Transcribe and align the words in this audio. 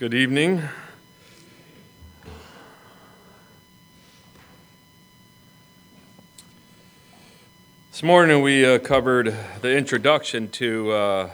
Good 0.00 0.14
evening. 0.14 0.62
This 7.90 8.02
morning 8.02 8.40
we 8.40 8.64
uh, 8.64 8.78
covered 8.78 9.36
the 9.60 9.76
introduction 9.76 10.48
to 10.52 10.90
uh, 10.90 11.30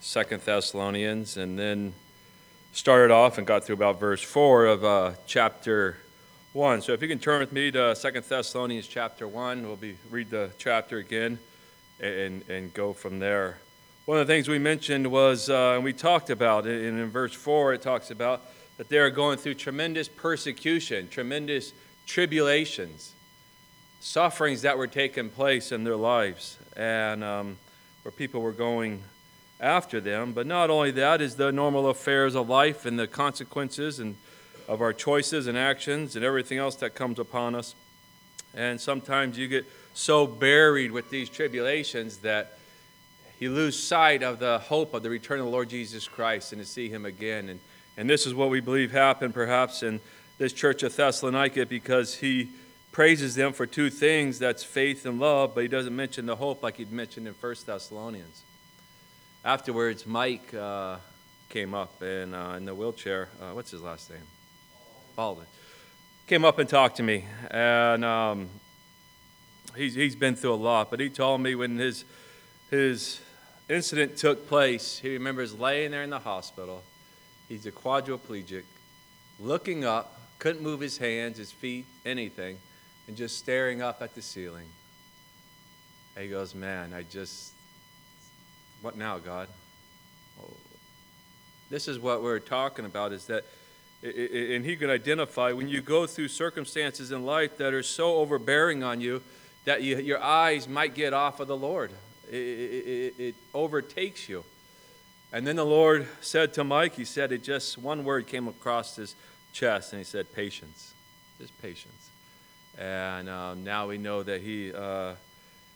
Second 0.00 0.42
Thessalonians, 0.42 1.36
and 1.36 1.56
then 1.56 1.94
started 2.72 3.12
off 3.12 3.38
and 3.38 3.46
got 3.46 3.62
through 3.62 3.76
about 3.76 4.00
verse 4.00 4.20
four 4.20 4.66
of 4.66 4.84
uh, 4.84 5.12
chapter 5.28 5.98
one. 6.54 6.82
So 6.82 6.92
if 6.92 7.00
you 7.00 7.06
can 7.06 7.20
turn 7.20 7.38
with 7.38 7.52
me 7.52 7.70
to 7.70 7.94
Second 7.94 8.24
Thessalonians 8.24 8.88
chapter 8.88 9.28
one, 9.28 9.64
we'll 9.64 9.76
be 9.76 9.96
read 10.10 10.30
the 10.30 10.50
chapter 10.58 10.98
again 10.98 11.38
and 12.00 12.42
and 12.48 12.74
go 12.74 12.92
from 12.92 13.20
there. 13.20 13.58
One 14.06 14.18
of 14.18 14.28
the 14.28 14.32
things 14.32 14.46
we 14.46 14.60
mentioned 14.60 15.10
was, 15.10 15.50
uh, 15.50 15.72
and 15.74 15.82
we 15.82 15.92
talked 15.92 16.30
about 16.30 16.64
it, 16.64 16.86
and 16.86 17.00
in 17.00 17.10
verse 17.10 17.34
4, 17.34 17.74
it 17.74 17.82
talks 17.82 18.12
about 18.12 18.40
that 18.76 18.88
they 18.88 18.98
are 18.98 19.10
going 19.10 19.36
through 19.36 19.54
tremendous 19.54 20.06
persecution, 20.06 21.08
tremendous 21.08 21.72
tribulations, 22.06 23.14
sufferings 23.98 24.62
that 24.62 24.78
were 24.78 24.86
taking 24.86 25.28
place 25.28 25.72
in 25.72 25.82
their 25.82 25.96
lives, 25.96 26.56
and 26.76 27.24
um, 27.24 27.56
where 28.02 28.12
people 28.12 28.42
were 28.42 28.52
going 28.52 29.02
after 29.58 30.00
them. 30.00 30.32
But 30.32 30.46
not 30.46 30.70
only 30.70 30.92
that 30.92 31.20
is 31.20 31.34
the 31.34 31.50
normal 31.50 31.88
affairs 31.88 32.36
of 32.36 32.48
life 32.48 32.86
and 32.86 32.96
the 32.96 33.08
consequences 33.08 33.98
and 33.98 34.14
of 34.68 34.82
our 34.82 34.92
choices 34.92 35.48
and 35.48 35.58
actions 35.58 36.14
and 36.14 36.24
everything 36.24 36.58
else 36.58 36.76
that 36.76 36.94
comes 36.94 37.18
upon 37.18 37.56
us. 37.56 37.74
And 38.54 38.80
sometimes 38.80 39.36
you 39.36 39.48
get 39.48 39.66
so 39.94 40.28
buried 40.28 40.92
with 40.92 41.10
these 41.10 41.28
tribulations 41.28 42.18
that 42.18 42.55
you 43.38 43.52
lose 43.52 43.80
sight 43.80 44.22
of 44.22 44.38
the 44.38 44.58
hope 44.58 44.94
of 44.94 45.02
the 45.02 45.10
return 45.10 45.40
of 45.40 45.46
the 45.46 45.52
Lord 45.52 45.68
Jesus 45.68 46.08
Christ 46.08 46.52
and 46.52 46.60
to 46.60 46.66
see 46.66 46.88
him 46.88 47.04
again. 47.04 47.48
And, 47.50 47.60
and 47.96 48.08
this 48.08 48.26
is 48.26 48.34
what 48.34 48.48
we 48.48 48.60
believe 48.60 48.92
happened 48.92 49.34
perhaps 49.34 49.82
in 49.82 50.00
this 50.38 50.52
church 50.52 50.82
of 50.82 50.94
Thessalonica 50.94 51.66
because 51.66 52.14
he 52.14 52.50
praises 52.92 53.34
them 53.34 53.52
for 53.52 53.66
two 53.66 53.90
things 53.90 54.38
that's 54.38 54.64
faith 54.64 55.04
and 55.04 55.20
love, 55.20 55.54
but 55.54 55.60
he 55.60 55.68
doesn't 55.68 55.94
mention 55.94 56.24
the 56.24 56.36
hope 56.36 56.62
like 56.62 56.78
he'd 56.78 56.90
mentioned 56.90 57.28
in 57.28 57.34
First 57.34 57.66
Thessalonians. 57.66 58.42
Afterwards, 59.44 60.06
Mike 60.06 60.54
uh, 60.54 60.96
came 61.50 61.74
up 61.74 62.00
and, 62.00 62.34
uh, 62.34 62.54
in 62.56 62.64
the 62.64 62.74
wheelchair. 62.74 63.28
Uh, 63.40 63.52
what's 63.52 63.70
his 63.70 63.82
last 63.82 64.08
name? 64.08 64.22
Baldwin. 65.14 65.46
Came 66.26 66.44
up 66.44 66.58
and 66.58 66.68
talked 66.68 66.96
to 66.96 67.02
me. 67.02 67.26
And 67.50 68.02
um, 68.02 68.48
he's, 69.76 69.94
he's 69.94 70.16
been 70.16 70.34
through 70.34 70.54
a 70.54 70.56
lot, 70.56 70.90
but 70.90 70.98
he 70.98 71.10
told 71.10 71.42
me 71.42 71.54
when 71.54 71.78
his, 71.78 72.04
his 72.70 73.20
incident 73.68 74.16
took 74.16 74.48
place, 74.48 74.98
he 74.98 75.10
remembers 75.10 75.58
laying 75.58 75.90
there 75.90 76.02
in 76.02 76.10
the 76.10 76.18
hospital. 76.18 76.82
He's 77.48 77.66
a 77.66 77.72
quadriplegic, 77.72 78.64
looking 79.40 79.84
up, 79.84 80.20
couldn't 80.38 80.62
move 80.62 80.80
his 80.80 80.98
hands, 80.98 81.38
his 81.38 81.52
feet, 81.52 81.86
anything, 82.04 82.58
and 83.08 83.16
just 83.16 83.38
staring 83.38 83.82
up 83.82 84.02
at 84.02 84.14
the 84.14 84.22
ceiling. 84.22 84.66
And 86.14 86.24
he 86.24 86.30
goes, 86.30 86.54
Man, 86.54 86.92
I 86.92 87.02
just, 87.02 87.52
what 88.82 88.96
now, 88.96 89.18
God? 89.18 89.48
This 91.68 91.88
is 91.88 91.98
what 91.98 92.22
we're 92.22 92.38
talking 92.38 92.84
about 92.84 93.12
is 93.12 93.26
that, 93.26 93.44
and 94.02 94.64
he 94.64 94.76
could 94.76 94.90
identify 94.90 95.52
when 95.52 95.68
you 95.68 95.80
go 95.80 96.06
through 96.06 96.28
circumstances 96.28 97.10
in 97.10 97.26
life 97.26 97.58
that 97.58 97.74
are 97.74 97.82
so 97.82 98.16
overbearing 98.16 98.84
on 98.84 99.00
you 99.00 99.22
that 99.64 99.82
you, 99.82 99.96
your 99.96 100.22
eyes 100.22 100.68
might 100.68 100.94
get 100.94 101.12
off 101.12 101.40
of 101.40 101.48
the 101.48 101.56
Lord. 101.56 101.90
It, 102.30 102.34
it, 102.34 103.14
it, 103.18 103.34
overtakes 103.54 104.28
you. 104.28 104.44
And 105.32 105.46
then 105.46 105.56
the 105.56 105.66
Lord 105.66 106.06
said 106.20 106.54
to 106.54 106.64
Mike, 106.64 106.94
He 106.94 107.04
said, 107.04 107.32
it 107.32 107.42
just 107.42 107.78
one 107.78 108.04
word 108.04 108.26
came 108.26 108.48
across 108.48 108.96
his 108.96 109.14
chest, 109.52 109.92
and 109.92 110.00
He 110.00 110.04
said, 110.04 110.32
patience. 110.32 110.94
Just 111.38 111.60
patience. 111.60 112.10
And 112.78 113.28
um, 113.28 113.64
now 113.64 113.88
we 113.88 113.98
know 113.98 114.22
that 114.22 114.42
he 114.42 114.72
uh, 114.72 115.14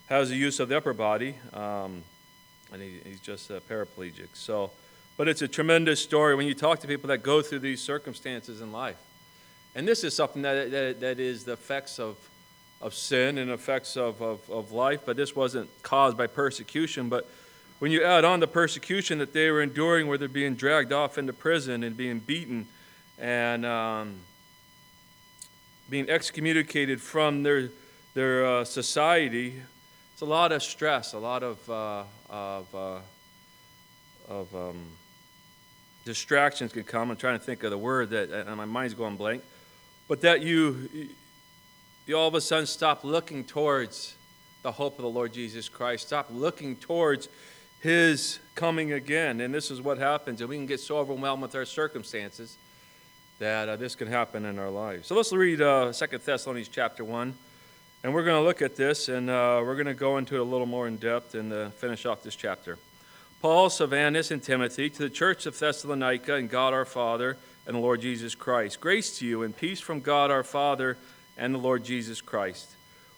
has 0.07 0.29
the 0.29 0.35
use 0.35 0.59
of 0.59 0.69
the 0.69 0.77
upper 0.77 0.93
body, 0.93 1.35
um, 1.53 2.03
and 2.71 2.81
he, 2.81 2.99
he's 3.03 3.19
just 3.19 3.49
a 3.49 3.59
paraplegic. 3.61 4.27
So, 4.33 4.71
but 5.17 5.27
it's 5.27 5.41
a 5.41 5.47
tremendous 5.47 5.99
story 5.99 6.35
when 6.35 6.47
you 6.47 6.53
talk 6.53 6.79
to 6.79 6.87
people 6.87 7.07
that 7.09 7.23
go 7.23 7.41
through 7.41 7.59
these 7.59 7.81
circumstances 7.81 8.61
in 8.61 8.71
life. 8.71 8.97
And 9.73 9.87
this 9.87 10.03
is 10.03 10.15
something 10.15 10.41
that, 10.41 10.69
that, 10.71 10.99
that 10.99 11.19
is 11.19 11.43
the 11.43 11.53
effects 11.53 11.99
of 11.99 12.17
of 12.81 12.93
sin 12.93 13.37
and 13.37 13.51
effects 13.51 13.95
of, 13.95 14.21
of, 14.21 14.49
of 14.49 14.71
life, 14.71 15.01
but 15.05 15.15
this 15.15 15.35
wasn't 15.35 15.69
caused 15.83 16.17
by 16.17 16.27
persecution. 16.27 17.09
But 17.09 17.29
when 17.79 17.91
you 17.91 18.03
add 18.03 18.25
on 18.25 18.39
the 18.39 18.47
persecution 18.47 19.19
that 19.19 19.33
they 19.33 19.49
were 19.51 19.61
enduring, 19.61 20.07
where 20.07 20.17
they're 20.17 20.27
being 20.27 20.55
dragged 20.55 20.91
off 20.91 21.17
into 21.17 21.33
prison 21.33 21.83
and 21.83 21.95
being 21.95 22.19
beaten 22.19 22.67
and 23.17 23.65
um, 23.65 24.15
being 25.89 26.09
excommunicated 26.09 27.01
from 27.01 27.43
their, 27.43 27.69
their 28.13 28.45
uh, 28.45 28.63
society, 28.63 29.61
it's 30.13 30.21
a 30.21 30.25
lot 30.25 30.51
of 30.51 30.61
stress, 30.63 31.13
a 31.13 31.19
lot 31.19 31.43
of, 31.43 31.69
uh, 31.69 32.03
of, 32.29 32.75
uh, 32.75 32.99
of 34.27 34.55
um, 34.55 34.85
distractions 36.05 36.73
can 36.73 36.83
come. 36.83 37.11
I'm 37.11 37.17
trying 37.17 37.37
to 37.37 37.43
think 37.43 37.63
of 37.63 37.71
the 37.71 37.77
word 37.77 38.09
that, 38.11 38.29
and 38.29 38.55
my 38.57 38.65
mind's 38.65 38.93
going 38.93 39.17
blank. 39.17 39.43
But 40.07 40.21
that 40.21 40.41
you, 40.41 40.89
you 42.07 42.17
all 42.17 42.27
of 42.27 42.33
a 42.33 42.41
sudden 42.41 42.65
stop 42.65 43.03
looking 43.03 43.43
towards 43.43 44.15
the 44.63 44.71
hope 44.71 44.97
of 44.97 45.03
the 45.03 45.09
Lord 45.09 45.33
Jesus 45.33 45.69
Christ. 45.69 46.07
Stop 46.07 46.27
looking 46.31 46.75
towards 46.75 47.29
his 47.79 48.39
coming 48.55 48.93
again. 48.93 49.41
And 49.41 49.53
this 49.53 49.71
is 49.71 49.81
what 49.81 49.97
happens. 49.97 50.41
And 50.41 50.49
we 50.49 50.55
can 50.55 50.65
get 50.65 50.79
so 50.79 50.97
overwhelmed 50.97 51.41
with 51.41 51.55
our 51.55 51.65
circumstances 51.65 52.57
that 53.39 53.69
uh, 53.69 53.75
this 53.75 53.95
can 53.95 54.07
happen 54.07 54.45
in 54.45 54.59
our 54.59 54.69
lives. 54.69 55.07
So 55.07 55.15
let's 55.15 55.31
read 55.31 55.61
uh, 55.61 55.91
2 55.91 56.17
Thessalonians 56.17 56.69
chapter 56.69 57.03
1. 57.03 57.33
And 58.03 58.13
we're 58.13 58.23
going 58.23 58.41
to 58.41 58.47
look 58.47 58.61
at 58.63 58.75
this 58.75 59.09
and 59.09 59.29
uh, 59.29 59.61
we're 59.63 59.75
going 59.75 59.85
to 59.85 59.93
go 59.93 60.17
into 60.17 60.35
it 60.35 60.39
a 60.39 60.43
little 60.43 60.65
more 60.65 60.87
in 60.87 60.97
depth 60.97 61.35
and 61.35 61.53
uh, 61.53 61.69
finish 61.69 62.05
off 62.05 62.23
this 62.23 62.35
chapter. 62.35 62.79
Paul, 63.41 63.69
Silvanus, 63.69 64.31
and 64.31 64.41
Timothy 64.41 64.89
to 64.89 64.99
the 64.99 65.09
church 65.09 65.45
of 65.45 65.57
Thessalonica 65.57 66.35
and 66.35 66.49
God 66.49 66.73
our 66.73 66.85
Father 66.85 67.37
and 67.65 67.75
the 67.75 67.79
Lord 67.79 68.01
Jesus 68.01 68.35
Christ. 68.35 68.79
Grace 68.79 69.19
to 69.19 69.25
you 69.25 69.43
and 69.43 69.55
peace 69.55 69.79
from 69.79 69.99
God 69.99 70.31
our 70.31 70.43
Father 70.43 70.97
and 71.41 71.55
the 71.55 71.59
Lord 71.59 71.83
Jesus 71.83 72.21
Christ. 72.21 72.75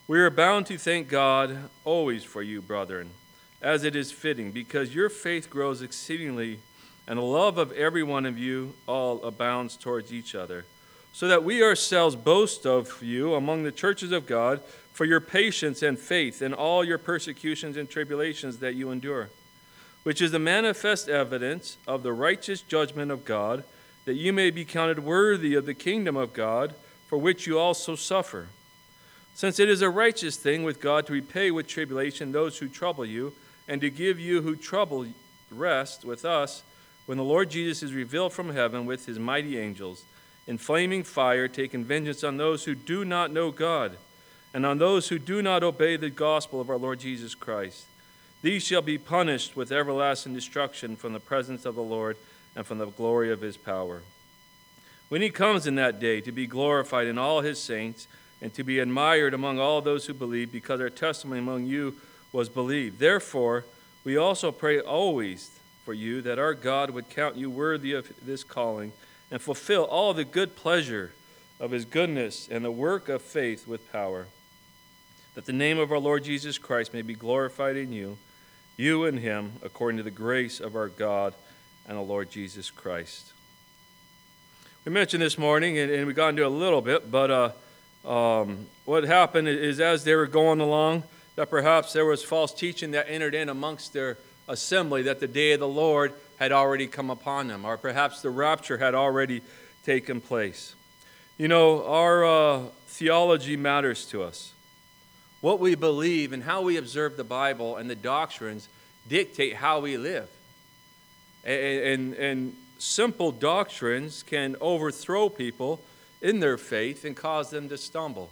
We 0.08 0.20
are 0.22 0.30
bound 0.30 0.66
to 0.68 0.78
thank 0.78 1.10
God 1.10 1.70
always 1.84 2.24
for 2.24 2.42
you, 2.42 2.62
brethren, 2.62 3.10
as 3.62 3.84
it 3.84 3.98
is 3.98 4.14
fitting, 4.14 4.54
because 4.54 4.96
your 4.96 5.10
faith 5.10 5.50
grows 5.50 5.82
exceedingly, 5.82 6.60
and 7.06 7.20
the 7.20 7.24
love 7.24 7.58
of 7.58 7.74
every 7.74 8.02
one 8.02 8.26
of 8.26 8.40
you 8.40 8.76
all 8.88 9.22
abounds 9.26 9.76
towards 9.76 10.14
each 10.14 10.36
other, 10.36 10.64
so 11.12 11.28
that 11.28 11.44
we 11.44 11.62
ourselves 11.62 12.16
boast 12.16 12.66
of 12.66 13.04
you 13.04 13.36
among 13.36 13.64
the 13.64 13.74
churches 13.74 14.14
of 14.14 14.26
God 14.26 14.62
for 14.94 15.04
your 15.04 15.20
patience 15.20 15.84
and 15.84 16.00
faith 16.00 16.42
in 16.42 16.54
all 16.54 16.82
your 16.86 16.98
persecutions 16.98 17.76
and 17.76 17.90
tribulations 17.90 18.60
that 18.60 18.76
you 18.76 18.90
endure, 18.90 19.32
which 20.04 20.22
is 20.22 20.32
the 20.32 20.40
manifest 20.40 21.10
evidence 21.10 21.76
of 21.86 22.04
the 22.04 22.14
righteous 22.14 22.62
judgment 22.62 23.12
of 23.12 23.26
God, 23.26 23.66
that 24.06 24.16
you 24.16 24.32
may 24.32 24.50
be 24.50 24.64
counted 24.64 25.00
worthy 25.00 25.56
of 25.56 25.66
the 25.66 25.74
kingdom 25.74 26.16
of 26.16 26.32
God 26.32 26.74
for 27.14 27.20
which 27.20 27.46
you 27.46 27.60
also 27.60 27.96
suffer. 27.96 28.48
Since 29.36 29.60
it 29.60 29.70
is 29.70 29.84
a 29.84 29.90
righteous 29.92 30.36
thing 30.36 30.64
with 30.64 30.82
God 30.82 31.06
to 31.06 31.14
repay 31.14 31.52
with 31.52 31.68
tribulation 31.68 32.32
those 32.32 32.58
who 32.58 32.68
trouble 32.68 33.06
you, 33.06 33.34
and 33.68 33.80
to 33.82 33.92
give 33.92 34.20
you 34.20 34.42
who 34.42 34.56
trouble 34.56 35.06
rest 35.52 36.06
with 36.06 36.26
us 36.26 36.64
when 37.06 37.20
the 37.20 37.24
Lord 37.24 37.52
Jesus 37.52 37.84
is 37.84 37.94
revealed 37.94 38.34
from 38.34 38.50
heaven 38.50 38.88
with 38.88 39.06
his 39.06 39.20
mighty 39.20 39.60
angels, 39.60 40.06
in 40.48 40.58
flaming 40.58 41.04
fire, 41.04 41.48
taking 41.48 41.86
vengeance 41.86 42.24
on 42.24 42.38
those 42.38 42.64
who 42.64 42.74
do 42.74 43.06
not 43.06 43.32
know 43.32 43.52
God, 43.52 43.98
and 44.52 44.66
on 44.66 44.80
those 44.80 45.10
who 45.10 45.20
do 45.20 45.44
not 45.44 45.62
obey 45.62 45.98
the 45.98 46.10
gospel 46.10 46.60
of 46.60 46.72
our 46.72 46.78
Lord 46.78 47.00
Jesus 47.00 47.36
Christ. 47.36 47.86
These 48.42 48.64
shall 48.64 48.82
be 48.82 48.98
punished 48.98 49.56
with 49.56 49.72
everlasting 49.72 50.34
destruction 50.34 50.96
from 50.96 51.14
the 51.14 51.20
presence 51.20 51.64
of 51.64 51.76
the 51.76 51.84
Lord 51.84 52.18
and 52.56 52.66
from 52.66 52.80
the 52.80 52.88
glory 52.88 53.32
of 53.32 53.42
his 53.42 53.56
power 53.56 54.02
when 55.14 55.22
he 55.22 55.30
comes 55.30 55.68
in 55.68 55.76
that 55.76 56.00
day 56.00 56.20
to 56.20 56.32
be 56.32 56.48
glorified 56.48 57.06
in 57.06 57.20
all 57.20 57.42
his 57.42 57.62
saints 57.62 58.08
and 58.42 58.52
to 58.52 58.64
be 58.64 58.80
admired 58.80 59.36
among 59.36 59.60
all 59.60 59.80
those 59.80 60.08
who 60.08 60.14
believe, 60.16 60.52
because 60.52 60.82
our 60.82 60.90
testimony 60.90 61.40
among 61.40 61.68
you 61.68 61.94
was 62.32 62.50
believed. 62.50 62.98
Therefore, 62.98 63.64
we 64.04 64.18
also 64.18 64.52
pray 64.52 64.80
always 64.80 65.52
for 65.86 65.94
you 65.94 66.24
that 66.24 66.40
our 66.40 66.56
God 66.56 66.90
would 66.90 67.12
count 67.12 67.36
you 67.36 67.52
worthy 67.52 67.94
of 67.94 68.12
this 68.26 68.44
calling 68.44 68.92
and 69.30 69.40
fulfill 69.40 69.84
all 69.84 70.16
the 70.16 70.26
good 70.26 70.56
pleasure 70.56 71.12
of 71.60 71.70
his 71.70 71.86
goodness 71.86 72.48
and 72.50 72.66
the 72.66 72.72
work 72.72 73.08
of 73.08 73.22
faith 73.22 73.68
with 73.68 73.92
power, 73.92 74.26
that 75.36 75.46
the 75.46 75.54
name 75.54 75.78
of 75.78 75.92
our 75.92 76.00
Lord 76.00 76.24
Jesus 76.24 76.58
Christ 76.58 76.92
may 76.92 77.04
be 77.04 77.14
glorified 77.14 77.78
in 77.78 77.94
you, 77.94 78.18
you 78.78 79.04
and 79.06 79.20
him, 79.20 79.52
according 79.62 79.98
to 79.98 80.04
the 80.04 80.10
grace 80.10 80.60
of 80.60 80.76
our 80.76 80.90
God 80.90 81.36
and 81.88 82.00
the 82.00 82.02
Lord 82.02 82.32
Jesus 82.32 82.72
Christ. 82.72 83.33
We 84.86 84.92
mentioned 84.92 85.24
this 85.24 85.38
morning, 85.38 85.78
and, 85.78 85.90
and 85.90 86.08
we 86.08 86.14
got 86.14 86.30
into 86.30 86.46
a 86.46 86.50
little 86.50 86.82
bit, 86.82 87.10
but 87.10 87.32
uh, 87.32 87.52
um, 88.06 88.66
what 88.84 89.06
happened 89.06 89.48
is 89.48 89.80
as 89.80 90.04
they 90.04 90.14
were 90.14 90.28
going 90.28 90.60
along, 90.60 91.04
that 91.38 91.50
perhaps 91.50 91.94
there 91.94 92.06
was 92.06 92.22
false 92.22 92.54
teaching 92.54 92.92
that 92.92 93.10
entered 93.10 93.34
in 93.34 93.48
amongst 93.48 93.94
their 93.94 94.18
assembly 94.50 95.04
that 95.04 95.22
the 95.22 95.28
day 95.28 95.54
of 95.54 95.62
the 95.62 95.68
Lord 95.70 96.12
had 96.38 96.52
already 96.52 96.88
come 96.88 97.10
upon 97.10 97.48
them, 97.48 97.64
or 97.64 97.78
perhaps 97.78 98.22
the 98.22 98.30
rapture 98.30 98.78
had 98.78 98.94
already 98.94 99.42
taken 99.86 100.20
place. 100.20 100.76
You 101.38 101.48
know, 101.48 101.86
our 101.86 102.26
uh, 102.26 102.62
theology 102.88 103.56
matters 103.56 104.06
to 104.08 104.22
us. 104.22 104.52
What 105.40 105.62
we 105.62 105.76
believe 105.76 106.34
and 106.34 106.44
how 106.44 106.62
we 106.62 106.76
observe 106.76 107.16
the 107.16 107.24
Bible 107.24 107.78
and 107.78 107.90
the 107.90 107.96
doctrines 107.96 108.68
dictate 109.08 109.56
how 109.56 109.80
we 109.80 109.96
live. 109.96 110.28
And, 111.46 111.62
and, 111.62 112.14
and 112.16 112.56
simple 112.84 113.32
doctrines 113.32 114.24
can 114.24 114.58
overthrow 114.60 115.30
people 115.30 115.80
in 116.22 116.42
their 116.42 116.58
faith 116.58 117.06
and 117.06 117.16
cause 117.16 117.50
them 117.50 117.70
to 117.70 117.78
stumble. 117.78 118.30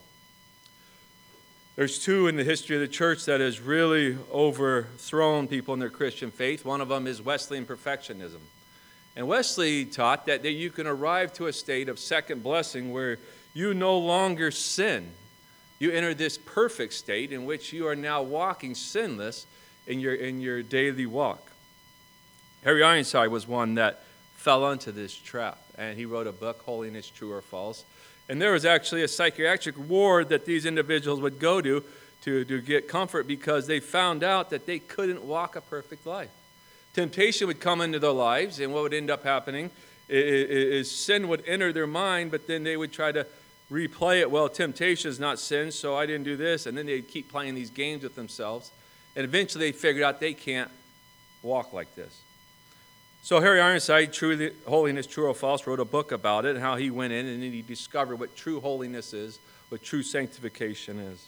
There's 1.77 2.03
two 2.03 2.27
in 2.27 2.36
the 2.36 2.44
history 2.44 2.75
of 2.75 2.81
the 2.81 2.88
church 2.89 3.24
that 3.25 3.39
has 3.39 3.62
really 3.62 4.18
overthrown 4.31 5.48
people 5.48 5.74
in 5.74 5.80
their 5.80 5.89
Christian 5.89 6.31
faith. 6.31 6.65
One 6.65 6.81
of 6.81 6.89
them 6.89 7.07
is 7.07 7.21
Wesleyan 7.21 7.65
perfectionism. 7.65 8.42
And 9.15 9.25
Wesley 9.25 9.86
taught 9.86 10.25
that, 10.25 10.44
that 10.44 10.51
you 10.51 10.69
can 10.69 10.86
arrive 10.86 11.31
to 11.33 11.48
a 11.48 11.53
state 11.53 11.88
of 11.88 11.98
second 11.98 12.44
blessing 12.44 12.92
where 12.92 13.19
you 13.53 13.74
no 13.74 13.98
longer 13.98 14.51
sin. 14.51 15.12
You 15.80 15.92
enter 15.92 16.13
this 16.13 16.38
perfect 16.38 16.94
state 16.94 17.31
in 17.31 17.45
which 17.45 17.71
you 17.71 17.88
are 17.88 17.95
now 17.95 18.21
walking 18.21 18.75
sinless 18.75 19.48
in 19.88 20.01
your, 20.01 20.13
in 20.13 20.42
your 20.42 20.62
daily 20.62 21.06
walk. 21.06 21.51
Harry 22.63 22.83
Ironside 22.83 23.30
was 23.30 23.48
one 23.48 23.75
that 23.75 24.03
fell 24.41 24.71
into 24.71 24.91
this 24.91 25.15
trap, 25.15 25.59
and 25.77 25.95
he 25.97 26.05
wrote 26.05 26.25
a 26.25 26.31
book, 26.31 26.63
Holiness 26.63 27.07
True 27.07 27.31
or 27.31 27.41
False. 27.41 27.85
And 28.27 28.41
there 28.41 28.53
was 28.53 28.65
actually 28.65 29.03
a 29.03 29.07
psychiatric 29.07 29.77
ward 29.88 30.29
that 30.29 30.45
these 30.45 30.65
individuals 30.65 31.21
would 31.21 31.39
go 31.39 31.61
to 31.61 31.83
to, 32.23 32.45
to 32.45 32.61
get 32.61 32.88
comfort 32.88 33.27
because 33.27 33.67
they 33.67 33.79
found 33.79 34.23
out 34.23 34.49
that 34.49 34.65
they 34.65 34.79
couldn't 34.79 35.23
walk 35.23 35.55
a 35.55 35.61
perfect 35.61 36.05
life. 36.05 36.29
Temptation 36.93 37.47
would 37.47 37.59
come 37.59 37.81
into 37.81 37.99
their 37.99 38.11
lives, 38.11 38.59
and 38.59 38.73
what 38.73 38.83
would 38.83 38.93
end 38.93 39.11
up 39.11 39.23
happening 39.23 39.69
is, 40.09 40.88
is 40.88 40.91
sin 40.91 41.27
would 41.27 41.43
enter 41.47 41.71
their 41.71 41.88
mind, 41.88 42.31
but 42.31 42.47
then 42.47 42.63
they 42.63 42.77
would 42.77 42.91
try 42.91 43.11
to 43.11 43.25
replay 43.71 44.21
it. 44.21 44.29
Well, 44.29 44.49
temptation 44.49 45.09
is 45.09 45.19
not 45.19 45.39
sin, 45.39 45.71
so 45.71 45.95
I 45.95 46.05
didn't 46.07 46.23
do 46.23 46.35
this. 46.35 46.65
And 46.65 46.77
then 46.77 46.88
they'd 46.88 47.07
keep 47.07 47.31
playing 47.31 47.55
these 47.55 47.69
games 47.69 48.03
with 48.03 48.15
themselves. 48.15 48.71
And 49.15 49.23
eventually 49.23 49.71
they 49.71 49.77
figured 49.77 50.03
out 50.03 50.19
they 50.19 50.33
can't 50.33 50.69
walk 51.43 51.73
like 51.73 51.95
this. 51.95 52.21
So 53.23 53.39
Harry 53.39 53.62
Ironside, 53.62 54.13
True 54.13 54.51
Holiness, 54.68 55.06
True 55.06 55.27
or 55.27 55.35
False, 55.35 55.68
wrote 55.68 55.79
a 55.79 55.85
book 55.85 56.12
about 56.12 56.45
it 56.45 56.56
and 56.56 56.59
how 56.59 56.75
he 56.75 56.89
went 56.89 57.13
in 57.13 57.27
and 57.27 57.44
then 57.44 57.51
he 57.51 57.62
discovered 57.62 58.19
what 58.19 58.35
true 58.35 58.59
holiness 58.59 59.13
is, 59.13 59.38
what 59.69 59.83
true 59.83 60.01
sanctification 60.01 61.00
is. 61.00 61.23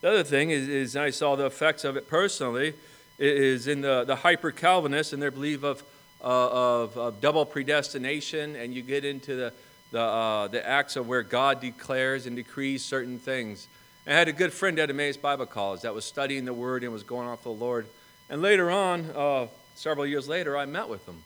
The 0.00 0.10
other 0.10 0.24
thing 0.24 0.50
is, 0.50 0.68
is 0.68 0.96
I 0.96 1.10
saw 1.10 1.36
the 1.36 1.46
effects 1.46 1.84
of 1.84 1.96
it 1.96 2.08
personally, 2.08 2.74
is 3.20 3.68
in 3.68 3.82
the, 3.82 4.02
the 4.04 4.16
hyper 4.16 4.50
Calvinists 4.50 5.12
and 5.12 5.22
their 5.22 5.30
belief 5.30 5.62
of, 5.62 5.82
uh, 6.20 6.82
of, 6.82 6.98
of, 6.98 7.20
double 7.20 7.46
predestination, 7.46 8.56
and 8.56 8.74
you 8.74 8.82
get 8.82 9.04
into 9.04 9.36
the, 9.36 9.52
the, 9.92 10.00
uh, 10.00 10.48
the 10.48 10.66
acts 10.66 10.96
of 10.96 11.06
where 11.06 11.22
God 11.22 11.60
declares 11.60 12.26
and 12.26 12.34
decrees 12.34 12.84
certain 12.84 13.20
things. 13.20 13.68
I 14.06 14.12
had 14.12 14.26
a 14.26 14.32
good 14.32 14.52
friend 14.52 14.78
at 14.80 14.90
Emmaus 14.90 15.16
Bible 15.16 15.46
College 15.46 15.82
that 15.82 15.94
was 15.94 16.04
studying 16.04 16.44
the 16.44 16.52
Word 16.52 16.82
and 16.82 16.92
was 16.92 17.04
going 17.04 17.28
off 17.28 17.44
the 17.44 17.50
Lord. 17.50 17.86
And 18.28 18.42
later 18.42 18.70
on, 18.70 19.08
uh, 19.14 19.46
several 19.74 20.06
years 20.06 20.28
later, 20.28 20.56
I 20.56 20.66
met 20.66 20.88
with 20.88 21.06
him. 21.06 21.22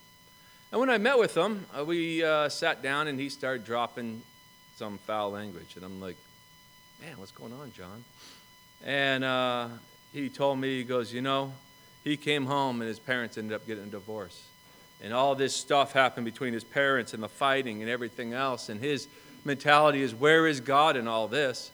And 0.71 0.81
when 0.81 0.91
I 0.91 0.99
met 0.99 1.19
with 1.19 1.37
him, 1.37 1.65
uh, 1.77 1.85
we 1.85 2.23
uh, 2.23 2.49
sat 2.49 2.83
down 2.83 3.09
and 3.09 3.19
he 3.19 3.29
started 3.31 3.65
dropping 3.65 4.23
some 4.77 4.99
foul 4.99 5.31
language. 5.31 5.77
And 5.77 5.85
I'm 5.85 6.00
like, 6.00 6.17
man, 7.00 7.19
what's 7.19 7.33
going 7.33 7.53
on, 7.53 7.73
John? 7.73 8.05
And 8.85 9.25
uh, 9.25 9.69
he 10.12 10.29
told 10.29 10.59
me, 10.59 10.79
he 10.79 10.85
goes, 10.85 11.12
you 11.12 11.23
know, 11.23 11.53
he 12.05 12.17
came 12.17 12.47
home 12.47 12.81
and 12.81 12.89
his 12.89 12.99
parents 12.99 13.39
ended 13.39 13.55
up 13.55 13.67
getting 13.67 13.85
a 13.85 13.89
divorce. 13.89 14.43
And 15.03 15.12
all 15.12 15.35
this 15.35 15.55
stuff 15.55 15.93
happened 15.93 16.25
between 16.25 16.53
his 16.53 16.65
parents 16.65 17.15
and 17.15 17.23
the 17.23 17.29
fighting 17.29 17.83
and 17.83 17.91
everything 17.91 18.35
else. 18.35 18.69
And 18.69 18.81
his 18.81 19.09
mentality 19.44 20.03
is, 20.03 20.15
where 20.15 20.47
is 20.47 20.61
God 20.61 20.97
in 20.97 21.09
all 21.09 21.29
this? 21.29 21.71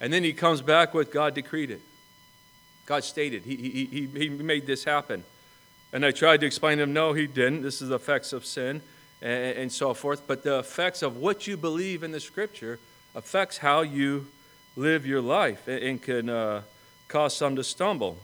And 0.00 0.12
then 0.12 0.24
he 0.24 0.32
comes 0.32 0.62
back 0.62 0.94
with 0.94 1.12
God 1.12 1.34
decreed 1.34 1.70
it. 1.70 1.80
God 2.86 3.04
stated, 3.04 3.42
he, 3.42 3.56
he, 3.56 3.84
he, 3.86 4.06
he 4.06 4.28
made 4.28 4.66
this 4.66 4.84
happen. 4.84 5.24
And 5.92 6.04
I 6.04 6.10
tried 6.10 6.40
to 6.40 6.46
explain 6.46 6.78
to 6.78 6.84
him, 6.84 6.92
no, 6.92 7.12
he 7.12 7.26
didn't. 7.26 7.62
This 7.62 7.80
is 7.80 7.88
the 7.88 7.94
effects 7.94 8.32
of 8.32 8.44
sin 8.44 8.82
and, 9.22 9.58
and 9.58 9.72
so 9.72 9.94
forth. 9.94 10.26
But 10.26 10.42
the 10.42 10.58
effects 10.58 11.02
of 11.02 11.16
what 11.16 11.46
you 11.46 11.56
believe 11.56 12.02
in 12.02 12.12
the 12.12 12.20
scripture 12.20 12.78
affects 13.14 13.58
how 13.58 13.82
you 13.82 14.26
live 14.76 15.06
your 15.06 15.20
life 15.22 15.68
and, 15.68 15.82
and 15.82 16.02
can 16.02 16.28
uh, 16.28 16.62
cause 17.08 17.36
some 17.36 17.56
to 17.56 17.64
stumble. 17.64 18.18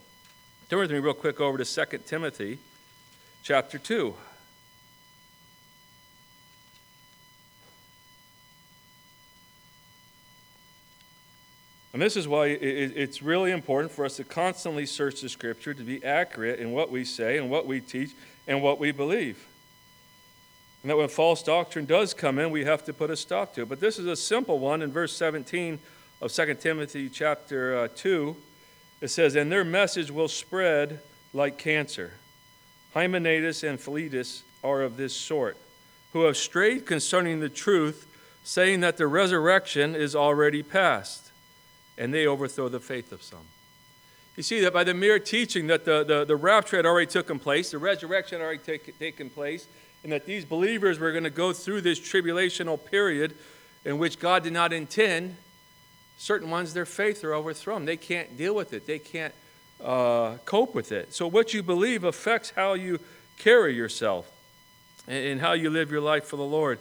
Turn 0.68 0.80
with 0.80 0.90
me 0.90 0.98
real 0.98 1.14
quick 1.14 1.40
over 1.40 1.58
to 1.58 1.86
2 1.86 1.98
Timothy 1.98 2.58
chapter 3.42 3.78
2. 3.78 4.14
And 11.92 12.00
this 12.00 12.16
is 12.16 12.26
why 12.26 12.46
it's 12.46 13.20
really 13.20 13.50
important 13.50 13.92
for 13.92 14.06
us 14.06 14.16
to 14.16 14.24
constantly 14.24 14.86
search 14.86 15.20
the 15.20 15.28
Scripture 15.28 15.74
to 15.74 15.82
be 15.82 16.02
accurate 16.02 16.58
in 16.58 16.72
what 16.72 16.90
we 16.90 17.04
say 17.04 17.36
and 17.36 17.50
what 17.50 17.66
we 17.66 17.80
teach 17.80 18.12
and 18.48 18.62
what 18.62 18.78
we 18.78 18.92
believe. 18.92 19.46
And 20.82 20.90
that 20.90 20.96
when 20.96 21.08
false 21.08 21.42
doctrine 21.42 21.84
does 21.84 22.14
come 22.14 22.38
in, 22.38 22.50
we 22.50 22.64
have 22.64 22.84
to 22.86 22.94
put 22.94 23.10
a 23.10 23.16
stop 23.16 23.54
to 23.54 23.62
it. 23.62 23.68
But 23.68 23.80
this 23.80 23.98
is 23.98 24.06
a 24.06 24.16
simple 24.16 24.58
one 24.58 24.80
in 24.80 24.90
verse 24.90 25.14
17 25.14 25.78
of 26.22 26.32
2 26.32 26.54
Timothy 26.54 27.10
chapter 27.10 27.78
uh, 27.78 27.88
2. 27.94 28.36
It 29.02 29.08
says, 29.08 29.36
And 29.36 29.52
their 29.52 29.64
message 29.64 30.10
will 30.10 30.28
spread 30.28 31.00
like 31.34 31.58
cancer. 31.58 32.14
Hymenaeus 32.94 33.62
and 33.62 33.78
Philetus 33.78 34.44
are 34.64 34.80
of 34.80 34.96
this 34.96 35.14
sort, 35.14 35.58
who 36.14 36.22
have 36.22 36.36
strayed 36.38 36.86
concerning 36.86 37.40
the 37.40 37.48
truth, 37.48 38.06
saying 38.44 38.80
that 38.80 38.96
the 38.96 39.06
resurrection 39.06 39.94
is 39.94 40.16
already 40.16 40.62
past 40.62 41.31
and 42.02 42.12
they 42.12 42.26
overthrow 42.26 42.68
the 42.68 42.80
faith 42.80 43.12
of 43.12 43.22
some. 43.22 43.46
You 44.36 44.42
see 44.42 44.60
that 44.62 44.72
by 44.72 44.82
the 44.82 44.92
mere 44.92 45.20
teaching 45.20 45.68
that 45.68 45.84
the, 45.84 46.02
the, 46.02 46.24
the 46.24 46.34
rapture 46.34 46.76
had 46.76 46.84
already 46.84 47.06
taken 47.06 47.38
place, 47.38 47.70
the 47.70 47.78
resurrection 47.78 48.40
had 48.40 48.44
already 48.44 48.58
take, 48.58 48.98
taken 48.98 49.30
place, 49.30 49.68
and 50.02 50.10
that 50.10 50.26
these 50.26 50.44
believers 50.44 50.98
were 50.98 51.12
going 51.12 51.22
to 51.22 51.30
go 51.30 51.52
through 51.52 51.82
this 51.82 52.00
tribulational 52.00 52.84
period 52.84 53.36
in 53.84 53.98
which 53.98 54.18
God 54.18 54.42
did 54.42 54.52
not 54.52 54.72
intend, 54.72 55.36
certain 56.18 56.50
ones, 56.50 56.74
their 56.74 56.86
faith 56.86 57.22
are 57.22 57.34
overthrown. 57.34 57.84
They 57.84 57.96
can't 57.96 58.36
deal 58.36 58.54
with 58.54 58.72
it, 58.72 58.84
they 58.84 58.98
can't 58.98 59.34
uh, 59.80 60.38
cope 60.44 60.74
with 60.74 60.90
it. 60.90 61.14
So, 61.14 61.28
what 61.28 61.54
you 61.54 61.62
believe 61.62 62.02
affects 62.02 62.50
how 62.50 62.74
you 62.74 62.98
carry 63.38 63.76
yourself 63.76 64.28
and, 65.06 65.24
and 65.24 65.40
how 65.40 65.52
you 65.52 65.70
live 65.70 65.92
your 65.92 66.00
life 66.00 66.24
for 66.24 66.36
the 66.36 66.42
Lord. 66.42 66.80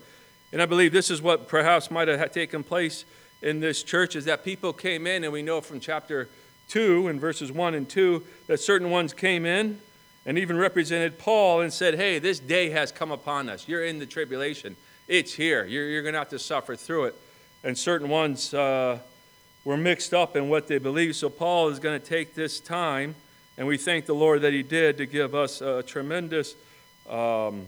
And 0.52 0.64
I 0.64 0.66
believe 0.66 0.92
this 0.92 1.12
is 1.12 1.22
what 1.22 1.48
perhaps 1.48 1.92
might 1.92 2.08
have 2.08 2.32
taken 2.32 2.64
place 2.64 3.06
in 3.42 3.60
this 3.60 3.84
church 3.84 4.16
is 4.16 4.26
that 4.26 4.44
people 4.44 4.74
came 4.74 5.08
in, 5.08 5.24
and 5.24 5.34
we 5.34 5.42
know 5.42 5.62
from 5.62 5.80
chapter 5.80 6.30
2 6.70 7.08
and 7.08 7.20
verses 7.20 7.52
1 7.52 7.76
and 7.76 7.90
2 7.90 8.24
that 8.48 8.60
certain 8.60 8.90
ones 8.90 9.14
came 9.14 9.46
in 9.46 9.80
and 10.26 10.38
even 10.38 10.58
represented 10.58 11.18
Paul 11.18 11.62
and 11.62 11.74
said, 11.74 11.96
Hey, 11.96 12.20
this 12.20 12.40
day 12.40 12.70
has 12.70 12.92
come 12.92 13.12
upon 13.12 13.50
us. 13.50 13.68
You're 13.68 13.86
in 13.86 14.00
the 14.00 14.06
tribulation, 14.06 14.76
it's 15.08 15.34
here. 15.34 15.66
You're, 15.66 15.90
you're 15.90 16.04
going 16.04 16.14
to 16.14 16.20
have 16.20 16.30
to 16.30 16.40
suffer 16.40 16.76
through 16.76 17.06
it. 17.06 17.16
And 17.64 17.78
certain 17.78 18.10
ones 18.10 18.54
uh, 18.54 19.00
were 19.66 19.78
mixed 19.78 20.14
up 20.14 20.36
in 20.36 20.50
what 20.50 20.68
they 20.68 20.78
believed. 20.78 21.16
So 21.16 21.30
Paul 21.30 21.70
is 21.70 21.80
going 21.80 22.00
to 22.00 22.06
take 22.06 22.34
this 22.34 22.60
time, 22.60 23.16
and 23.58 23.68
we 23.68 23.78
thank 23.78 24.06
the 24.06 24.16
Lord 24.16 24.42
that 24.42 24.54
he 24.54 24.64
did 24.64 24.98
to 24.98 25.06
give 25.06 25.36
us 25.36 25.62
a 25.62 25.84
tremendous. 25.84 26.56
Um, 27.10 27.66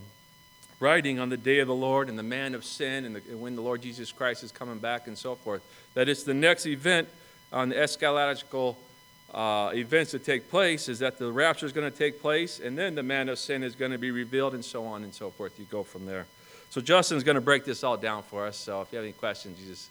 writing 0.84 1.18
on 1.18 1.30
the 1.30 1.38
day 1.38 1.60
of 1.60 1.68
the 1.70 1.74
Lord 1.74 2.10
and 2.10 2.20
the 2.20 2.24
man 2.24 2.54
of 2.54 2.66
sin 2.66 3.06
and, 3.06 3.16
the, 3.16 3.22
and 3.30 3.40
when 3.40 3.56
the 3.56 3.62
Lord 3.62 3.82
Jesus 3.82 4.12
Christ 4.12 4.44
is 4.44 4.52
coming 4.52 4.80
back 4.80 5.08
and 5.08 5.18
so 5.18 5.34
forth. 5.36 5.64
That 5.94 6.10
it's 6.10 6.24
the 6.24 6.34
next 6.34 6.66
event 6.66 7.08
on 7.54 7.70
the 7.70 7.76
eschatological 7.76 8.76
uh, 9.34 9.72
events 9.74 10.12
that 10.12 10.26
take 10.26 10.50
place 10.50 10.90
is 10.90 11.00
that 11.00 11.18
the 11.18 11.32
rapture 11.32 11.66
is 11.66 11.72
going 11.72 11.90
to 11.90 11.98
take 11.98 12.22
place 12.22 12.60
and 12.60 12.78
then 12.78 12.96
the 12.96 13.02
man 13.02 13.30
of 13.30 13.40
sin 13.40 13.64
is 13.64 13.76
going 13.76 13.92
to 13.92 13.98
be 13.98 14.12
revealed 14.12 14.54
and 14.54 14.64
so 14.64 14.84
on 14.86 15.04
and 15.04 15.14
so 15.14 15.30
forth. 15.30 15.58
You 15.58 15.66
go 15.72 15.84
from 15.84 16.06
there. 16.06 16.26
So 16.70 16.82
Justin's 16.82 17.24
going 17.24 17.36
to 17.36 17.42
break 17.42 17.64
this 17.64 17.82
all 17.84 17.96
down 17.96 18.22
for 18.24 18.46
us. 18.46 18.58
So 18.58 18.82
if 18.82 18.92
you 18.92 18.98
have 18.98 19.06
any 19.06 19.14
questions, 19.14 19.62
you 19.62 19.70
just 19.70 19.90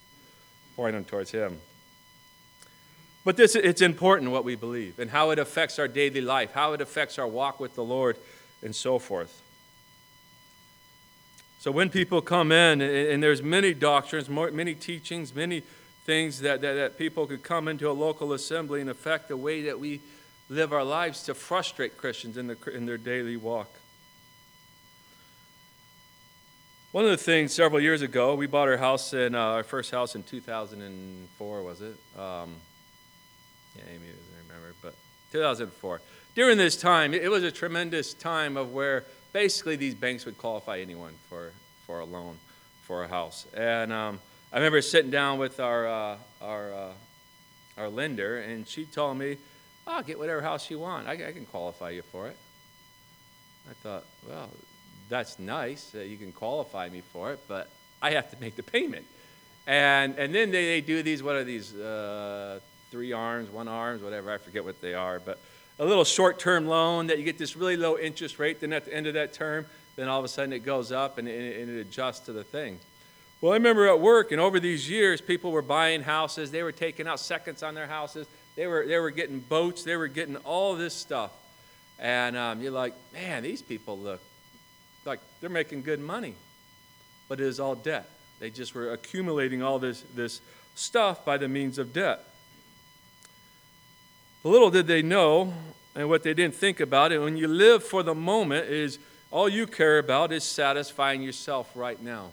point 0.77 0.93
them 0.93 1.05
towards 1.05 1.31
him. 1.31 1.59
But 3.25 3.39
this, 3.39 3.55
it's 3.55 3.81
important 3.81 4.31
what 4.31 4.45
we 4.45 4.57
believe 4.57 4.99
and 4.99 5.09
how 5.09 5.31
it 5.31 5.39
affects 5.39 5.79
our 5.79 5.89
daily 5.89 6.21
life, 6.21 6.53
how 6.53 6.75
it 6.75 6.83
affects 6.83 7.19
our 7.19 7.27
walk 7.27 7.61
with 7.61 7.75
the 7.77 7.85
Lord, 7.85 8.19
and 8.63 8.75
so 8.75 8.99
forth. 8.99 9.43
So 11.63 11.71
when 11.71 11.91
people 11.91 12.21
come 12.21 12.51
in, 12.51 12.81
and 12.81 13.23
there's 13.23 13.41
many 13.41 13.73
doctrines, 13.73 14.29
many 14.29 14.75
teachings, 14.75 15.33
many 15.33 15.63
things 16.05 16.41
that, 16.41 16.61
that, 16.61 16.73
that, 16.73 16.99
people 16.99 17.25
could 17.25 17.45
come 17.45 17.69
into 17.69 17.89
a 17.89 17.93
local 17.93 18.33
assembly 18.33 18.81
and 18.81 18.91
affect 18.91 19.29
the 19.29 19.37
way 19.37 19.63
that 19.63 19.79
we 19.79 20.01
live 20.49 20.73
our 20.73 20.83
lives 20.83 21.23
to 21.23 21.35
frustrate 21.35 21.97
Christians 21.97 22.37
in, 22.37 22.49
the, 22.49 22.57
in 22.75 22.85
their 22.85 22.99
daily 22.99 23.37
walk. 23.37 23.71
One 26.91 27.05
of 27.05 27.13
the 27.13 27.17
things 27.17 27.55
several 27.55 27.81
years 27.81 28.03
ago, 28.03 28.35
we 28.35 28.49
bought 28.49 28.67
our 28.67 28.77
house 28.77 29.15
in 29.15 29.37
uh, 29.37 29.39
our 29.39 29.63
first 29.63 29.93
house 29.93 30.17
in 30.17 30.25
2004, 30.25 31.63
was 31.63 31.81
it? 31.81 31.95
Um, 32.19 32.57
yeah, 33.77 33.85
Amy 33.89 34.09
doesn't 34.09 34.49
remember, 34.49 34.75
but 34.83 34.97
2004. 35.31 36.01
during 36.35 36.59
this 36.59 36.77
time, 36.77 37.15
it 37.15 37.31
was 37.31 37.45
a 37.45 37.53
tremendous 37.53 38.15
time 38.15 38.57
of 38.57 38.73
where 38.73 39.05
basically 39.33 39.77
these 39.77 39.95
banks 39.95 40.25
would 40.25 40.39
qualify 40.39 40.79
anyone 40.79 41.15
for, 41.29 41.53
for 41.87 42.01
a 42.01 42.05
loan 42.05 42.37
for 42.83 43.05
a 43.05 43.09
house. 43.09 43.47
And 43.55 43.93
um, 43.93 44.21
I 44.53 44.57
remember 44.57 44.83
sitting 44.83 45.11
down 45.11 45.39
with 45.39 45.61
our, 45.61 45.87
uh, 45.87 46.17
our, 46.41 46.73
uh, 46.73 46.93
our 47.79 47.89
lender, 47.89 48.41
and 48.41 48.67
she 48.67 48.85
told 48.85 49.19
me, 49.19 49.37
oh, 49.87 50.03
get 50.03 50.19
whatever 50.19 50.43
house 50.43 50.71
you 50.71 50.79
want. 50.79 51.09
I, 51.09 51.13
I 51.13 51.33
can 51.33 51.47
qualify 51.47 51.91
you 51.91 52.03
for 52.03 52.29
it. 52.29 52.37
I 53.71 53.75
thought, 53.75 54.05
well, 54.29 54.51
that's 55.09 55.39
nice 55.39 55.91
that 55.91 56.09
you 56.09 56.17
can 56.17 56.33
qualify 56.33 56.89
me 56.89 57.03
for 57.13 57.33
it, 57.33 57.41
but 57.49 57.69
I 58.01 58.11
have 58.13 58.31
to 58.31 58.41
make 58.41 58.57
the 58.57 58.63
payment. 58.63 59.07
And, 59.67 60.19
and 60.19 60.35
then 60.35 60.51
they, 60.51 60.67
they 60.67 60.81
do 60.81 61.03
these, 61.03 61.23
what 61.23 61.37
are 61.37 61.45
these, 61.45 61.75
uh, 61.75 62.59
three 62.91 63.13
arms, 63.13 63.49
one 63.49 63.69
arms, 63.69 64.03
whatever, 64.03 64.31
I 64.31 64.37
forget 64.37 64.65
what 64.65 64.81
they 64.83 64.93
are, 64.93 65.19
but 65.19 65.39
a 65.83 65.85
little 65.85 66.05
short 66.05 66.39
term 66.39 66.69
loan 66.69 67.09
that 67.09 67.19
you 67.19 67.25
get 67.25 67.39
this 67.39 67.57
really 67.57 67.77
low 67.77 67.99
interest 67.99 68.39
rate. 68.39 68.61
Then 68.61 68.73
at 68.73 68.85
the 68.85 68.95
end 68.95 69.09
of 69.09 69.15
that 69.15 69.33
term, 69.33 69.67
then 69.97 70.09
all 70.09 70.21
of 70.21 70.25
a 70.25 70.29
sudden 70.29 70.53
it 70.53 70.61
goes 70.61 70.93
up 70.93 71.19
and 71.19 71.27
it, 71.27 71.61
and 71.61 71.77
it 71.77 71.81
adjusts 71.81 72.21
to 72.21 72.33
the 72.33 72.45
thing. 72.45 72.79
Well, 73.41 73.51
I 73.51 73.57
remember 73.57 73.89
at 73.89 73.99
work, 73.99 74.31
and 74.31 74.41
over 74.41 74.61
these 74.61 74.89
years, 74.89 75.21
people 75.21 75.51
were 75.51 75.63
buying 75.63 76.01
houses. 76.03 76.53
They 76.53 76.63
were 76.63 76.71
taking 76.71 77.09
out 77.09 77.19
seconds 77.19 77.65
on 77.65 77.75
their 77.75 77.89
houses. 77.89 78.29
They 78.55 78.69
were, 78.69 78.87
they 78.87 78.99
were 78.99 79.11
getting 79.11 79.41
boats. 79.41 79.83
They 79.83 79.97
were 79.97 80.07
getting 80.07 80.37
all 80.37 80.77
this 80.77 80.95
stuff. 80.95 81.33
And 81.99 82.37
um, 82.37 82.63
you're 82.63 82.71
like, 82.71 82.95
man, 83.13 83.43
these 83.43 83.61
people 83.61 83.99
look 83.99 84.21
like 85.05 85.19
they're 85.41 85.51
making 85.51 85.83
good 85.83 85.99
money. 85.99 86.35
But 87.29 87.41
it 87.41 87.47
is 87.47 87.59
all 87.59 87.75
debt. 87.75 88.09
They 88.39 88.51
just 88.51 88.77
were 88.77 88.93
accumulating 88.93 89.65
all 89.65 89.81
this, 89.81 90.05
this 90.15 90.41
stuff 90.77 91.25
by 91.25 91.39
the 91.39 91.49
means 91.49 91.79
of 91.79 91.93
debt. 91.93 92.25
Little 94.45 94.71
did 94.71 94.89
they 94.89 95.03
know, 95.03 95.55
and 95.95 96.09
what 96.09 96.25
they 96.25 96.35
didn't 96.35 96.57
think 96.57 96.81
about 96.81 97.13
it, 97.13 97.21
when 97.21 97.37
you 97.37 97.47
live 97.47 97.85
for 97.85 98.03
the 98.03 98.15
moment, 98.15 98.67
is 98.67 98.99
all 99.31 99.49
you 99.49 99.67
care 99.67 99.99
about 99.99 100.33
is 100.33 100.43
satisfying 100.43 101.23
yourself 101.23 101.71
right 101.77 102.01
now. 102.03 102.31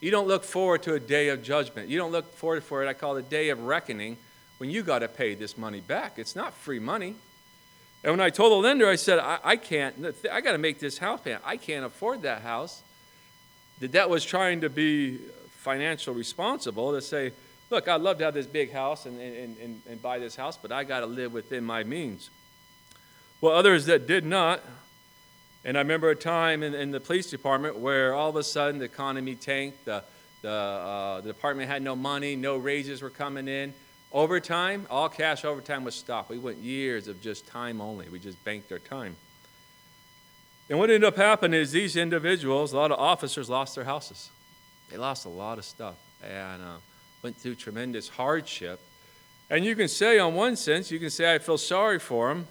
You 0.00 0.10
don't 0.10 0.28
look 0.28 0.44
forward 0.44 0.82
to 0.82 0.94
a 0.94 1.00
day 1.00 1.28
of 1.28 1.42
judgment. 1.42 1.88
You 1.88 1.96
don't 1.96 2.12
look 2.12 2.34
forward 2.34 2.64
for 2.64 2.84
it, 2.84 2.88
I 2.88 2.92
call 2.92 3.16
it 3.16 3.26
a 3.26 3.28
day 3.28 3.48
of 3.48 3.62
reckoning, 3.62 4.18
when 4.58 4.68
you 4.68 4.82
got 4.82 4.98
to 4.98 5.08
pay 5.08 5.34
this 5.34 5.56
money 5.56 5.80
back. 5.80 6.18
It's 6.18 6.36
not 6.36 6.52
free 6.54 6.78
money. 6.78 7.14
And 8.04 8.12
when 8.12 8.20
I 8.20 8.30
told 8.30 8.52
the 8.52 8.56
lender, 8.56 8.88
I 8.88 8.96
said, 8.96 9.18
I, 9.18 9.38
I 9.42 9.56
can't, 9.56 10.14
I 10.30 10.40
got 10.40 10.52
to 10.52 10.58
make 10.58 10.80
this 10.80 10.98
house 10.98 11.20
payment. 11.20 11.42
I 11.46 11.56
can't 11.56 11.84
afford 11.84 12.22
that 12.22 12.42
house. 12.42 12.82
The 13.80 13.88
debt 13.88 14.10
was 14.10 14.24
trying 14.24 14.60
to 14.60 14.68
be 14.68 15.18
financial 15.58 16.12
responsible 16.12 16.92
to 16.92 17.00
say, 17.00 17.32
look, 17.72 17.88
I'd 17.88 18.02
love 18.02 18.18
to 18.18 18.24
have 18.24 18.34
this 18.34 18.46
big 18.46 18.70
house 18.70 19.06
and, 19.06 19.18
and, 19.18 19.56
and, 19.56 19.82
and 19.88 20.02
buy 20.02 20.18
this 20.18 20.36
house, 20.36 20.58
but 20.60 20.70
I 20.70 20.84
got 20.84 21.00
to 21.00 21.06
live 21.06 21.32
within 21.32 21.64
my 21.64 21.82
means. 21.82 22.28
Well, 23.40 23.54
others 23.56 23.86
that 23.86 24.06
did 24.06 24.26
not, 24.26 24.60
and 25.64 25.78
I 25.78 25.80
remember 25.80 26.10
a 26.10 26.14
time 26.14 26.62
in, 26.62 26.74
in 26.74 26.90
the 26.90 27.00
police 27.00 27.30
department 27.30 27.78
where 27.78 28.14
all 28.14 28.28
of 28.28 28.36
a 28.36 28.44
sudden 28.44 28.78
the 28.78 28.84
economy 28.84 29.34
tanked, 29.34 29.86
the, 29.86 30.04
the, 30.42 30.50
uh, 30.50 31.20
the 31.22 31.32
department 31.32 31.70
had 31.70 31.82
no 31.82 31.96
money, 31.96 32.36
no 32.36 32.58
raises 32.58 33.00
were 33.00 33.10
coming 33.10 33.48
in. 33.48 33.72
Overtime, 34.12 34.86
all 34.90 35.08
cash 35.08 35.44
overtime 35.46 35.82
was 35.82 35.94
stopped. 35.94 36.28
We 36.28 36.38
went 36.38 36.58
years 36.58 37.08
of 37.08 37.22
just 37.22 37.46
time 37.46 37.80
only. 37.80 38.10
We 38.10 38.18
just 38.18 38.42
banked 38.44 38.70
our 38.70 38.78
time. 38.78 39.16
And 40.68 40.78
what 40.78 40.90
ended 40.90 41.04
up 41.04 41.16
happening 41.16 41.58
is 41.58 41.72
these 41.72 41.96
individuals, 41.96 42.74
a 42.74 42.76
lot 42.76 42.92
of 42.92 42.98
officers 42.98 43.48
lost 43.48 43.74
their 43.74 43.84
houses. 43.84 44.28
They 44.90 44.98
lost 44.98 45.24
a 45.24 45.30
lot 45.30 45.56
of 45.56 45.64
stuff. 45.64 45.94
And 46.22 46.62
uh, 46.62 46.76
went 47.22 47.36
through 47.36 47.54
tremendous 47.54 48.08
hardship. 48.08 48.80
And 49.48 49.64
you 49.64 49.76
can 49.76 49.88
say, 49.88 50.18
on 50.18 50.34
one 50.34 50.56
sense, 50.56 50.90
you 50.90 50.98
can 50.98 51.10
say, 51.10 51.32
I 51.32 51.38
feel 51.38 51.58
sorry 51.58 51.98
for 51.98 52.28
them. 52.28 52.48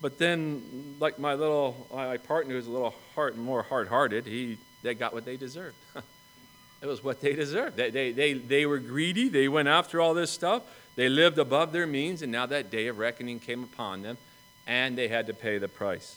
But 0.00 0.18
then, 0.18 0.96
like 1.00 1.18
my 1.18 1.34
little, 1.34 1.88
my 1.92 2.18
partner 2.18 2.54
who's 2.54 2.66
a 2.66 2.70
little 2.70 2.94
more 3.36 3.62
hard 3.62 3.88
hearted, 3.88 4.26
he, 4.26 4.58
they 4.82 4.94
got 4.94 5.12
what 5.12 5.24
they 5.24 5.36
deserved. 5.36 5.76
it 6.82 6.86
was 6.86 7.02
what 7.02 7.20
they 7.20 7.34
deserved. 7.34 7.76
They, 7.76 7.90
they, 7.90 8.12
they, 8.12 8.34
they 8.34 8.66
were 8.66 8.78
greedy. 8.78 9.28
They 9.28 9.48
went 9.48 9.66
after 9.66 10.00
all 10.00 10.14
this 10.14 10.30
stuff. 10.30 10.62
They 10.94 11.08
lived 11.08 11.38
above 11.38 11.72
their 11.72 11.86
means, 11.86 12.22
and 12.22 12.30
now 12.30 12.46
that 12.46 12.70
day 12.70 12.86
of 12.88 12.98
reckoning 12.98 13.40
came 13.40 13.64
upon 13.64 14.02
them, 14.02 14.18
and 14.66 14.96
they 14.96 15.08
had 15.08 15.26
to 15.26 15.34
pay 15.34 15.58
the 15.58 15.68
price. 15.68 16.16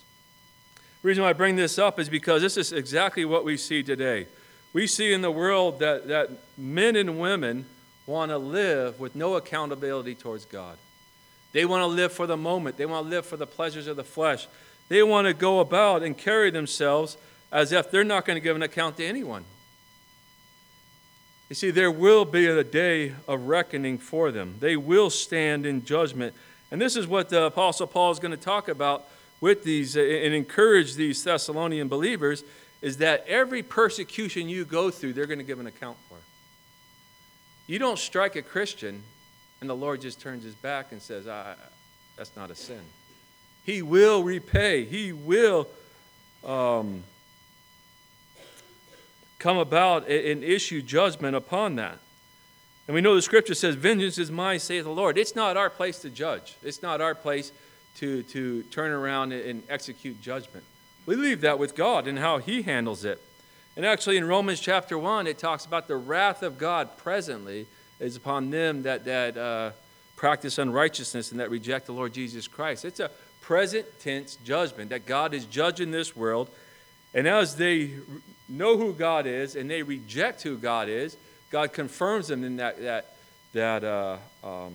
The 1.01 1.07
reason 1.07 1.23
why 1.23 1.31
I 1.31 1.33
bring 1.33 1.55
this 1.55 1.79
up 1.79 1.99
is 1.99 2.09
because 2.09 2.41
this 2.41 2.57
is 2.57 2.73
exactly 2.73 3.25
what 3.25 3.45
we 3.45 3.57
see 3.57 3.81
today. 3.81 4.27
We 4.73 4.87
see 4.87 5.13
in 5.13 5.21
the 5.21 5.31
world 5.31 5.79
that, 5.79 6.07
that 6.07 6.29
men 6.57 6.95
and 6.95 7.19
women 7.19 7.65
want 8.05 8.31
to 8.31 8.37
live 8.37 8.99
with 8.99 9.15
no 9.15 9.35
accountability 9.35 10.15
towards 10.15 10.45
God. 10.45 10.77
They 11.53 11.65
want 11.65 11.81
to 11.81 11.87
live 11.87 12.11
for 12.11 12.27
the 12.27 12.37
moment, 12.37 12.77
they 12.77 12.85
want 12.85 13.05
to 13.05 13.09
live 13.09 13.25
for 13.25 13.37
the 13.37 13.47
pleasures 13.47 13.87
of 13.87 13.95
the 13.95 14.03
flesh. 14.03 14.47
They 14.89 15.03
want 15.03 15.27
to 15.27 15.33
go 15.33 15.59
about 15.59 16.03
and 16.03 16.17
carry 16.17 16.49
themselves 16.49 17.17
as 17.51 17.71
if 17.71 17.91
they're 17.91 18.03
not 18.03 18.25
going 18.25 18.35
to 18.35 18.41
give 18.41 18.55
an 18.55 18.61
account 18.63 18.97
to 18.97 19.05
anyone. 19.05 19.43
You 21.49 21.55
see, 21.55 21.71
there 21.71 21.91
will 21.91 22.25
be 22.25 22.45
a 22.45 22.63
day 22.63 23.13
of 23.27 23.47
reckoning 23.47 23.97
for 23.97 24.31
them. 24.31 24.55
They 24.59 24.75
will 24.75 25.09
stand 25.09 25.65
in 25.65 25.85
judgment. 25.85 26.33
And 26.71 26.81
this 26.81 26.95
is 26.95 27.07
what 27.07 27.29
the 27.29 27.45
Apostle 27.45 27.87
Paul 27.87 28.11
is 28.11 28.19
going 28.19 28.31
to 28.31 28.37
talk 28.37 28.67
about 28.67 29.05
with 29.39 29.63
these 29.63 29.95
and 29.95 30.33
encourage 30.33 30.95
these 30.95 31.23
Thessalonian 31.23 31.87
believers 31.87 32.43
is 32.81 32.97
that 32.97 33.25
every 33.27 33.63
persecution 33.63 34.49
you 34.49 34.65
go 34.65 34.91
through, 34.91 35.13
they're 35.13 35.25
going 35.25 35.39
to 35.39 35.45
give 35.45 35.59
an 35.59 35.67
account 35.67 35.97
for. 36.07 36.17
You 37.65 37.79
don't 37.79 37.99
strike 37.99 38.35
a 38.35 38.41
Christian 38.41 39.03
and 39.61 39.69
the 39.69 39.75
Lord 39.75 40.01
just 40.01 40.21
turns 40.21 40.43
his 40.43 40.53
back 40.55 40.91
and 40.91 41.01
says, 41.01 41.27
ah, 41.27 41.55
That's 42.15 42.35
not 42.35 42.51
a 42.51 42.55
sin. 42.55 42.81
He 43.63 43.81
will 43.81 44.23
repay, 44.23 44.85
He 44.85 45.11
will 45.11 45.67
um, 46.45 47.03
come 49.39 49.57
about 49.57 50.07
and 50.07 50.43
issue 50.43 50.81
judgment 50.81 51.35
upon 51.35 51.75
that. 51.75 51.97
And 52.87 52.95
we 52.95 53.01
know 53.01 53.15
the 53.15 53.21
scripture 53.21 53.55
says, 53.55 53.75
Vengeance 53.75 54.17
is 54.17 54.31
mine, 54.31 54.59
saith 54.59 54.85
the 54.85 54.91
Lord. 54.91 55.17
It's 55.17 55.35
not 55.35 55.57
our 55.57 55.69
place 55.69 55.99
to 55.99 56.09
judge, 56.09 56.55
it's 56.63 56.81
not 56.81 57.01
our 57.01 57.15
place 57.15 57.51
to, 57.97 58.21
to 58.23 58.61
turn 58.63 58.91
around 58.91 59.33
and 59.33 59.63
execute 59.69 60.21
judgment. 60.21 60.63
We 61.07 61.15
leave 61.15 61.39
that 61.41 61.57
with 61.57 61.73
God 61.73 62.05
and 62.05 62.19
how 62.19 62.37
He 62.37 62.61
handles 62.61 63.05
it. 63.05 63.19
And 63.77 63.85
actually, 63.85 64.17
in 64.17 64.27
Romans 64.27 64.59
chapter 64.59 64.97
1, 64.97 65.25
it 65.25 65.37
talks 65.39 65.65
about 65.65 65.87
the 65.87 65.95
wrath 65.95 66.43
of 66.43 66.57
God 66.57 66.97
presently 66.97 67.65
is 67.99 68.17
upon 68.17 68.51
them 68.51 68.83
that, 68.83 69.05
that 69.05 69.37
uh, 69.37 69.71
practice 70.17 70.57
unrighteousness 70.57 71.31
and 71.31 71.39
that 71.39 71.49
reject 71.49 71.85
the 71.85 71.93
Lord 71.93 72.13
Jesus 72.13 72.45
Christ. 72.47 72.83
It's 72.83 72.99
a 72.99 73.09
present 73.39 73.85
tense 74.01 74.35
judgment 74.43 74.89
that 74.89 75.05
God 75.05 75.33
is 75.33 75.45
judging 75.45 75.91
this 75.91 76.13
world. 76.13 76.49
And 77.13 77.25
as 77.25 77.55
they 77.55 77.91
know 78.49 78.75
who 78.77 78.91
God 78.91 79.25
is 79.25 79.55
and 79.55 79.71
they 79.71 79.83
reject 79.83 80.41
who 80.41 80.57
God 80.57 80.89
is, 80.89 81.15
God 81.51 81.71
confirms 81.71 82.27
them 82.27 82.43
in 82.43 82.57
that, 82.57 82.81
that, 82.81 83.15
that 83.53 83.83
uh, 83.85 84.17
um, 84.43 84.73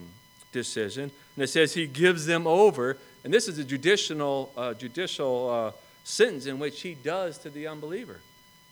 decision. 0.51 1.11
And 1.37 1.45
it 1.45 1.49
says 1.49 1.75
He 1.75 1.87
gives 1.87 2.25
them 2.25 2.47
over. 2.47 2.97
And 3.23 3.35
this 3.35 3.49
is 3.49 3.59
a 3.59 3.65
judicial, 3.65 4.51
uh, 4.57 4.73
judicial 4.73 5.75
sentence 6.05 6.47
in 6.47 6.59
which 6.59 6.83
he 6.83 6.95
does 6.95 7.39
to 7.39 7.51
the 7.51 7.67
unbeliever. 7.67 8.21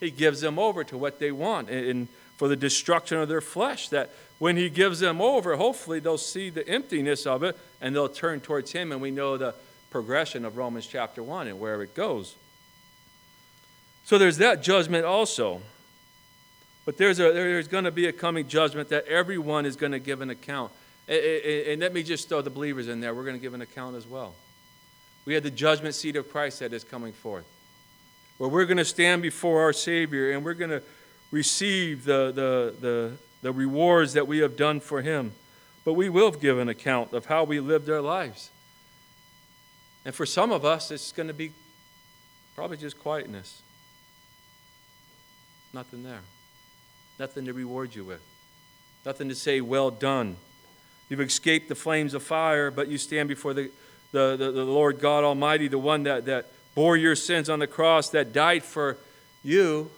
He 0.01 0.11
gives 0.11 0.41
them 0.41 0.59
over 0.59 0.83
to 0.85 0.97
what 0.97 1.19
they 1.19 1.31
want 1.31 1.69
and 1.69 2.09
for 2.37 2.49
the 2.49 2.57
destruction 2.57 3.19
of 3.19 3.29
their 3.29 3.43
flesh. 3.43 3.91
That 3.91 4.11
when 4.39 4.57
he 4.57 4.71
gives 4.71 5.01
them 5.01 5.21
over, 5.21 5.57
hopefully 5.57 6.01
they'll 6.01 6.19
see 6.19 6.49
the 6.49 6.67
emptiness 6.67 7.27
of 7.27 7.43
it 7.43 7.57
and 7.81 7.95
they'll 7.95 8.09
turn 8.09 8.41
towards 8.41 8.73
him. 8.73 8.93
And 8.93 9.01
we 9.01 9.11
know 9.11 9.37
the 9.37 9.55
progression 9.91 10.45
of 10.45 10.57
Romans 10.57 10.87
chapter 10.87 11.23
1 11.23 11.49
and 11.49 11.61
where 11.61 11.83
it 11.83 11.95
goes. 11.95 12.35
So 14.05 14.17
there's 14.17 14.39
that 14.39 14.63
judgment 14.63 15.05
also. 15.05 15.61
But 16.87 16.97
there's, 16.97 17.21
a, 17.21 17.33
there's 17.33 17.69
going 17.69 17.85
to 17.85 17.91
be 17.91 18.07
a 18.07 18.13
coming 18.13 18.49
judgment 18.49 18.89
that 18.89 19.07
everyone 19.07 19.67
is 19.67 19.77
going 19.77 19.93
to 19.93 19.99
give 19.99 20.23
an 20.23 20.31
account. 20.31 20.73
And 21.07 21.81
let 21.81 21.93
me 21.93 22.03
just 22.03 22.29
throw 22.29 22.41
the 22.41 22.51
believers 22.51 22.89
in 22.89 23.01
there. 23.01 23.15
We're 23.15 23.25
going 23.25 23.37
to 23.37 23.43
give 23.43 23.55
an 23.55 23.61
account 23.61 23.97
as 23.97 24.07
well. 24.07 24.35
We 25.31 25.35
have 25.35 25.45
the 25.45 25.51
judgment 25.53 25.95
seat 25.95 26.17
of 26.17 26.29
Christ 26.29 26.59
that 26.59 26.73
is 26.73 26.83
coming 26.83 27.13
forth, 27.13 27.45
where 28.39 28.51
we're 28.51 28.65
going 28.65 28.79
to 28.79 28.85
stand 28.85 29.23
before 29.23 29.63
our 29.63 29.73
Savior 29.73 30.33
and 30.33 30.45
we're 30.45 30.55
going 30.55 30.73
to 30.73 30.83
receive 31.31 32.05
the, 32.05 32.33
the, 32.33 32.75
the, 32.81 33.13
the 33.41 33.53
rewards 33.53 34.15
that 34.15 34.27
we 34.27 34.39
have 34.39 34.57
done 34.57 34.81
for 34.81 35.03
Him. 35.03 35.31
But 35.85 35.93
we 35.93 36.09
will 36.09 36.33
give 36.33 36.59
an 36.59 36.69
account 36.69 37.13
of 37.13 37.27
how 37.27 37.45
we 37.45 37.61
lived 37.61 37.89
our 37.89 38.01
lives. 38.01 38.51
And 40.05 40.13
for 40.13 40.27
some 40.27 40.51
of 40.51 40.65
us, 40.65 40.91
it's 40.91 41.13
going 41.13 41.29
to 41.29 41.33
be 41.33 41.53
probably 42.57 42.77
just 42.77 42.99
quietness. 42.99 43.63
Nothing 45.73 46.03
there. 46.03 46.23
Nothing 47.21 47.45
to 47.45 47.53
reward 47.53 47.95
you 47.95 48.05
with. 48.05 48.23
Nothing 49.07 49.29
to 49.29 49.37
say, 49.37 49.61
well 49.61 49.93
done. 49.93 50.39
You've 51.09 51.21
escaped 51.21 51.69
the 51.69 51.77
flames 51.77 52.15
of 52.15 52.25
fire, 52.25 52.73
but 52.73 52.89
you 52.89 52.99
stand 52.99 53.29
before 53.29 53.55
the 53.55 53.71
the, 54.13 54.37
the, 54.37 54.51
the 54.51 54.65
Lord 54.65 55.01
God 55.01 55.25
Almighty, 55.25 55.69
the 55.69 55.79
one 55.79 56.05
that, 56.05 56.27
that 56.27 56.47
bore 56.75 56.97
your 56.97 57.17
sins 57.17 57.49
on 57.49 57.59
the 57.59 57.67
cross, 57.67 58.11
that 58.11 58.33
died 58.33 58.63
for 58.63 58.97
you. 59.43 59.91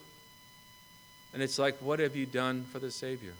And 1.32 1.42
it's 1.42 1.58
like, 1.58 1.76
what 1.80 1.98
have 1.98 2.14
you 2.14 2.26
done 2.26 2.64
for 2.64 2.78
the 2.78 2.90
Savior? 2.90 3.34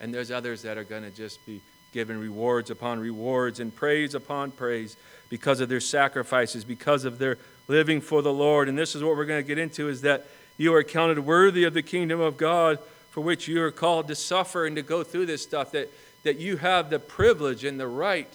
And 0.00 0.14
there's 0.14 0.30
others 0.30 0.62
that 0.62 0.78
are 0.78 0.84
going 0.84 1.02
to 1.02 1.10
just 1.10 1.44
be 1.46 1.60
given 1.92 2.20
rewards 2.20 2.70
upon 2.70 3.00
rewards 3.00 3.58
and 3.58 3.74
praise 3.74 4.14
upon 4.14 4.50
praise 4.50 4.96
because 5.28 5.60
of 5.60 5.68
their 5.68 5.80
sacrifices, 5.80 6.64
because 6.64 7.04
of 7.04 7.18
their 7.18 7.38
living 7.68 8.00
for 8.00 8.22
the 8.22 8.32
Lord. 8.32 8.68
And 8.68 8.76
this 8.76 8.94
is 8.94 9.02
what 9.02 9.16
we're 9.16 9.24
going 9.24 9.42
to 9.42 9.46
get 9.46 9.58
into 9.58 9.88
is 9.88 10.02
that 10.02 10.26
you 10.56 10.74
are 10.74 10.82
counted 10.82 11.18
worthy 11.20 11.64
of 11.64 11.74
the 11.74 11.82
kingdom 11.82 12.20
of 12.20 12.36
God 12.36 12.78
for 13.10 13.22
which 13.22 13.48
you 13.48 13.62
are 13.62 13.70
called 13.70 14.08
to 14.08 14.14
suffer 14.14 14.66
and 14.66 14.76
to 14.76 14.82
go 14.82 15.02
through 15.02 15.26
this 15.26 15.42
stuff, 15.42 15.72
that, 15.72 15.90
that 16.22 16.38
you 16.38 16.58
have 16.58 16.90
the 16.90 16.98
privilege 16.98 17.64
and 17.64 17.80
the 17.80 17.88
right 17.88 18.30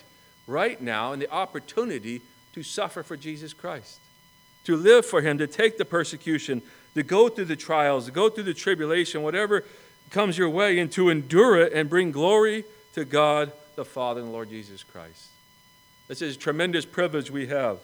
right 0.52 0.82
now 0.82 1.14
and 1.14 1.22
the 1.22 1.32
opportunity 1.32 2.22
to 2.54 2.64
suffer 2.64 3.04
for 3.04 3.18
Jesus 3.18 3.54
Christ, 3.54 4.00
to 4.66 4.76
live 4.76 5.06
for 5.06 5.22
Him, 5.22 5.38
to 5.38 5.48
take 5.48 5.78
the 5.78 5.86
persecution, 5.86 6.62
to 6.96 7.04
go 7.04 7.30
through 7.30 7.46
the 7.46 7.56
trials, 7.56 8.06
to 8.06 8.12
go 8.12 8.30
through 8.30 8.44
the 8.44 8.54
tribulation, 8.54 9.24
whatever 9.24 9.64
comes 10.10 10.38
your 10.38 10.50
way, 10.50 10.78
and 10.80 10.92
to 10.92 11.10
endure 11.10 11.60
it 11.62 11.74
and 11.74 11.90
bring 11.90 12.12
glory 12.12 12.66
to 12.94 13.06
God 13.06 13.52
the 13.76 13.86
Father 13.86 14.22
and 14.22 14.32
Lord 14.32 14.50
Jesus 14.50 14.84
Christ. 14.84 15.28
This 16.08 16.22
is 16.22 16.36
a 16.36 16.40
tremendous 16.40 16.86
privilege 16.86 17.32
we 17.32 17.48
have. 17.48 17.80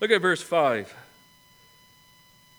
Look 0.00 0.10
at 0.10 0.20
verse 0.20 0.42
5. 0.42 0.94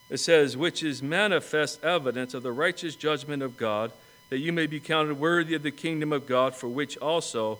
It 0.10 0.17
says, 0.17 0.56
Which 0.56 0.84
is 0.84 1.03
manifest 1.03 1.84
evidence 1.84 2.34
of 2.34 2.44
the 2.44 2.53
righteous 2.53 2.96
judgment 2.96 3.44
of 3.44 3.58
God, 3.58 3.91
that 4.29 4.39
you 4.39 4.53
may 4.53 4.65
be 4.65 4.79
counted 4.79 5.20
worthy 5.20 5.53
of 5.53 5.63
the 5.63 5.72
kingdom 5.72 6.13
of 6.13 6.25
God, 6.25 6.56
for 6.56 6.70
which 6.70 6.98
also 6.98 7.60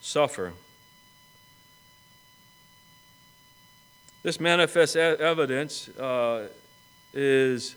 suffer. 0.00 0.52
This 4.28 4.40
manifest 4.40 4.94
evidence 4.94 5.88
uh, 5.88 6.48
is, 7.14 7.76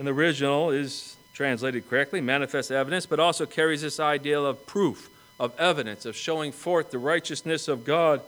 in 0.00 0.04
the 0.04 0.12
original, 0.12 0.70
is 0.70 1.16
translated 1.32 1.88
correctly, 1.88 2.20
manifest 2.20 2.72
evidence, 2.72 3.06
but 3.06 3.20
also 3.20 3.46
carries 3.46 3.80
this 3.80 4.00
idea 4.00 4.40
of 4.40 4.66
proof, 4.66 5.08
of 5.38 5.56
evidence, 5.60 6.06
of 6.06 6.16
showing 6.16 6.50
forth 6.50 6.90
the 6.90 6.98
righteousness 6.98 7.68
of 7.68 7.84
God. 7.84 8.20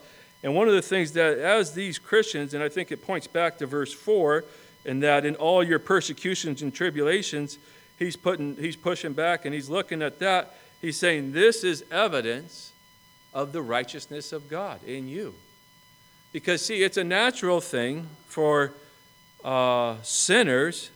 And 0.45 0.55
one 0.55 0.69
of 0.69 0.75
the 0.75 0.83
things 0.83 1.15
that, 1.15 1.39
as 1.39 1.75
these 1.75 1.99
Christians, 1.99 2.55
and 2.55 2.63
I 2.63 2.69
think 2.69 2.93
it 2.93 3.05
points 3.05 3.27
back 3.27 3.59
to 3.59 3.67
verse 3.67 3.93
4, 3.93 4.45
in 4.85 5.01
that 5.01 5.27
in 5.27 5.35
all 5.35 5.65
your 5.65 5.81
persecutions 5.81 6.63
and 6.63 6.73
tribulations, 6.73 7.59
he's, 7.99 8.15
putting, 8.15 8.55
he's 8.55 8.77
pushing 8.77 9.15
back 9.15 9.45
and 9.47 9.53
he's 9.53 9.69
looking 9.69 10.01
at 10.01 10.21
that. 10.21 10.55
He's 10.81 10.97
saying, 10.97 11.33
This 11.33 11.65
is 11.65 11.85
evidence 11.91 12.71
of 13.35 13.51
the 13.51 13.63
righteousness 13.63 14.33
of 14.33 14.49
God 14.49 14.79
in 14.85 15.09
you. 15.09 15.35
Because, 16.33 16.65
see, 16.65 16.83
it's 16.83 16.97
a 16.97 17.05
natural 17.05 17.61
thing 17.61 18.09
for 18.27 18.73
uh, 19.45 19.97
sinners 20.03 20.91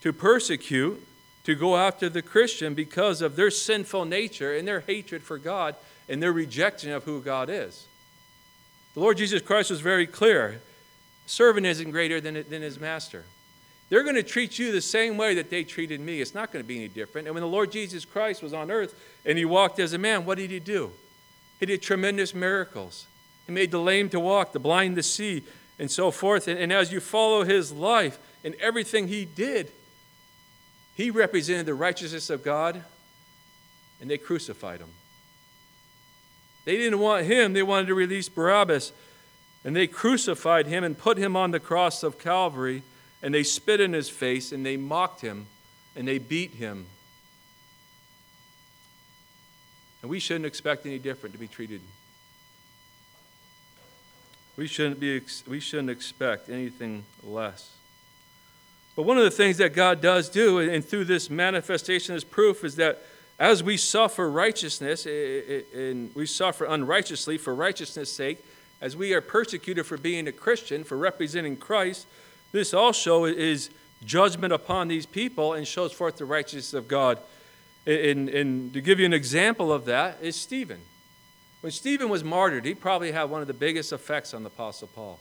to 0.00 0.12
persecute, 0.12 1.06
to 1.44 1.54
go 1.54 1.76
after 1.76 2.08
the 2.08 2.22
Christian 2.22 2.74
because 2.74 3.20
of 3.20 3.36
their 3.36 3.50
sinful 3.50 4.04
nature 4.04 4.56
and 4.56 4.66
their 4.66 4.80
hatred 4.80 5.22
for 5.22 5.38
God 5.38 5.76
and 6.08 6.22
their 6.22 6.32
rejection 6.32 6.90
of 6.90 7.04
who 7.04 7.20
God 7.20 7.50
is. 7.50 7.86
The 8.94 9.00
Lord 9.00 9.18
Jesus 9.18 9.42
Christ 9.42 9.70
was 9.70 9.80
very 9.80 10.06
clear 10.06 10.60
servant 11.26 11.66
isn't 11.66 11.90
greater 11.90 12.20
than, 12.20 12.44
than 12.48 12.62
his 12.62 12.78
master. 12.78 13.24
They're 13.88 14.02
going 14.02 14.16
to 14.16 14.22
treat 14.22 14.58
you 14.58 14.72
the 14.72 14.80
same 14.80 15.16
way 15.16 15.34
that 15.34 15.50
they 15.50 15.64
treated 15.64 16.00
me. 16.00 16.20
It's 16.20 16.34
not 16.34 16.52
going 16.52 16.64
to 16.64 16.66
be 16.66 16.76
any 16.76 16.88
different. 16.88 17.26
And 17.26 17.34
when 17.34 17.42
the 17.42 17.48
Lord 17.48 17.70
Jesus 17.70 18.04
Christ 18.04 18.42
was 18.42 18.52
on 18.52 18.70
earth 18.70 18.94
and 19.24 19.36
he 19.38 19.44
walked 19.44 19.78
as 19.78 19.92
a 19.92 19.98
man, 19.98 20.24
what 20.24 20.38
did 20.38 20.50
he 20.50 20.60
do? 20.60 20.92
He 21.60 21.66
did 21.66 21.82
tremendous 21.82 22.34
miracles. 22.34 23.06
He 23.46 23.52
made 23.52 23.70
the 23.70 23.78
lame 23.78 24.08
to 24.10 24.20
walk, 24.20 24.52
the 24.52 24.58
blind 24.58 24.96
to 24.96 25.02
see, 25.02 25.44
and 25.78 25.90
so 25.90 26.10
forth. 26.10 26.48
And, 26.48 26.58
and 26.58 26.72
as 26.72 26.92
you 26.92 27.00
follow 27.00 27.44
his 27.44 27.72
life 27.72 28.18
and 28.44 28.54
everything 28.56 29.08
he 29.08 29.24
did, 29.24 29.70
he 30.94 31.10
represented 31.10 31.66
the 31.66 31.74
righteousness 31.74 32.30
of 32.30 32.42
God, 32.42 32.82
and 34.00 34.10
they 34.10 34.18
crucified 34.18 34.80
him. 34.80 34.88
They 36.64 36.76
didn't 36.76 36.98
want 36.98 37.26
him, 37.26 37.52
they 37.52 37.62
wanted 37.62 37.86
to 37.86 37.94
release 37.94 38.28
Barabbas. 38.28 38.92
And 39.64 39.74
they 39.74 39.86
crucified 39.86 40.66
him 40.66 40.84
and 40.84 40.96
put 40.96 41.18
him 41.18 41.36
on 41.36 41.50
the 41.50 41.60
cross 41.60 42.02
of 42.02 42.18
Calvary, 42.18 42.82
and 43.22 43.34
they 43.34 43.42
spit 43.42 43.80
in 43.80 43.92
his 43.92 44.08
face, 44.08 44.52
and 44.52 44.64
they 44.64 44.76
mocked 44.76 45.20
him, 45.20 45.46
and 45.96 46.06
they 46.06 46.18
beat 46.18 46.52
him. 46.52 46.86
And 50.02 50.10
we 50.10 50.20
shouldn't 50.20 50.46
expect 50.46 50.86
any 50.86 50.98
different 50.98 51.32
to 51.34 51.38
be 51.38 51.48
treated 51.48 51.80
we 54.56 54.66
shouldn't, 54.66 54.98
be, 54.98 55.20
we 55.46 55.60
shouldn't 55.60 55.90
expect 55.90 56.48
anything 56.48 57.04
less. 57.22 57.70
But 58.94 59.02
one 59.02 59.18
of 59.18 59.24
the 59.24 59.30
things 59.30 59.58
that 59.58 59.74
God 59.74 60.00
does 60.00 60.30
do, 60.30 60.58
and 60.58 60.82
through 60.82 61.04
this 61.04 61.28
manifestation, 61.28 62.14
this 62.14 62.24
proof, 62.24 62.64
is 62.64 62.76
that 62.76 63.02
as 63.38 63.62
we 63.62 63.76
suffer 63.76 64.30
righteousness, 64.30 65.04
and 65.04 66.14
we 66.14 66.24
suffer 66.24 66.64
unrighteously 66.64 67.36
for 67.36 67.54
righteousness' 67.54 68.10
sake, 68.10 68.42
as 68.80 68.96
we 68.96 69.12
are 69.12 69.20
persecuted 69.20 69.84
for 69.84 69.98
being 69.98 70.26
a 70.26 70.32
Christian, 70.32 70.84
for 70.84 70.96
representing 70.96 71.58
Christ, 71.58 72.06
this 72.52 72.72
also 72.72 73.24
is 73.26 73.68
judgment 74.04 74.52
upon 74.54 74.88
these 74.88 75.04
people 75.04 75.52
and 75.52 75.66
shows 75.66 75.92
forth 75.92 76.16
the 76.16 76.24
righteousness 76.24 76.72
of 76.72 76.88
God. 76.88 77.18
And, 77.86 78.28
and 78.30 78.72
to 78.72 78.80
give 78.80 78.98
you 78.98 79.06
an 79.06 79.12
example 79.12 79.72
of 79.72 79.84
that 79.84 80.18
is 80.22 80.36
Stephen. 80.36 80.80
When 81.66 81.72
Stephen 81.72 82.08
was 82.08 82.22
martyred, 82.22 82.64
he 82.64 82.76
probably 82.76 83.10
had 83.10 83.24
one 83.24 83.40
of 83.40 83.48
the 83.48 83.52
biggest 83.52 83.92
effects 83.92 84.32
on 84.34 84.44
the 84.44 84.50
Apostle 84.50 84.86
Paul. 84.94 85.18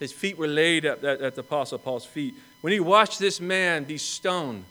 His 0.00 0.10
feet 0.10 0.38
were 0.38 0.48
laid 0.48 0.86
at, 0.86 1.04
at, 1.04 1.20
at 1.20 1.34
the 1.34 1.42
Apostle 1.42 1.76
Paul's 1.76 2.06
feet. 2.06 2.34
When 2.62 2.72
he 2.72 2.80
watched 2.80 3.18
this 3.18 3.42
man 3.42 3.84
be 3.84 3.98
stoned, 3.98 4.64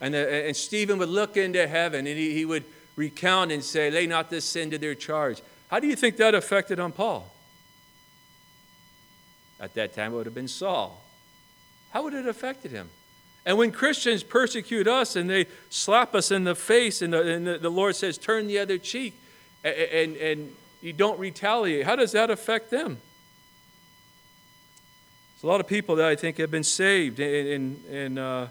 and, 0.00 0.14
the, 0.14 0.46
and 0.46 0.56
Stephen 0.56 0.96
would 1.00 1.08
look 1.08 1.36
into 1.36 1.66
heaven 1.66 2.06
and 2.06 2.16
he, 2.16 2.34
he 2.34 2.44
would 2.44 2.62
recount 2.94 3.50
and 3.50 3.64
say, 3.64 3.90
Lay 3.90 4.06
not 4.06 4.30
this 4.30 4.44
sin 4.44 4.70
to 4.70 4.78
their 4.78 4.94
charge. 4.94 5.42
How 5.66 5.80
do 5.80 5.88
you 5.88 5.96
think 5.96 6.16
that 6.18 6.36
affected 6.36 6.78
on 6.78 6.92
Paul? 6.92 7.34
At 9.58 9.74
that 9.74 9.92
time, 9.92 10.12
it 10.12 10.16
would 10.18 10.26
have 10.26 10.36
been 10.36 10.46
Saul. 10.46 11.02
How 11.90 12.04
would 12.04 12.14
it 12.14 12.18
have 12.18 12.26
affected 12.28 12.70
him? 12.70 12.90
And 13.44 13.58
when 13.58 13.72
Christians 13.72 14.22
persecute 14.22 14.86
us 14.86 15.16
and 15.16 15.28
they 15.28 15.46
slap 15.68 16.14
us 16.14 16.30
in 16.30 16.44
the 16.44 16.54
face, 16.54 17.02
and 17.02 17.12
the, 17.12 17.22
and 17.22 17.44
the, 17.44 17.58
the 17.58 17.70
Lord 17.70 17.96
says, 17.96 18.16
Turn 18.16 18.46
the 18.46 18.60
other 18.60 18.78
cheek, 18.78 19.14
and, 19.64 20.16
and 20.16 20.54
you 20.80 20.92
don't 20.92 21.18
retaliate, 21.18 21.84
how 21.84 21.96
does 21.96 22.12
that 22.12 22.30
affect 22.30 22.70
them? 22.70 22.98
There's 25.34 25.44
a 25.44 25.46
lot 25.46 25.60
of 25.60 25.66
people 25.66 25.96
that 25.96 26.06
I 26.06 26.16
think 26.16 26.38
have 26.38 26.50
been 26.50 26.64
saved 26.64 27.20
and, 27.20 27.84
and, 27.86 28.18
uh, 28.18 28.46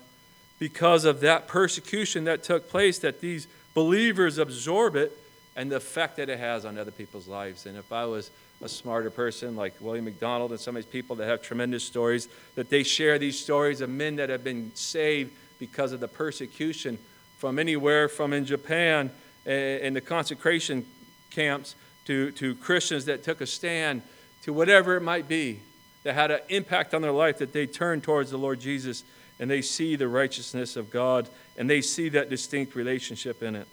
because 0.60 1.06
of 1.06 1.20
that 1.20 1.48
persecution 1.48 2.24
that 2.24 2.44
took 2.44 2.70
place, 2.70 3.00
that 3.00 3.22
these 3.22 3.48
believers 3.74 4.38
absorb 4.38 4.96
it 4.96 5.16
and 5.56 5.72
the 5.72 5.76
effect 5.76 6.18
that 6.18 6.30
it 6.30 6.40
has 6.40 6.66
on 6.66 6.78
other 6.78 6.92
people's 6.92 7.28
lives. 7.28 7.66
And 7.66 7.78
if 7.78 7.92
I 7.92 8.06
was 8.06 8.32
a 8.62 8.70
smarter 8.70 9.12
person 9.12 9.56
like 9.56 9.74
William 9.80 10.06
MacDonald 10.06 10.52
and 10.52 10.60
some 10.60 10.76
of 10.76 10.84
these 10.84 10.92
people 10.92 11.16
that 11.18 11.28
have 11.28 11.42
tremendous 11.42 11.84
stories, 11.84 12.28
that 12.56 12.70
they 12.70 12.84
share 12.84 13.20
these 13.20 13.40
stories 13.40 13.82
of 13.82 13.90
men 13.90 14.16
that 14.16 14.30
have 14.30 14.44
been 14.44 14.72
saved 14.74 15.32
because 15.60 15.92
of 15.92 16.00
the 16.00 16.08
persecution 16.08 16.98
from 17.38 17.60
anywhere 17.60 18.10
from 18.10 18.34
in 18.34 18.46
Japan 18.46 19.12
and 19.46 19.96
the 19.96 20.02
consecration 20.02 20.86
camps, 21.32 21.76
to, 22.06 22.32
to 22.32 22.56
Christians 22.56 23.06
that 23.06 23.24
took 23.24 23.42
a 23.42 23.46
stand, 23.46 24.02
to 24.44 24.54
whatever 24.54 24.96
it 24.96 25.02
might 25.02 25.28
be 25.28 25.60
that 26.04 26.14
had 26.14 26.32
an 26.32 26.40
impact 26.50 26.94
on 26.94 27.02
their 27.02 27.12
life, 27.12 27.38
that 27.40 27.52
they 27.52 27.66
turn 27.66 28.00
towards 28.00 28.32
the 28.32 28.38
Lord 28.38 28.60
Jesus 28.60 29.04
and 29.40 29.52
they 29.52 29.62
see 29.62 29.96
the 29.96 30.08
righteousness 30.08 30.76
of 30.76 30.90
God 30.90 31.28
and 31.58 31.70
they 31.70 31.82
see 31.82 32.10
that 32.10 32.30
distinct 32.30 32.76
relationship 32.76 33.44
in 33.44 33.56
it. 33.56 33.68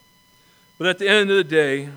But 0.78 0.88
at 0.88 0.98
the 0.98 1.08
end 1.08 1.30
of 1.30 1.36
the 1.36 1.44
day, 1.44 1.88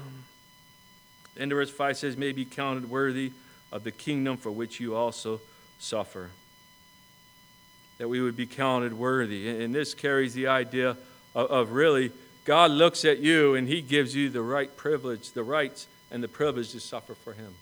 the 1.33 1.41
end 1.41 1.51
of 1.51 1.57
verse 1.57 1.71
5 1.71 1.97
says, 1.97 2.17
may 2.17 2.31
be 2.31 2.45
counted 2.45 2.89
worthy 2.89 3.31
of 3.71 3.83
the 3.83 3.91
kingdom 3.91 4.37
for 4.37 4.51
which 4.51 4.79
you 4.79 4.95
also 4.95 5.41
suffer. 5.79 6.29
That 7.97 8.07
we 8.07 8.21
would 8.21 8.37
be 8.37 8.45
counted 8.45 8.93
worthy. 8.93 9.49
And 9.63 9.73
this 9.73 9.93
carries 9.93 10.33
the 10.33 10.47
idea 10.47 10.97
of, 11.33 11.49
of 11.49 11.71
really 11.71 12.11
God 12.47 12.71
looks 12.71 13.03
at 13.03 13.19
you 13.19 13.55
and 13.55 13.67
He 13.67 13.81
gives 13.81 14.15
you 14.15 14.29
the 14.29 14.41
right 14.41 14.75
privilege, 14.77 15.31
the 15.31 15.43
rights 15.43 15.85
and 16.09 16.23
the 16.23 16.29
privilege 16.29 16.71
to 16.71 16.79
suffer 16.79 17.13
for 17.13 17.33
Him. 17.33 17.53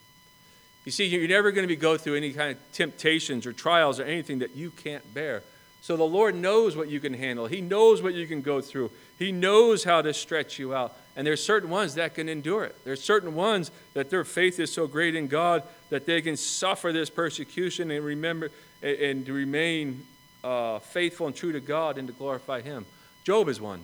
You 0.84 0.92
see, 0.92 1.06
you're 1.06 1.26
never 1.26 1.50
going 1.50 1.64
to 1.64 1.68
be 1.68 1.74
go 1.74 1.96
through 1.96 2.14
any 2.14 2.32
kind 2.32 2.52
of 2.52 2.72
temptations 2.72 3.46
or 3.46 3.52
trials 3.52 3.98
or 3.98 4.04
anything 4.04 4.38
that 4.38 4.54
you 4.54 4.70
can't 4.70 5.12
bear. 5.12 5.42
So 5.80 5.96
the 5.96 6.04
Lord 6.04 6.36
knows 6.36 6.76
what 6.76 6.88
you 6.88 7.00
can 7.00 7.14
handle. 7.14 7.48
He 7.48 7.60
knows 7.60 8.00
what 8.00 8.14
you 8.14 8.28
can 8.28 8.42
go 8.42 8.60
through. 8.60 8.92
He 9.18 9.32
knows 9.32 9.82
how 9.82 10.02
to 10.02 10.14
stretch 10.14 10.56
you 10.56 10.72
out. 10.72 10.96
And 11.16 11.26
there's 11.26 11.44
certain 11.44 11.68
ones 11.68 11.96
that 11.96 12.14
can 12.14 12.28
endure 12.28 12.62
it. 12.62 12.76
There's 12.84 13.02
certain 13.02 13.34
ones 13.34 13.72
that 13.94 14.08
their 14.08 14.24
faith 14.24 14.60
is 14.60 14.72
so 14.72 14.86
great 14.86 15.16
in 15.16 15.26
God 15.26 15.64
that 15.90 16.06
they 16.06 16.22
can 16.22 16.36
suffer 16.36 16.92
this 16.92 17.10
persecution 17.10 17.90
and 17.90 18.04
remember 18.04 18.52
and 18.82 19.28
remain 19.28 20.06
uh, 20.44 20.78
faithful 20.78 21.26
and 21.26 21.34
true 21.34 21.50
to 21.50 21.60
God 21.60 21.98
and 21.98 22.06
to 22.06 22.14
glorify 22.14 22.60
Him. 22.60 22.86
Job 23.24 23.48
is 23.48 23.60
one. 23.60 23.80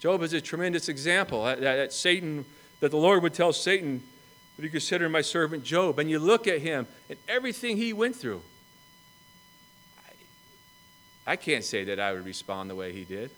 Job 0.00 0.22
is 0.22 0.32
a 0.32 0.40
tremendous 0.40 0.88
example 0.88 1.44
that, 1.44 1.60
that 1.60 1.92
Satan, 1.92 2.44
that 2.80 2.90
the 2.90 2.96
Lord 2.96 3.22
would 3.22 3.34
tell 3.34 3.52
Satan, 3.52 4.02
Would 4.56 4.64
you 4.64 4.70
consider 4.70 5.08
my 5.08 5.22
servant 5.22 5.64
Job? 5.64 5.98
And 5.98 6.08
you 6.08 6.18
look 6.18 6.46
at 6.46 6.60
him 6.60 6.86
and 7.08 7.18
everything 7.28 7.76
he 7.76 7.92
went 7.92 8.14
through. 8.14 8.40
I, 11.26 11.32
I 11.32 11.36
can't 11.36 11.64
say 11.64 11.84
that 11.84 11.98
I 11.98 12.12
would 12.12 12.24
respond 12.24 12.70
the 12.70 12.76
way 12.76 12.92
he 12.92 13.04
did. 13.04 13.30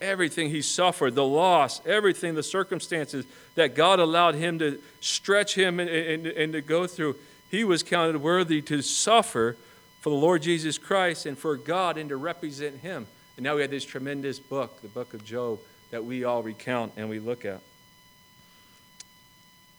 everything 0.00 0.50
he 0.50 0.62
suffered, 0.62 1.14
the 1.14 1.24
loss, 1.24 1.80
everything, 1.86 2.34
the 2.34 2.42
circumstances 2.42 3.24
that 3.54 3.74
God 3.74 3.98
allowed 3.98 4.34
him 4.34 4.58
to 4.58 4.78
stretch 5.00 5.54
him 5.54 5.80
and, 5.80 5.88
and, 5.88 6.26
and 6.26 6.52
to 6.52 6.60
go 6.60 6.86
through, 6.86 7.16
he 7.50 7.64
was 7.64 7.82
counted 7.82 8.20
worthy 8.20 8.60
to 8.62 8.82
suffer 8.82 9.56
for 10.00 10.10
the 10.10 10.16
Lord 10.16 10.42
Jesus 10.42 10.76
Christ 10.76 11.24
and 11.24 11.38
for 11.38 11.56
God 11.56 11.96
and 11.96 12.10
to 12.10 12.16
represent 12.16 12.78
him. 12.80 13.06
And 13.36 13.44
now 13.44 13.54
we 13.54 13.62
have 13.62 13.70
this 13.70 13.84
tremendous 13.84 14.38
book, 14.38 14.80
the 14.80 14.88
book 14.88 15.12
of 15.12 15.24
Job, 15.24 15.58
that 15.90 16.04
we 16.04 16.24
all 16.24 16.42
recount 16.42 16.92
and 16.96 17.08
we 17.08 17.18
look 17.18 17.44
at. 17.44 17.60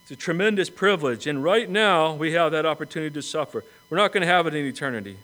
It's 0.04 0.12
a 0.12 0.16
tremendous 0.16 0.70
privilege. 0.70 1.28
And 1.28 1.44
right 1.44 1.70
now, 1.70 2.14
we 2.14 2.34
have 2.34 2.52
that 2.54 2.66
opportunity 2.66 3.14
to 3.16 3.22
suffer. 3.22 3.66
We're 3.90 3.98
not 3.98 4.14
going 4.14 4.22
to 4.22 4.28
have 4.28 4.48
it 4.48 4.54
in 4.54 4.66
eternity. 4.66 5.18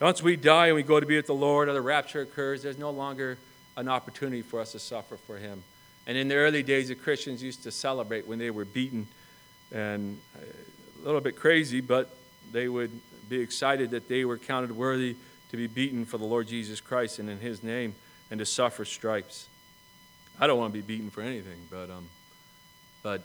Once 0.00 0.22
we 0.22 0.36
die 0.36 0.66
and 0.66 0.76
we 0.76 0.82
go 0.82 1.00
to 1.00 1.06
be 1.06 1.16
with 1.16 1.26
the 1.26 1.34
Lord 1.34 1.68
or 1.68 1.72
the 1.72 1.80
rapture 1.80 2.20
occurs, 2.20 2.62
there's 2.62 2.78
no 2.78 2.90
longer 2.90 3.38
an 3.76 3.88
opportunity 3.88 4.42
for 4.42 4.60
us 4.60 4.72
to 4.72 4.78
suffer 4.78 5.16
for 5.16 5.38
Him. 5.38 5.62
And 6.06 6.16
in 6.16 6.28
the 6.28 6.36
early 6.36 6.62
days, 6.62 6.88
the 6.88 6.94
Christians 6.94 7.42
used 7.42 7.64
to 7.64 7.72
celebrate 7.72 8.26
when 8.26 8.38
they 8.38 8.50
were 8.50 8.64
beaten 8.64 9.08
and 9.72 10.18
uh, 10.36 10.40
a 11.02 11.04
little 11.04 11.20
bit 11.20 11.36
crazy, 11.36 11.80
but 11.80 12.14
they 12.52 12.68
would 12.68 12.92
be 13.28 13.40
excited 13.40 13.90
that 13.90 14.08
they 14.08 14.24
were 14.24 14.38
counted 14.38 14.70
worthy 14.70 15.16
to 15.50 15.56
be 15.56 15.66
beaten 15.66 16.04
for 16.04 16.18
the 16.18 16.24
Lord 16.24 16.48
Jesus 16.48 16.80
Christ 16.80 17.18
and 17.18 17.28
in 17.28 17.38
His 17.38 17.62
name 17.62 17.94
and 18.30 18.38
to 18.38 18.46
suffer 18.46 18.84
stripes. 18.84 19.48
I 20.40 20.46
don't 20.46 20.58
want 20.58 20.72
to 20.72 20.80
be 20.80 20.86
beaten 20.86 21.10
for 21.10 21.22
anything, 21.22 21.58
but, 21.70 21.90
um, 21.90 22.08
but 23.02 23.22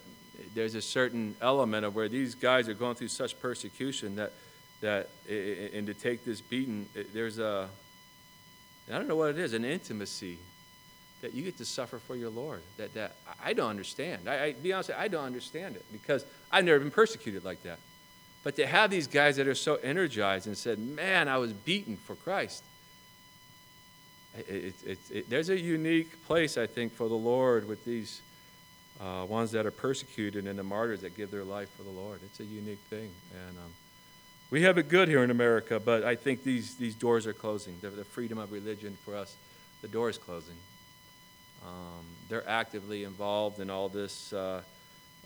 there's 0.55 0.75
a 0.75 0.81
certain 0.81 1.35
element 1.41 1.85
of 1.85 1.95
where 1.95 2.09
these 2.09 2.35
guys 2.35 2.67
are 2.67 2.73
going 2.73 2.95
through 2.95 3.09
such 3.09 3.39
persecution 3.39 4.15
that 4.15 4.31
that 4.81 5.09
and 5.29 5.87
to 5.87 5.93
take 5.93 6.25
this 6.25 6.41
beating, 6.41 6.87
there's 7.13 7.39
a 7.39 7.69
I 8.89 8.97
don't 8.97 9.07
know 9.07 9.15
what 9.15 9.29
it 9.29 9.39
is, 9.39 9.53
an 9.53 9.63
intimacy 9.63 10.37
that 11.21 11.33
you 11.33 11.41
get 11.41 11.57
to 11.59 11.65
suffer 11.65 11.99
for 11.99 12.15
your 12.17 12.29
Lord. 12.29 12.61
That 12.77 12.93
that 12.93 13.15
I 13.43 13.53
don't 13.53 13.69
understand. 13.69 14.27
I, 14.27 14.45
I 14.45 14.51
be 14.53 14.73
honest, 14.73 14.91
I 14.91 15.07
don't 15.07 15.23
understand 15.23 15.75
it 15.75 15.85
because 15.91 16.25
I've 16.51 16.65
never 16.65 16.79
been 16.79 16.91
persecuted 16.91 17.45
like 17.45 17.63
that. 17.63 17.79
But 18.43 18.55
to 18.57 18.67
have 18.67 18.91
these 18.91 19.07
guys 19.07 19.37
that 19.37 19.47
are 19.47 19.55
so 19.55 19.75
energized 19.75 20.47
and 20.47 20.57
said, 20.57 20.79
"Man, 20.79 21.27
I 21.27 21.37
was 21.37 21.53
beaten 21.53 21.97
for 21.97 22.15
Christ." 22.15 22.63
It, 24.37 24.73
it, 24.85 24.97
it, 25.11 25.29
there's 25.29 25.49
a 25.49 25.59
unique 25.59 26.25
place, 26.25 26.57
I 26.57 26.65
think, 26.65 26.93
for 26.93 27.07
the 27.07 27.15
Lord 27.15 27.67
with 27.67 27.85
these 27.85 28.21
uh, 28.99 29.25
ones 29.29 29.51
that 29.51 29.65
are 29.65 29.71
persecuted 29.71 30.47
and 30.47 30.57
the 30.57 30.63
martyrs 30.63 31.01
that 31.01 31.15
give 31.15 31.29
their 31.29 31.43
life 31.43 31.69
for 31.77 31.83
the 31.83 31.91
Lord. 31.91 32.19
It's 32.25 32.39
a 32.39 32.45
unique 32.45 32.81
thing, 32.89 33.11
and 33.31 33.57
um, 33.57 33.71
we 34.53 34.61
have 34.63 34.77
it 34.77 34.87
good 34.87 35.07
here 35.07 35.23
in 35.23 35.31
America, 35.31 35.79
but 35.79 36.03
I 36.03 36.15
think 36.15 36.43
these, 36.43 36.75
these 36.75 36.93
doors 36.93 37.25
are 37.25 37.33
closing. 37.33 37.75
The, 37.81 37.89
the 37.89 38.03
freedom 38.03 38.37
of 38.37 38.51
religion 38.51 38.95
for 39.03 39.15
us, 39.15 39.35
the 39.81 39.87
door 39.87 40.09
is 40.09 40.17
closing. 40.19 40.57
Um, 41.65 42.05
they're 42.29 42.47
actively 42.47 43.03
involved 43.03 43.59
in 43.59 43.71
all 43.71 43.89
this 43.89 44.31
uh, 44.31 44.61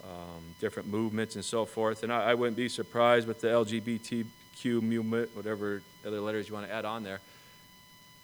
um, 0.03 0.43
different 0.59 0.89
movements 0.89 1.35
and 1.35 1.43
so 1.43 1.65
forth. 1.65 2.03
And 2.03 2.11
I, 2.11 2.31
I, 2.31 2.33
wouldn't 2.33 2.57
be 2.57 2.69
surprised 2.69 3.27
with 3.27 3.41
the 3.41 3.47
LGBTQ 3.47 4.81
movement, 4.81 5.35
whatever 5.35 5.81
other 6.05 6.21
letters 6.21 6.47
you 6.47 6.53
want 6.53 6.67
to 6.67 6.73
add 6.73 6.85
on 6.85 7.03
there, 7.03 7.19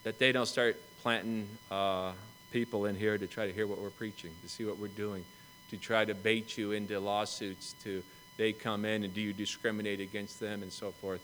that 0.04 0.18
they 0.18 0.32
don't 0.32 0.46
start 0.46 0.76
planting 1.02 1.48
uh, 1.70 2.12
people 2.50 2.86
in 2.86 2.94
here 2.94 3.18
to 3.18 3.26
try 3.26 3.46
to 3.46 3.52
hear 3.52 3.66
what 3.66 3.80
we're 3.80 3.90
preaching, 3.90 4.30
to 4.42 4.48
see 4.48 4.64
what 4.64 4.78
we're 4.78 4.88
doing, 4.88 5.24
to 5.70 5.76
try 5.76 6.04
to 6.04 6.14
bait 6.14 6.56
you 6.56 6.72
into 6.72 6.98
lawsuits, 7.00 7.74
to 7.82 8.02
they 8.36 8.52
come 8.52 8.84
in 8.84 9.04
and 9.04 9.14
do 9.14 9.20
you 9.20 9.32
discriminate 9.32 10.00
against 10.00 10.40
them 10.40 10.62
and 10.62 10.72
so 10.72 10.90
forth. 10.90 11.20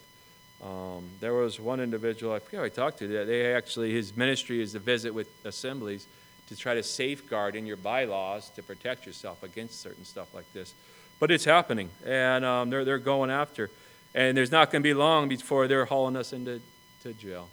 Um, 0.62 1.04
there 1.20 1.34
was 1.34 1.58
one 1.58 1.80
individual, 1.80 2.32
I 2.32 2.38
forget 2.38 2.60
who 2.60 2.66
I 2.66 2.68
talked 2.68 2.98
to, 2.98 3.08
that 3.08 3.26
they 3.26 3.54
actually, 3.54 3.92
his 3.92 4.16
ministry 4.16 4.62
is 4.62 4.72
to 4.72 4.78
visit 4.78 5.12
with 5.12 5.28
assemblies 5.44 6.06
to 6.50 6.56
try 6.56 6.74
to 6.74 6.82
safeguard 6.82 7.54
in 7.54 7.64
your 7.64 7.76
bylaws 7.76 8.50
to 8.50 8.62
protect 8.62 9.06
yourself 9.06 9.42
against 9.42 9.80
certain 9.80 10.04
stuff 10.04 10.34
like 10.34 10.52
this. 10.52 10.74
But 11.20 11.30
it's 11.30 11.44
happening, 11.44 11.90
and 12.04 12.44
um, 12.44 12.70
they're, 12.70 12.84
they're 12.84 12.98
going 12.98 13.30
after. 13.30 13.70
And 14.14 14.36
there's 14.36 14.50
not 14.50 14.72
going 14.72 14.82
to 14.82 14.88
be 14.88 14.92
long 14.92 15.28
before 15.28 15.68
they're 15.68 15.84
hauling 15.84 16.16
us 16.16 16.32
into 16.32 16.60
to 17.04 17.12
jail. 17.12 17.48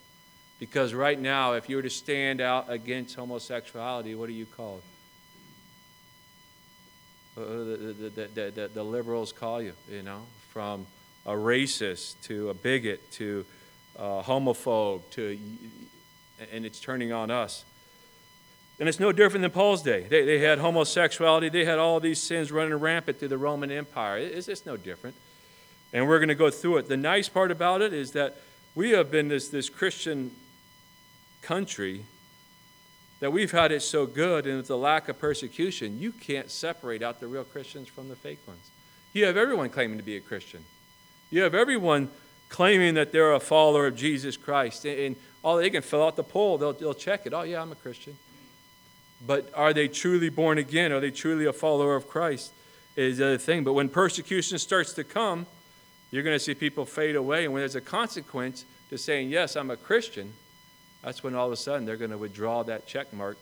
Because 0.59 0.95
right 0.95 1.19
now, 1.19 1.53
if 1.53 1.69
you 1.69 1.75
were 1.75 1.83
to 1.83 1.89
stand 1.89 2.41
out 2.41 2.65
against 2.69 3.15
homosexuality, 3.15 4.15
what 4.15 4.27
are 4.29 4.33
you 4.33 4.47
called? 4.47 4.81
Uh, 7.37 7.41
the, 7.41 8.11
the, 8.15 8.51
the, 8.55 8.71
the, 8.73 8.83
liberals 8.83 9.31
call 9.31 9.61
you, 9.61 9.73
you 9.91 10.01
know, 10.01 10.23
from 10.49 10.87
a 11.27 11.33
racist 11.33 12.15
to 12.23 12.49
a 12.49 12.53
bigot 12.55 13.11
to 13.11 13.45
a 13.95 14.23
homophobe 14.23 15.07
to, 15.11 15.37
and 16.51 16.65
it's 16.65 16.79
turning 16.79 17.11
on 17.11 17.29
us. 17.29 17.63
And 18.79 18.87
it's 18.87 18.99
no 18.99 19.11
different 19.11 19.41
than 19.41 19.51
Paul's 19.51 19.81
day. 19.81 20.05
They, 20.07 20.23
they 20.23 20.39
had 20.39 20.59
homosexuality, 20.59 21.49
they 21.49 21.65
had 21.65 21.79
all 21.79 21.99
these 21.99 22.21
sins 22.21 22.51
running 22.51 22.75
rampant 22.75 23.19
through 23.19 23.29
the 23.29 23.37
Roman 23.37 23.71
Empire. 23.71 24.17
It's 24.17 24.45
just 24.45 24.65
no 24.65 24.77
different. 24.77 25.15
And 25.93 26.07
we're 26.07 26.19
going 26.19 26.29
to 26.29 26.35
go 26.35 26.49
through 26.49 26.77
it. 26.77 26.87
The 26.87 26.97
nice 26.97 27.29
part 27.29 27.49
about 27.49 27.81
it 27.81 27.93
is 27.93 28.11
that 28.11 28.37
we 28.75 28.91
have 28.91 29.09
been 29.09 29.29
this, 29.29 29.49
this 29.49 29.69
Christian 29.69 30.31
country 31.41 32.05
that 33.19 33.31
we've 33.31 33.51
had 33.51 33.71
it 33.71 33.81
so 33.81 34.05
good 34.05 34.45
and 34.45 34.57
with 34.57 34.67
the 34.67 34.77
lack 34.77 35.09
of 35.09 35.17
persecution, 35.17 35.99
you 35.99 36.11
can't 36.11 36.51
separate 36.51 37.01
out 37.01 37.19
the 37.19 37.27
real 37.27 37.43
Christians 37.43 37.87
from 37.87 38.09
the 38.09 38.15
fake 38.15 38.39
ones. 38.47 38.69
You 39.13 39.25
have 39.25 39.37
everyone 39.37 39.69
claiming 39.69 39.97
to 39.97 40.03
be 40.03 40.17
a 40.17 40.21
Christian. 40.21 40.63
You 41.31 41.41
have 41.41 41.55
everyone 41.55 42.09
claiming 42.49 42.93
that 42.93 43.11
they're 43.11 43.33
a 43.33 43.39
follower 43.39 43.87
of 43.87 43.95
Jesus 43.95 44.37
Christ. 44.37 44.85
And, 44.85 44.99
and 44.99 45.15
all 45.43 45.57
they 45.57 45.71
can 45.71 45.81
fill 45.81 46.03
out 46.03 46.15
the 46.15 46.23
poll, 46.23 46.59
they'll, 46.59 46.73
they'll 46.73 46.93
check 46.93 47.25
it. 47.25 47.33
Oh, 47.33 47.41
yeah, 47.41 47.61
I'm 47.61 47.71
a 47.71 47.75
Christian. 47.75 48.15
But 49.25 49.49
are 49.55 49.73
they 49.73 49.87
truly 49.87 50.29
born 50.29 50.57
again? 50.57 50.91
Are 50.91 50.99
they 50.99 51.11
truly 51.11 51.45
a 51.45 51.53
follower 51.53 51.95
of 51.95 52.07
Christ? 52.07 52.51
Is 52.95 53.17
the 53.17 53.25
other 53.25 53.37
thing. 53.37 53.63
But 53.63 53.73
when 53.73 53.89
persecution 53.89 54.57
starts 54.57 54.93
to 54.93 55.03
come, 55.03 55.45
you're 56.09 56.23
going 56.23 56.35
to 56.35 56.39
see 56.43 56.55
people 56.55 56.85
fade 56.85 57.15
away. 57.15 57.43
And 57.43 57.53
when 57.53 57.61
there's 57.61 57.75
a 57.75 57.81
consequence 57.81 58.65
to 58.89 58.97
saying, 58.97 59.29
Yes, 59.29 59.55
I'm 59.55 59.69
a 59.69 59.77
Christian, 59.77 60.33
that's 61.03 61.23
when 61.23 61.35
all 61.35 61.47
of 61.47 61.51
a 61.51 61.57
sudden 61.57 61.85
they're 61.85 61.97
going 61.97 62.11
to 62.11 62.17
withdraw 62.17 62.63
that 62.63 62.87
check 62.87 63.13
mark 63.13 63.37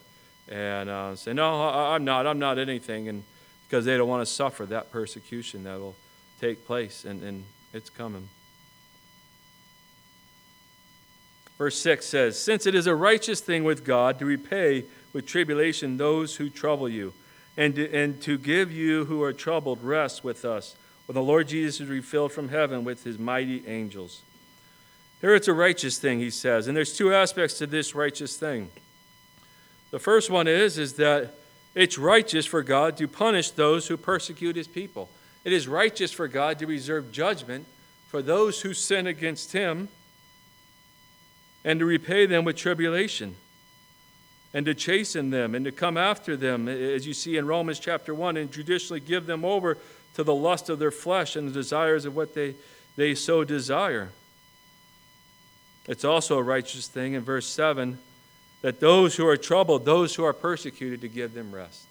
and 0.48 0.90
uh, 0.90 1.16
say, 1.16 1.32
No, 1.32 1.62
I'm 1.62 2.04
not. 2.04 2.26
I'm 2.26 2.38
not 2.38 2.58
anything. 2.58 3.08
And 3.08 3.24
because 3.66 3.84
they 3.84 3.96
don't 3.96 4.08
want 4.08 4.26
to 4.26 4.32
suffer 4.32 4.66
that 4.66 4.92
persecution 4.92 5.64
that 5.64 5.78
will 5.78 5.96
take 6.40 6.66
place, 6.66 7.04
and, 7.04 7.22
and 7.22 7.44
it's 7.72 7.90
coming. 7.90 8.28
Verse 11.58 11.78
6 11.78 12.04
says, 12.06 12.40
Since 12.40 12.66
it 12.66 12.74
is 12.74 12.86
a 12.86 12.94
righteous 12.94 13.40
thing 13.40 13.64
with 13.64 13.84
God 13.84 14.18
to 14.18 14.26
repay 14.26 14.84
with 15.16 15.24
tribulation 15.24 15.96
those 15.96 16.36
who 16.36 16.50
trouble 16.50 16.90
you, 16.90 17.10
and 17.56 17.74
to, 17.74 17.90
and 17.90 18.20
to 18.20 18.36
give 18.36 18.70
you 18.70 19.06
who 19.06 19.22
are 19.22 19.32
troubled 19.32 19.82
rest 19.82 20.22
with 20.22 20.44
us, 20.44 20.76
when 21.06 21.14
the 21.14 21.22
Lord 21.22 21.48
Jesus 21.48 21.80
is 21.80 21.88
refilled 21.88 22.32
from 22.32 22.50
heaven 22.50 22.84
with 22.84 23.02
his 23.02 23.18
mighty 23.18 23.66
angels. 23.66 24.20
Here 25.22 25.34
it's 25.34 25.48
a 25.48 25.54
righteous 25.54 25.96
thing, 25.96 26.18
he 26.18 26.28
says. 26.28 26.68
And 26.68 26.76
there's 26.76 26.94
two 26.94 27.14
aspects 27.14 27.56
to 27.56 27.66
this 27.66 27.94
righteous 27.94 28.36
thing. 28.36 28.68
The 29.90 29.98
first 29.98 30.28
one 30.28 30.46
is, 30.46 30.76
is 30.76 30.92
that 30.94 31.32
it's 31.74 31.96
righteous 31.96 32.44
for 32.44 32.62
God 32.62 32.98
to 32.98 33.08
punish 33.08 33.52
those 33.52 33.88
who 33.88 33.96
persecute 33.96 34.54
his 34.54 34.68
people. 34.68 35.08
It 35.44 35.52
is 35.54 35.66
righteous 35.66 36.12
for 36.12 36.28
God 36.28 36.58
to 36.58 36.66
reserve 36.66 37.10
judgment 37.10 37.64
for 38.08 38.20
those 38.20 38.60
who 38.60 38.74
sin 38.74 39.06
against 39.06 39.52
him 39.52 39.88
and 41.64 41.80
to 41.80 41.86
repay 41.86 42.26
them 42.26 42.44
with 42.44 42.56
tribulation 42.56 43.34
and 44.56 44.64
to 44.64 44.74
chasten 44.74 45.28
them 45.28 45.54
and 45.54 45.66
to 45.66 45.70
come 45.70 45.98
after 45.98 46.34
them, 46.34 46.66
as 46.66 47.06
you 47.06 47.12
see 47.12 47.36
in 47.36 47.46
Romans 47.46 47.78
chapter 47.78 48.14
1, 48.14 48.38
and 48.38 48.50
judicially 48.50 49.00
give 49.00 49.26
them 49.26 49.44
over 49.44 49.76
to 50.14 50.24
the 50.24 50.34
lust 50.34 50.70
of 50.70 50.78
their 50.78 50.90
flesh 50.90 51.36
and 51.36 51.46
the 51.46 51.52
desires 51.52 52.06
of 52.06 52.16
what 52.16 52.34
they, 52.34 52.54
they 52.96 53.14
so 53.14 53.44
desire. 53.44 54.08
It's 55.86 56.06
also 56.06 56.38
a 56.38 56.42
righteous 56.42 56.88
thing 56.88 57.12
in 57.12 57.20
verse 57.20 57.46
7 57.46 57.98
that 58.62 58.80
those 58.80 59.14
who 59.14 59.26
are 59.28 59.36
troubled, 59.36 59.84
those 59.84 60.14
who 60.14 60.24
are 60.24 60.32
persecuted, 60.32 61.02
to 61.02 61.08
give 61.08 61.34
them 61.34 61.54
rest. 61.54 61.84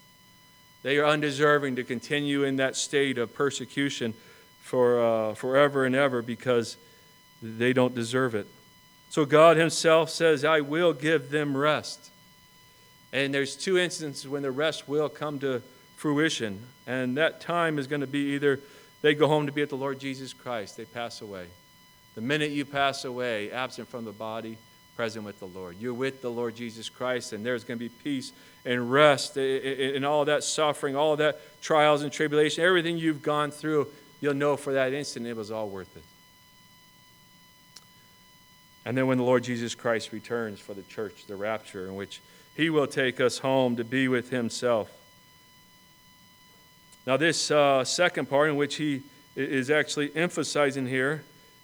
They 0.82 0.98
are 0.98 1.06
undeserving 1.06 1.76
to 1.76 1.84
continue 1.84 2.42
in 2.42 2.56
that 2.56 2.74
state 2.74 3.16
of 3.16 3.32
persecution 3.32 4.12
for 4.60 5.00
uh, 5.00 5.34
forever 5.34 5.84
and 5.84 5.94
ever 5.94 6.20
because 6.20 6.76
they 7.40 7.72
don't 7.72 7.94
deserve 7.94 8.34
it. 8.34 8.48
So 9.08 9.24
God 9.24 9.56
Himself 9.56 10.10
says, 10.10 10.44
I 10.44 10.62
will 10.62 10.92
give 10.92 11.30
them 11.30 11.56
rest. 11.56 12.10
And 13.12 13.32
there's 13.32 13.56
two 13.56 13.78
instances 13.78 14.28
when 14.28 14.42
the 14.42 14.50
rest 14.50 14.88
will 14.88 15.08
come 15.08 15.38
to 15.40 15.62
fruition. 15.96 16.60
And 16.86 17.16
that 17.16 17.40
time 17.40 17.78
is 17.78 17.86
going 17.86 18.02
to 18.02 18.06
be 18.06 18.34
either 18.34 18.60
they 19.02 19.14
go 19.14 19.28
home 19.28 19.46
to 19.46 19.52
be 19.52 19.60
with 19.60 19.70
the 19.70 19.76
Lord 19.76 19.98
Jesus 19.98 20.32
Christ, 20.32 20.76
they 20.76 20.84
pass 20.84 21.20
away. 21.20 21.46
The 22.14 22.20
minute 22.20 22.50
you 22.50 22.64
pass 22.64 23.04
away, 23.04 23.50
absent 23.50 23.88
from 23.88 24.04
the 24.04 24.12
body, 24.12 24.56
present 24.96 25.24
with 25.24 25.38
the 25.38 25.46
Lord. 25.46 25.76
You're 25.78 25.94
with 25.94 26.22
the 26.22 26.30
Lord 26.30 26.56
Jesus 26.56 26.88
Christ, 26.88 27.34
and 27.34 27.44
there's 27.44 27.62
going 27.62 27.78
to 27.78 27.84
be 27.84 27.94
peace 28.02 28.32
and 28.64 28.90
rest 28.90 29.36
in 29.36 30.04
all 30.04 30.24
that 30.24 30.42
suffering, 30.42 30.96
all 30.96 31.16
that 31.16 31.38
trials 31.60 32.02
and 32.02 32.10
tribulation, 32.10 32.64
everything 32.64 32.96
you've 32.96 33.22
gone 33.22 33.50
through. 33.50 33.88
You'll 34.20 34.34
know 34.34 34.56
for 34.56 34.72
that 34.72 34.94
instant 34.94 35.26
it 35.26 35.36
was 35.36 35.50
all 35.50 35.68
worth 35.68 35.94
it. 35.96 36.02
And 38.86 38.96
then 38.96 39.06
when 39.06 39.18
the 39.18 39.24
Lord 39.24 39.44
Jesus 39.44 39.74
Christ 39.74 40.12
returns 40.12 40.58
for 40.58 40.72
the 40.72 40.82
church, 40.82 41.26
the 41.26 41.36
rapture, 41.36 41.86
in 41.86 41.94
which 41.94 42.22
He 42.56 42.70
will 42.70 42.86
take 42.86 43.20
us 43.20 43.38
home 43.38 43.76
to 43.76 43.84
be 43.84 44.08
with 44.08 44.30
Himself. 44.30 44.90
Now, 47.06 47.16
this 47.16 47.50
uh, 47.50 47.84
second 47.84 48.30
part, 48.30 48.48
in 48.48 48.56
which 48.56 48.76
He 48.76 49.02
is 49.36 49.70
actually 49.70 50.14
emphasizing 50.16 50.86
here, 50.86 51.22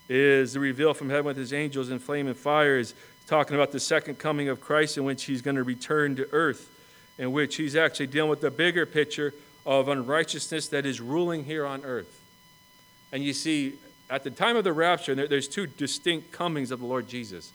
is 0.08 0.52
the 0.52 0.60
reveal 0.60 0.92
from 0.92 1.08
heaven 1.08 1.24
with 1.24 1.38
His 1.38 1.52
angels 1.52 1.88
in 1.88 1.98
flame 1.98 2.26
and 2.26 2.36
fire, 2.36 2.78
is 2.78 2.94
talking 3.26 3.56
about 3.56 3.72
the 3.72 3.80
second 3.80 4.18
coming 4.18 4.48
of 4.48 4.60
Christ, 4.60 4.98
in 4.98 5.04
which 5.04 5.24
He's 5.24 5.40
going 5.40 5.56
to 5.56 5.62
return 5.62 6.14
to 6.16 6.28
earth, 6.30 6.68
in 7.16 7.32
which 7.32 7.56
He's 7.56 7.74
actually 7.74 8.08
dealing 8.08 8.30
with 8.30 8.42
the 8.42 8.50
bigger 8.50 8.84
picture 8.84 9.32
of 9.64 9.88
unrighteousness 9.88 10.68
that 10.68 10.84
is 10.84 11.00
ruling 11.00 11.44
here 11.44 11.64
on 11.64 11.84
earth. 11.84 12.20
And 13.12 13.22
you 13.22 13.32
see, 13.32 13.74
at 14.10 14.24
the 14.24 14.30
time 14.30 14.56
of 14.56 14.64
the 14.64 14.72
rapture, 14.72 15.14
there's 15.14 15.48
two 15.48 15.66
distinct 15.66 16.32
comings 16.32 16.70
of 16.70 16.80
the 16.80 16.86
Lord 16.86 17.08
Jesus. 17.08 17.52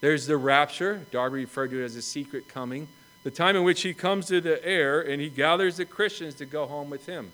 There's 0.00 0.26
the 0.26 0.36
rapture, 0.36 1.06
Darby 1.10 1.40
referred 1.40 1.70
to 1.70 1.80
it 1.80 1.84
as 1.84 1.96
a 1.96 2.02
secret 2.02 2.48
coming, 2.48 2.88
the 3.22 3.30
time 3.30 3.56
in 3.56 3.64
which 3.64 3.82
he 3.82 3.94
comes 3.94 4.26
to 4.26 4.40
the 4.40 4.64
air 4.64 5.00
and 5.00 5.20
he 5.20 5.30
gathers 5.30 5.78
the 5.78 5.84
Christians 5.84 6.34
to 6.36 6.46
go 6.46 6.66
home 6.66 6.90
with 6.90 7.06
him. 7.06 7.32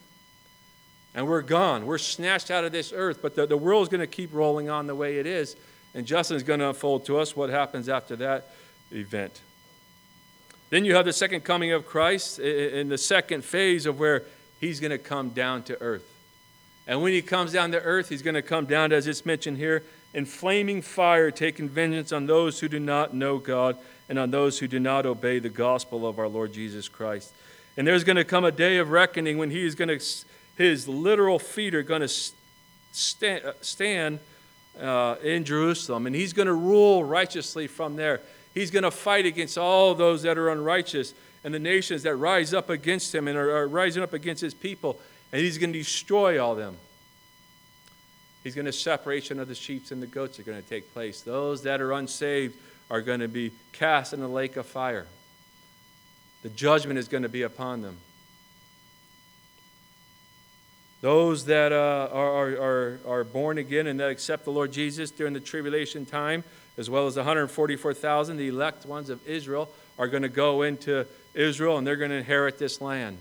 And 1.14 1.26
we're 1.26 1.42
gone. 1.42 1.86
We're 1.86 1.98
snatched 1.98 2.50
out 2.50 2.64
of 2.64 2.70
this 2.70 2.92
earth, 2.94 3.18
but 3.20 3.34
the, 3.34 3.46
the 3.46 3.56
world 3.56 3.82
is 3.82 3.88
going 3.88 4.00
to 4.00 4.06
keep 4.06 4.32
rolling 4.32 4.70
on 4.70 4.86
the 4.86 4.94
way 4.94 5.18
it 5.18 5.26
is. 5.26 5.56
And 5.94 6.06
Justin's 6.06 6.44
going 6.44 6.60
to 6.60 6.68
unfold 6.68 7.06
to 7.06 7.18
us 7.18 7.34
what 7.34 7.50
happens 7.50 7.88
after 7.88 8.14
that 8.16 8.50
event. 8.92 9.40
Then 10.70 10.84
you 10.84 10.94
have 10.94 11.04
the 11.04 11.12
second 11.12 11.40
coming 11.40 11.72
of 11.72 11.84
Christ 11.84 12.38
in 12.38 12.88
the 12.88 12.98
second 12.98 13.44
phase 13.44 13.86
of 13.86 13.98
where 13.98 14.22
he's 14.60 14.78
going 14.78 14.92
to 14.92 14.98
come 14.98 15.30
down 15.30 15.64
to 15.64 15.80
earth. 15.82 16.04
And 16.86 17.02
when 17.02 17.12
he 17.12 17.22
comes 17.22 17.52
down 17.52 17.72
to 17.72 17.80
earth, 17.80 18.08
he's 18.08 18.22
going 18.22 18.34
to 18.34 18.42
come 18.42 18.66
down, 18.66 18.92
as 18.92 19.08
it's 19.08 19.26
mentioned 19.26 19.56
here, 19.56 19.82
in 20.14 20.24
flaming 20.24 20.82
fire, 20.82 21.30
taking 21.30 21.68
vengeance 21.68 22.12
on 22.12 22.26
those 22.26 22.60
who 22.60 22.68
do 22.68 22.80
not 22.80 23.14
know 23.14 23.38
God 23.38 23.76
and 24.08 24.18
on 24.18 24.30
those 24.30 24.58
who 24.58 24.66
do 24.66 24.80
not 24.80 25.06
obey 25.06 25.38
the 25.38 25.48
gospel 25.48 26.06
of 26.06 26.18
our 26.18 26.28
Lord 26.28 26.52
Jesus 26.52 26.88
Christ. 26.88 27.32
And 27.76 27.86
there's 27.86 28.04
going 28.04 28.16
to 28.16 28.24
come 28.24 28.44
a 28.44 28.52
day 28.52 28.78
of 28.78 28.90
reckoning 28.90 29.38
when 29.38 29.50
he 29.50 29.64
is 29.64 29.74
going 29.74 29.88
to, 29.88 30.04
his 30.56 30.88
literal 30.88 31.38
feet 31.38 31.74
are 31.74 31.82
going 31.82 32.02
to 32.02 32.12
stand, 32.92 33.44
stand 33.60 34.18
uh, 34.80 35.16
in 35.22 35.44
Jerusalem, 35.44 36.06
and 36.06 36.16
he's 36.16 36.32
going 36.32 36.48
to 36.48 36.54
rule 36.54 37.04
righteously 37.04 37.66
from 37.66 37.96
there. 37.96 38.20
He's 38.52 38.70
going 38.70 38.82
to 38.82 38.90
fight 38.90 39.26
against 39.26 39.56
all 39.56 39.94
those 39.94 40.22
that 40.22 40.36
are 40.36 40.50
unrighteous 40.50 41.14
and 41.44 41.54
the 41.54 41.60
nations 41.60 42.02
that 42.02 42.16
rise 42.16 42.52
up 42.52 42.68
against 42.68 43.14
him 43.14 43.28
and 43.28 43.38
are 43.38 43.68
rising 43.68 44.02
up 44.02 44.12
against 44.12 44.42
his 44.42 44.54
people 44.54 44.98
and 45.32 45.42
he's 45.42 45.58
going 45.58 45.72
to 45.72 45.78
destroy 45.78 46.42
all 46.42 46.54
them. 46.54 46.76
He's 48.42 48.54
going 48.54 48.66
to 48.66 48.72
separation 48.72 49.38
of 49.38 49.48
the 49.48 49.54
sheep 49.54 49.90
and 49.90 50.02
the 50.02 50.06
goats 50.06 50.38
are 50.38 50.42
going 50.42 50.60
to 50.60 50.68
take 50.68 50.92
place. 50.92 51.20
Those 51.20 51.62
that 51.62 51.80
are 51.80 51.92
unsaved 51.92 52.56
are 52.90 53.02
going 53.02 53.20
to 53.20 53.28
be 53.28 53.52
cast 53.72 54.12
in 54.12 54.20
the 54.20 54.28
lake 54.28 54.56
of 54.56 54.66
fire. 54.66 55.06
The 56.42 56.48
judgment 56.48 56.98
is 56.98 57.08
going 57.08 57.22
to 57.22 57.28
be 57.28 57.42
upon 57.42 57.82
them. 57.82 57.98
Those 61.02 61.46
that 61.46 61.72
uh, 61.72 62.08
are, 62.12 62.56
are, 62.56 63.00
are 63.06 63.24
born 63.24 63.58
again 63.58 63.86
and 63.86 64.00
that 64.00 64.10
accept 64.10 64.44
the 64.44 64.52
Lord 64.52 64.72
Jesus 64.72 65.10
during 65.10 65.32
the 65.32 65.40
tribulation 65.40 66.04
time, 66.04 66.44
as 66.76 66.90
well 66.90 67.06
as 67.06 67.16
144,000, 67.16 68.36
the 68.36 68.48
elect 68.48 68.84
ones 68.84 69.08
of 69.08 69.26
Israel, 69.26 69.70
are 69.98 70.08
going 70.08 70.22
to 70.22 70.28
go 70.28 70.62
into 70.62 71.06
Israel 71.34 71.78
and 71.78 71.86
they're 71.86 71.96
going 71.96 72.10
to 72.10 72.16
inherit 72.16 72.58
this 72.58 72.80
land. 72.80 73.18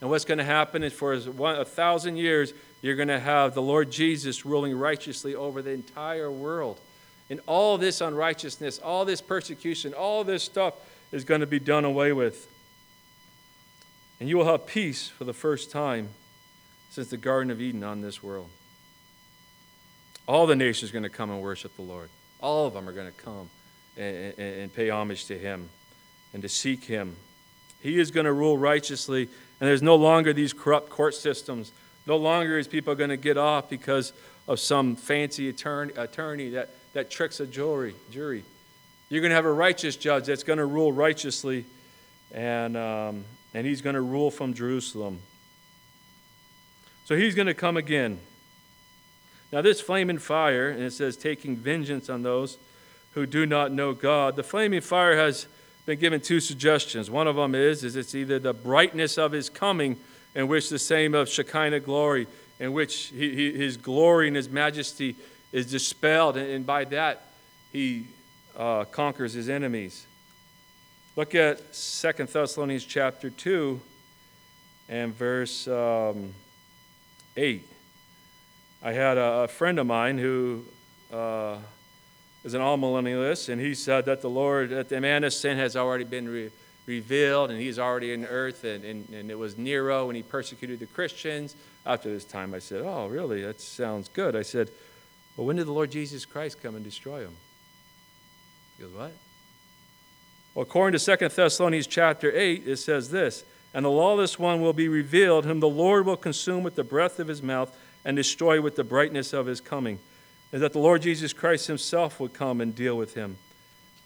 And 0.00 0.10
what's 0.10 0.24
going 0.24 0.38
to 0.38 0.44
happen 0.44 0.82
is 0.82 0.92
for 0.92 1.14
a 1.14 1.64
thousand 1.64 2.16
years, 2.16 2.52
you're 2.82 2.96
going 2.96 3.08
to 3.08 3.20
have 3.20 3.54
the 3.54 3.62
Lord 3.62 3.90
Jesus 3.90 4.44
ruling 4.44 4.76
righteously 4.76 5.34
over 5.34 5.62
the 5.62 5.70
entire 5.70 6.30
world. 6.30 6.78
And 7.28 7.40
all 7.46 7.78
this 7.78 8.00
unrighteousness, 8.00 8.78
all 8.78 9.04
this 9.04 9.20
persecution, 9.20 9.94
all 9.94 10.22
this 10.22 10.44
stuff 10.44 10.74
is 11.10 11.24
going 11.24 11.40
to 11.40 11.46
be 11.46 11.58
done 11.58 11.84
away 11.84 12.12
with. 12.12 12.48
And 14.20 14.28
you 14.28 14.36
will 14.36 14.46
have 14.46 14.66
peace 14.66 15.08
for 15.08 15.24
the 15.24 15.32
first 15.32 15.70
time 15.70 16.10
since 16.90 17.08
the 17.08 17.16
Garden 17.16 17.50
of 17.50 17.60
Eden 17.60 17.82
on 17.82 18.00
this 18.00 18.22
world. 18.22 18.48
All 20.28 20.46
the 20.46 20.56
nations 20.56 20.90
are 20.90 20.92
going 20.92 21.02
to 21.02 21.08
come 21.08 21.30
and 21.30 21.42
worship 21.42 21.74
the 21.76 21.82
Lord. 21.82 22.08
All 22.40 22.66
of 22.66 22.74
them 22.74 22.88
are 22.88 22.92
going 22.92 23.12
to 23.12 23.22
come 23.22 23.50
and, 23.96 24.34
and, 24.38 24.60
and 24.60 24.74
pay 24.74 24.90
homage 24.90 25.26
to 25.26 25.38
Him 25.38 25.68
and 26.32 26.42
to 26.42 26.48
seek 26.48 26.84
Him. 26.84 27.16
He 27.80 27.98
is 27.98 28.10
going 28.10 28.26
to 28.26 28.32
rule 28.32 28.56
righteously 28.56 29.28
and 29.60 29.68
there's 29.68 29.82
no 29.82 29.96
longer 29.96 30.32
these 30.32 30.52
corrupt 30.52 30.90
court 30.90 31.14
systems. 31.14 31.72
No 32.06 32.16
longer 32.16 32.58
is 32.58 32.68
people 32.68 32.94
going 32.94 33.10
to 33.10 33.16
get 33.16 33.36
off 33.36 33.68
because 33.68 34.12
of 34.46 34.60
some 34.60 34.94
fancy 34.96 35.48
attorney, 35.48 35.92
attorney 35.96 36.50
that, 36.50 36.70
that 36.92 37.10
tricks 37.10 37.40
a 37.40 37.46
jury, 37.46 37.94
jury. 38.10 38.44
You're 39.08 39.20
going 39.20 39.30
to 39.30 39.36
have 39.36 39.44
a 39.44 39.52
righteous 39.52 39.96
judge 39.96 40.26
that's 40.26 40.42
going 40.42 40.58
to 40.58 40.66
rule 40.66 40.92
righteously, 40.92 41.64
and, 42.32 42.76
um, 42.76 43.24
and 43.54 43.66
he's 43.66 43.82
going 43.82 43.94
to 43.94 44.00
rule 44.00 44.30
from 44.30 44.54
Jerusalem. 44.54 45.20
So 47.04 47.16
he's 47.16 47.34
going 47.34 47.46
to 47.46 47.54
come 47.54 47.76
again. 47.76 48.18
Now, 49.52 49.62
this 49.62 49.80
flaming 49.80 50.18
fire, 50.18 50.70
and 50.70 50.82
it 50.82 50.92
says, 50.92 51.16
taking 51.16 51.56
vengeance 51.56 52.10
on 52.10 52.22
those 52.22 52.58
who 53.12 53.26
do 53.26 53.46
not 53.46 53.72
know 53.72 53.94
God, 53.94 54.34
the 54.34 54.42
flaming 54.42 54.80
fire 54.80 55.16
has 55.16 55.46
been 55.86 56.00
given 56.00 56.20
two 56.20 56.40
suggestions. 56.40 57.08
One 57.08 57.28
of 57.28 57.36
them 57.36 57.54
is, 57.54 57.84
is 57.84 57.94
it's 57.94 58.14
either 58.14 58.40
the 58.40 58.52
brightness 58.52 59.18
of 59.18 59.30
his 59.30 59.48
coming, 59.48 59.98
in 60.36 60.48
which 60.48 60.68
the 60.68 60.78
same 60.78 61.14
of 61.14 61.30
Shekinah 61.30 61.80
glory, 61.80 62.28
in 62.60 62.74
which 62.74 63.06
he, 63.06 63.34
he, 63.34 63.52
his 63.52 63.78
glory 63.78 64.28
and 64.28 64.36
his 64.36 64.50
majesty 64.50 65.16
is 65.50 65.68
dispelled, 65.70 66.36
and, 66.36 66.48
and 66.48 66.66
by 66.66 66.84
that 66.84 67.22
he 67.72 68.06
uh, 68.56 68.84
conquers 68.84 69.32
his 69.32 69.48
enemies. 69.48 70.06
Look 71.16 71.34
at 71.34 71.74
Second 71.74 72.28
Thessalonians 72.28 72.84
chapter 72.84 73.30
2 73.30 73.80
and 74.90 75.14
verse 75.14 75.66
um, 75.66 76.34
8. 77.34 77.66
I 78.82 78.92
had 78.92 79.16
a, 79.16 79.44
a, 79.44 79.48
friend 79.48 79.78
of 79.78 79.86
mine 79.86 80.18
who 80.18 80.64
uh, 81.10 81.56
is 82.44 82.52
an 82.52 82.60
amillennialist, 82.60 83.48
and 83.48 83.58
he 83.58 83.74
said 83.74 84.04
that 84.04 84.20
the 84.20 84.30
Lord, 84.30 84.68
that 84.68 84.90
the 84.90 85.00
man 85.00 85.24
of 85.24 85.32
sin 85.32 85.56
has 85.56 85.76
already 85.76 86.04
been 86.04 86.28
re- 86.28 86.50
revealed, 86.86 87.50
and 87.50 87.60
he's 87.60 87.78
already 87.78 88.12
in 88.12 88.24
earth, 88.24 88.64
and, 88.64 88.84
and, 88.84 89.08
and 89.10 89.30
it 89.30 89.38
was 89.38 89.58
Nero 89.58 90.06
when 90.06 90.16
he 90.16 90.22
persecuted 90.22 90.78
the 90.78 90.86
Christians. 90.86 91.56
After 91.84 92.08
this 92.08 92.24
time, 92.24 92.54
I 92.54 92.58
said, 92.58 92.82
Oh, 92.84 93.06
really? 93.06 93.42
That 93.42 93.60
sounds 93.60 94.08
good. 94.08 94.34
I 94.34 94.42
said, 94.42 94.70
Well, 95.36 95.46
when 95.46 95.56
did 95.56 95.66
the 95.66 95.72
Lord 95.72 95.90
Jesus 95.90 96.24
Christ 96.24 96.62
come 96.62 96.74
and 96.74 96.84
destroy 96.84 97.20
him? 97.20 97.36
He 98.76 98.84
goes, 98.84 98.92
What? 98.92 99.12
Well, 100.54 100.62
according 100.62 100.98
to 100.98 101.16
2 101.16 101.28
Thessalonians 101.28 101.86
chapter 101.86 102.32
8, 102.34 102.66
it 102.66 102.76
says 102.76 103.10
this 103.10 103.44
And 103.74 103.84
the 103.84 103.90
lawless 103.90 104.38
one 104.38 104.60
will 104.60 104.72
be 104.72 104.88
revealed, 104.88 105.44
whom 105.44 105.60
the 105.60 105.68
Lord 105.68 106.06
will 106.06 106.16
consume 106.16 106.62
with 106.62 106.76
the 106.76 106.84
breath 106.84 107.18
of 107.18 107.28
his 107.28 107.42
mouth 107.42 107.76
and 108.04 108.16
destroy 108.16 108.60
with 108.60 108.76
the 108.76 108.84
brightness 108.84 109.32
of 109.32 109.46
his 109.46 109.60
coming 109.60 109.98
is 110.52 110.60
that 110.60 110.72
the 110.72 110.78
Lord 110.78 111.02
Jesus 111.02 111.32
Christ 111.32 111.66
himself 111.66 112.20
would 112.20 112.32
come 112.32 112.60
and 112.60 112.74
deal 112.74 112.96
with 112.96 113.14
him. 113.14 113.36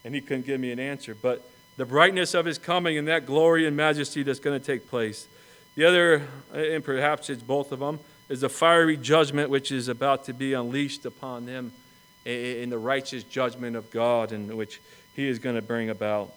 And 0.05 0.14
he 0.14 0.21
couldn't 0.21 0.47
give 0.47 0.61
me 0.61 0.73
an 0.73 0.79
answer. 0.79 1.14
But 1.14 1.49
the 1.81 1.87
brightness 1.87 2.35
of 2.35 2.45
his 2.45 2.59
coming 2.59 2.99
and 2.99 3.09
that 3.09 3.25
glory 3.25 3.66
and 3.66 3.75
majesty 3.75 4.23
that's 4.23 4.38
going 4.38 4.61
to 4.61 4.62
take 4.62 4.90
place. 4.90 5.27
The 5.77 5.87
other, 5.87 6.23
and 6.53 6.85
perhaps 6.85 7.31
it's 7.31 7.43
both 7.43 7.73
of 7.73 7.79
them, 7.79 8.01
is 8.29 8.43
the 8.43 8.51
fiery 8.51 8.99
judgment 8.99 9.49
which 9.49 9.73
is 9.73 9.88
about 9.88 10.27
to 10.27 10.35
be 10.35 10.53
unleashed 10.53 11.07
upon 11.07 11.47
them 11.47 11.73
in 12.27 12.69
the 12.69 12.77
righteous 12.77 13.23
judgment 13.23 13.77
of 13.77 13.90
God, 13.90 14.31
in 14.31 14.55
which 14.59 14.79
he 15.16 15.27
is 15.27 15.38
going 15.38 15.55
to 15.55 15.62
bring 15.62 15.88
about. 15.88 16.35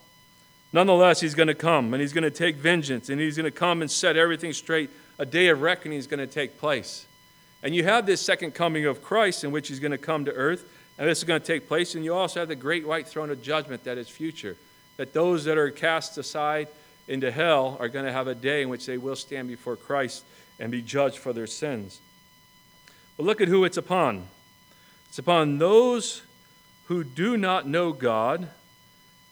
Nonetheless, 0.72 1.20
he's 1.20 1.36
going 1.36 1.50
to 1.50 1.54
come 1.54 1.94
and 1.94 2.00
he's 2.00 2.14
going 2.14 2.24
to 2.24 2.32
take 2.32 2.56
vengeance 2.56 3.10
and 3.10 3.20
he's 3.20 3.36
going 3.36 3.44
to 3.44 3.52
come 3.52 3.82
and 3.82 3.92
set 3.92 4.16
everything 4.16 4.54
straight. 4.54 4.92
A 5.20 5.26
day 5.26 5.50
of 5.50 5.62
reckoning 5.62 5.98
is 5.98 6.08
going 6.08 6.22
to 6.22 6.34
take 6.34 6.58
place. 6.58 7.06
And 7.62 7.76
you 7.76 7.84
have 7.84 8.06
this 8.06 8.22
second 8.22 8.52
coming 8.52 8.86
of 8.86 9.04
Christ 9.04 9.44
in 9.44 9.52
which 9.52 9.68
he's 9.68 9.82
going 9.82 9.92
to 9.92 9.98
come 9.98 10.24
to 10.24 10.32
earth, 10.32 10.64
and 10.98 11.10
this 11.10 11.18
is 11.18 11.26
going 11.26 11.42
to 11.42 11.46
take 11.46 11.68
place. 11.68 11.96
And 11.96 12.06
you 12.06 12.16
also 12.16 12.40
have 12.40 12.48
the 12.48 12.56
great 12.56 12.88
white 12.88 13.10
throne 13.10 13.30
of 13.30 13.42
judgment 13.42 13.84
that 13.84 13.98
is 13.98 14.08
future. 14.08 14.56
That 14.98 15.14
those 15.14 15.46
that 15.46 15.58
are 15.58 15.72
cast 15.72 16.18
aside 16.18 16.68
into 17.08 17.32
hell 17.32 17.78
are 17.80 17.90
going 17.90 18.06
to 18.06 18.12
have 18.12 18.28
a 18.28 18.36
day 18.36 18.62
in 18.62 18.70
which 18.70 18.86
they 18.86 18.98
will 18.98 19.16
stand 19.16 19.48
before 19.48 19.76
Christ 19.76 20.24
and 20.60 20.72
be 20.72 20.82
judged 20.82 21.18
for 21.18 21.34
their 21.34 21.48
sins. 21.48 22.00
But 23.18 23.26
look 23.26 23.42
at 23.42 23.48
who 23.48 23.64
it's 23.64 23.78
upon 23.78 24.28
it's 25.10 25.20
upon 25.20 25.60
those 25.60 26.24
who 26.86 27.04
do 27.04 27.38
not 27.38 27.68
know 27.68 27.94
God 27.94 28.50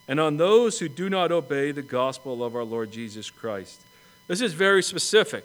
and 0.06 0.20
on 0.20 0.36
those 0.36 0.78
who 0.78 0.88
do 0.88 1.10
not 1.10 1.32
obey 1.32 1.72
the 1.72 1.82
gospel 1.82 2.44
of 2.44 2.54
our 2.54 2.62
Lord 2.62 2.92
Jesus 2.92 3.30
Christ. 3.30 3.80
This 4.28 4.40
is 4.40 4.52
very 4.52 4.82
specific. 4.82 5.44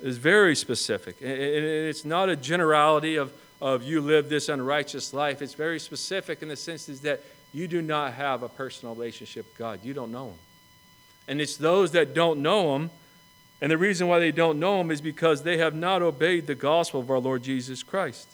It 0.00 0.06
is 0.08 0.16
very 0.16 0.56
specific. 0.56 1.20
And 1.20 1.30
it's 1.30 2.04
not 2.04 2.28
a 2.28 2.34
generality 2.34 3.14
of, 3.14 3.32
of 3.60 3.82
you 3.82 4.00
live 4.00 4.28
this 4.28 4.48
unrighteous 4.48 5.12
life. 5.12 5.42
It's 5.42 5.54
very 5.54 5.78
specific 5.78 6.42
in 6.42 6.48
the 6.48 6.56
sense 6.56 6.88
is 6.88 7.00
that 7.02 7.22
you 7.52 7.68
do 7.68 7.82
not 7.82 8.14
have 8.14 8.42
a 8.42 8.48
personal 8.48 8.94
relationship 8.94 9.46
with 9.46 9.58
God. 9.58 9.80
You 9.82 9.92
don't 9.92 10.12
know 10.12 10.28
Him. 10.28 10.38
And 11.28 11.40
it's 11.40 11.56
those 11.56 11.92
that 11.92 12.14
don't 12.14 12.40
know 12.40 12.76
Him, 12.76 12.90
and 13.60 13.70
the 13.70 13.78
reason 13.78 14.08
why 14.08 14.18
they 14.18 14.32
don't 14.32 14.58
know 14.58 14.80
Him 14.80 14.90
is 14.90 15.00
because 15.00 15.42
they 15.42 15.58
have 15.58 15.74
not 15.74 16.02
obeyed 16.02 16.46
the 16.46 16.54
gospel 16.54 17.00
of 17.00 17.10
our 17.10 17.18
Lord 17.18 17.42
Jesus 17.42 17.82
Christ. 17.82 18.28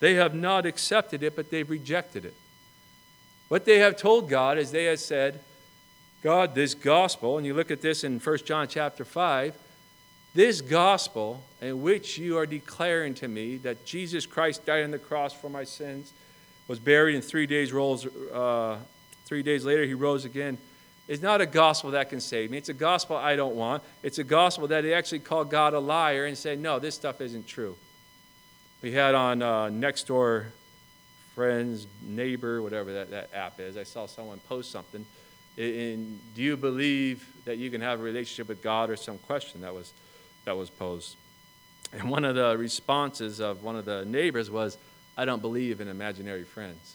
They 0.00 0.14
have 0.14 0.34
not 0.34 0.66
accepted 0.66 1.22
it, 1.22 1.36
but 1.36 1.50
they've 1.50 1.68
rejected 1.68 2.24
it. 2.24 2.34
What 3.48 3.64
they 3.64 3.78
have 3.78 3.96
told 3.96 4.28
God 4.28 4.58
is 4.58 4.70
they 4.70 4.84
have 4.86 4.98
said, 5.00 5.40
God, 6.22 6.54
this 6.54 6.74
gospel, 6.74 7.36
and 7.36 7.46
you 7.46 7.54
look 7.54 7.70
at 7.70 7.80
this 7.80 8.02
in 8.02 8.18
1 8.18 8.38
John 8.44 8.66
chapter 8.66 9.04
5, 9.04 9.54
this 10.36 10.60
gospel 10.60 11.42
in 11.60 11.82
which 11.82 12.18
you 12.18 12.36
are 12.36 12.46
declaring 12.46 13.14
to 13.14 13.26
me 13.26 13.56
that 13.58 13.84
Jesus 13.84 14.26
Christ 14.26 14.64
died 14.64 14.84
on 14.84 14.90
the 14.90 14.98
cross 14.98 15.32
for 15.32 15.48
my 15.48 15.64
sins, 15.64 16.12
was 16.68 16.78
buried, 16.78 17.14
and 17.14 17.24
three 17.24 17.46
days 17.46 17.72
rolls, 17.72 18.06
uh, 18.32 18.78
three 19.24 19.42
days 19.42 19.64
later 19.64 19.84
he 19.84 19.94
rose 19.94 20.24
again, 20.24 20.58
is 21.08 21.22
not 21.22 21.40
a 21.40 21.46
gospel 21.46 21.92
that 21.92 22.10
can 22.10 22.20
save 22.20 22.50
me. 22.50 22.58
It's 22.58 22.68
a 22.68 22.74
gospel 22.74 23.16
I 23.16 23.36
don't 23.36 23.56
want. 23.56 23.82
It's 24.02 24.18
a 24.18 24.24
gospel 24.24 24.68
that 24.68 24.82
they 24.82 24.92
actually 24.92 25.20
call 25.20 25.44
God 25.44 25.72
a 25.72 25.80
liar 25.80 26.26
and 26.26 26.36
say, 26.36 26.54
no, 26.54 26.78
this 26.78 26.94
stuff 26.94 27.20
isn't 27.20 27.46
true. 27.46 27.76
We 28.82 28.92
had 28.92 29.14
on 29.14 29.40
uh, 29.40 29.66
Nextdoor 29.66 30.46
friends, 31.34 31.86
neighbor, 32.02 32.60
whatever 32.62 32.92
that, 32.94 33.10
that 33.10 33.30
app 33.34 33.60
is. 33.60 33.76
I 33.76 33.84
saw 33.84 34.06
someone 34.06 34.38
post 34.48 34.70
something. 34.70 35.04
In, 35.56 36.18
do 36.34 36.42
you 36.42 36.56
believe 36.56 37.26
that 37.44 37.58
you 37.58 37.70
can 37.70 37.80
have 37.80 38.00
a 38.00 38.02
relationship 38.02 38.48
with 38.48 38.62
God 38.62 38.90
or 38.90 38.96
some 38.96 39.18
question 39.18 39.60
that 39.62 39.74
was, 39.74 39.92
that 40.46 40.56
was 40.56 40.70
posed? 40.70 41.16
And 41.92 42.08
one 42.10 42.24
of 42.24 42.34
the 42.34 42.56
responses 42.56 43.40
of 43.40 43.62
one 43.62 43.76
of 43.76 43.84
the 43.84 44.04
neighbors 44.04 44.50
was, 44.50 44.78
I 45.16 45.24
don't 45.24 45.42
believe 45.42 45.80
in 45.80 45.88
imaginary 45.88 46.44
friends. 46.44 46.94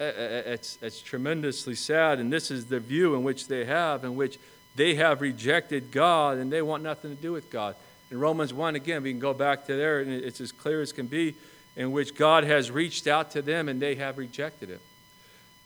It's, 0.00 0.78
it's 0.82 1.00
tremendously 1.00 1.74
sad, 1.74 2.18
and 2.18 2.32
this 2.32 2.50
is 2.50 2.66
the 2.66 2.80
view 2.80 3.14
in 3.14 3.22
which 3.22 3.46
they 3.46 3.64
have, 3.64 4.04
in 4.04 4.16
which 4.16 4.38
they 4.74 4.96
have 4.96 5.20
rejected 5.20 5.92
God 5.92 6.38
and 6.38 6.50
they 6.50 6.62
want 6.62 6.82
nothing 6.82 7.14
to 7.14 7.22
do 7.22 7.32
with 7.32 7.50
God. 7.50 7.76
In 8.10 8.18
Romans 8.18 8.52
1, 8.52 8.74
again, 8.74 9.02
we 9.02 9.10
can 9.10 9.20
go 9.20 9.32
back 9.32 9.66
to 9.66 9.76
there, 9.76 10.00
and 10.00 10.10
it's 10.10 10.40
as 10.40 10.52
clear 10.52 10.82
as 10.82 10.92
can 10.92 11.06
be, 11.06 11.34
in 11.76 11.92
which 11.92 12.16
God 12.16 12.44
has 12.44 12.70
reached 12.70 13.06
out 13.06 13.30
to 13.32 13.42
them 13.42 13.68
and 13.68 13.80
they 13.80 13.94
have 13.94 14.18
rejected 14.18 14.70
it. 14.70 14.80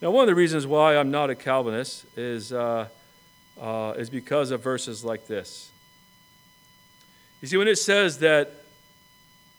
Now, 0.01 0.11
one 0.11 0.23
of 0.23 0.27
the 0.27 0.35
reasons 0.35 0.65
why 0.65 0.95
I'm 0.95 1.11
not 1.11 1.29
a 1.29 1.35
Calvinist 1.35 2.05
is, 2.15 2.53
uh, 2.53 2.87
uh, 3.59 3.93
is 3.97 4.09
because 4.09 4.51
of 4.51 4.63
verses 4.63 5.03
like 5.03 5.27
this. 5.27 5.69
You 7.41 7.47
see, 7.47 7.57
when 7.57 7.67
it 7.67 7.77
says 7.77 8.19
that 8.19 8.51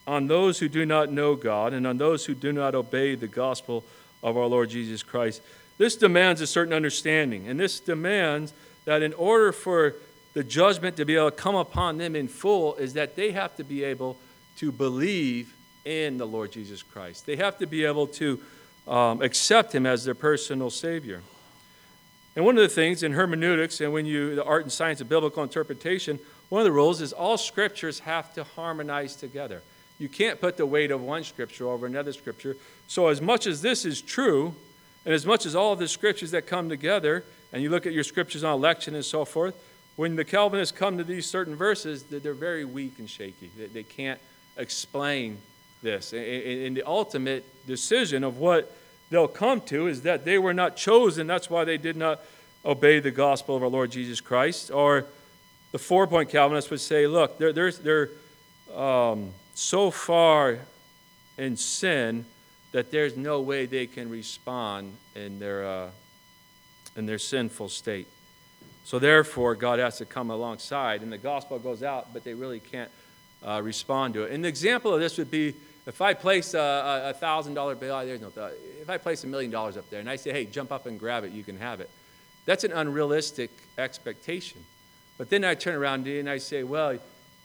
on 0.06 0.26
those 0.26 0.58
who 0.58 0.68
do 0.68 0.84
not 0.84 1.10
know 1.10 1.34
God 1.34 1.72
and 1.72 1.86
on 1.86 1.98
those 1.98 2.26
who 2.26 2.34
do 2.34 2.52
not 2.52 2.74
obey 2.74 3.14
the 3.14 3.28
gospel 3.28 3.84
of 4.22 4.36
our 4.36 4.46
Lord 4.46 4.70
Jesus 4.70 5.02
Christ, 5.02 5.40
this 5.78 5.96
demands 5.96 6.40
a 6.40 6.46
certain 6.46 6.74
understanding. 6.74 7.48
And 7.48 7.58
this 7.58 7.80
demands 7.80 8.52
that 8.84 9.02
in 9.02 9.12
order 9.14 9.52
for 9.52 9.94
the 10.32 10.44
judgment 10.44 10.96
to 10.96 11.04
be 11.04 11.16
able 11.16 11.30
to 11.30 11.36
come 11.36 11.56
upon 11.56 11.98
them 11.98 12.14
in 12.14 12.28
full, 12.28 12.76
is 12.76 12.92
that 12.94 13.16
they 13.16 13.32
have 13.32 13.56
to 13.56 13.64
be 13.64 13.82
able 13.84 14.16
to 14.56 14.70
believe 14.70 15.54
in 15.84 16.18
the 16.18 16.26
Lord 16.26 16.52
Jesus 16.52 16.82
Christ. 16.82 17.26
They 17.26 17.36
have 17.36 17.58
to 17.58 17.66
be 17.66 17.84
able 17.84 18.06
to 18.08 18.40
um, 18.86 19.22
accept 19.22 19.74
Him 19.74 19.86
as 19.86 20.04
their 20.04 20.14
personal 20.14 20.70
Savior. 20.70 21.22
And 22.40 22.46
one 22.46 22.56
of 22.56 22.62
the 22.62 22.74
things 22.74 23.02
in 23.02 23.12
hermeneutics 23.12 23.82
and 23.82 23.92
when 23.92 24.06
you, 24.06 24.34
the 24.34 24.42
art 24.42 24.62
and 24.62 24.72
science 24.72 25.02
of 25.02 25.10
biblical 25.10 25.42
interpretation, 25.42 26.18
one 26.48 26.62
of 26.62 26.64
the 26.64 26.72
rules 26.72 27.02
is 27.02 27.12
all 27.12 27.36
scriptures 27.36 27.98
have 27.98 28.32
to 28.32 28.44
harmonize 28.44 29.14
together. 29.14 29.60
You 29.98 30.08
can't 30.08 30.40
put 30.40 30.56
the 30.56 30.64
weight 30.64 30.90
of 30.90 31.02
one 31.02 31.22
scripture 31.22 31.68
over 31.68 31.84
another 31.84 32.14
scripture. 32.14 32.56
So, 32.88 33.08
as 33.08 33.20
much 33.20 33.46
as 33.46 33.60
this 33.60 33.84
is 33.84 34.00
true, 34.00 34.54
and 35.04 35.12
as 35.12 35.26
much 35.26 35.44
as 35.44 35.54
all 35.54 35.74
of 35.74 35.80
the 35.80 35.86
scriptures 35.86 36.30
that 36.30 36.46
come 36.46 36.70
together, 36.70 37.24
and 37.52 37.62
you 37.62 37.68
look 37.68 37.84
at 37.84 37.92
your 37.92 38.04
scriptures 38.04 38.42
on 38.42 38.54
election 38.54 38.94
and 38.94 39.04
so 39.04 39.26
forth, 39.26 39.54
when 39.96 40.16
the 40.16 40.24
Calvinists 40.24 40.74
come 40.74 40.96
to 40.96 41.04
these 41.04 41.26
certain 41.26 41.56
verses, 41.56 42.04
they're 42.04 42.32
very 42.32 42.64
weak 42.64 42.94
and 42.98 43.10
shaky. 43.10 43.50
They 43.70 43.82
can't 43.82 44.18
explain 44.56 45.36
this. 45.82 46.14
And 46.14 46.74
the 46.74 46.84
ultimate 46.86 47.44
decision 47.66 48.24
of 48.24 48.38
what 48.38 48.74
they'll 49.10 49.28
come 49.28 49.60
to 49.62 49.86
is 49.86 50.02
that 50.02 50.24
they 50.24 50.38
were 50.38 50.54
not 50.54 50.76
chosen. 50.76 51.26
That's 51.26 51.50
why 51.50 51.64
they 51.64 51.76
did 51.76 51.96
not 51.96 52.20
obey 52.64 53.00
the 53.00 53.10
gospel 53.10 53.56
of 53.56 53.62
our 53.62 53.68
Lord 53.68 53.90
Jesus 53.90 54.20
Christ. 54.20 54.70
Or 54.70 55.06
the 55.72 55.78
four 55.78 56.06
point 56.06 56.30
Calvinists 56.30 56.70
would 56.70 56.80
say, 56.80 57.06
look, 57.06 57.38
they're, 57.38 57.52
they're, 57.52 57.72
they're 57.72 58.08
um, 58.74 59.30
so 59.54 59.90
far 59.90 60.58
in 61.36 61.56
sin 61.56 62.24
that 62.72 62.90
there's 62.90 63.16
no 63.16 63.40
way 63.40 63.66
they 63.66 63.86
can 63.86 64.08
respond 64.08 64.96
in 65.16 65.38
their, 65.38 65.66
uh, 65.66 65.90
in 66.96 67.06
their 67.06 67.18
sinful 67.18 67.68
state. 67.68 68.06
So 68.84 68.98
therefore, 68.98 69.54
God 69.54 69.78
has 69.78 69.98
to 69.98 70.04
come 70.04 70.30
alongside, 70.30 71.02
and 71.02 71.12
the 71.12 71.18
gospel 71.18 71.58
goes 71.58 71.82
out, 71.82 72.12
but 72.12 72.24
they 72.24 72.34
really 72.34 72.60
can't 72.60 72.90
uh, 73.46 73.60
respond 73.62 74.14
to 74.14 74.24
it. 74.24 74.32
An 74.32 74.44
example 74.44 74.94
of 74.94 75.00
this 75.00 75.18
would 75.18 75.30
be 75.30 75.54
if 75.90 76.00
I 76.00 76.14
place 76.14 76.54
a 76.54 77.14
thousand 77.18 77.54
dollar 77.54 77.74
bill, 77.74 77.98
there's 78.06 78.20
no 78.20 78.28
uh, 78.40 78.50
if 78.80 78.88
I 78.88 78.96
place 78.96 79.24
a 79.24 79.26
million 79.26 79.50
dollars 79.50 79.76
up 79.76 79.90
there 79.90 79.98
and 79.98 80.08
I 80.08 80.14
say, 80.14 80.30
hey, 80.30 80.44
jump 80.44 80.70
up 80.70 80.86
and 80.86 81.00
grab 81.00 81.24
it, 81.24 81.32
you 81.32 81.42
can 81.42 81.58
have 81.58 81.80
it. 81.80 81.90
That's 82.46 82.62
an 82.62 82.70
unrealistic 82.70 83.50
expectation. 83.76 84.64
But 85.18 85.30
then 85.30 85.44
I 85.44 85.56
turn 85.56 85.74
around 85.74 86.06
and 86.06 86.30
I 86.30 86.38
say, 86.38 86.62
well, 86.62 86.96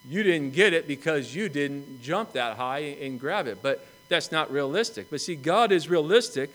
you 0.08 0.22
didn't 0.22 0.54
get 0.54 0.74
it 0.74 0.88
because 0.88 1.34
you 1.34 1.50
didn't 1.50 2.04
jump 2.04 2.34
that 2.34 2.56
high 2.56 2.98
and 3.02 3.20
grab 3.20 3.48
it. 3.48 3.64
But 3.64 3.84
that's 4.10 4.32
not 4.32 4.52
realistic. 4.52 5.10
But 5.10 5.22
see, 5.22 5.36
God 5.36 5.72
is 5.72 5.90
realistic 5.90 6.52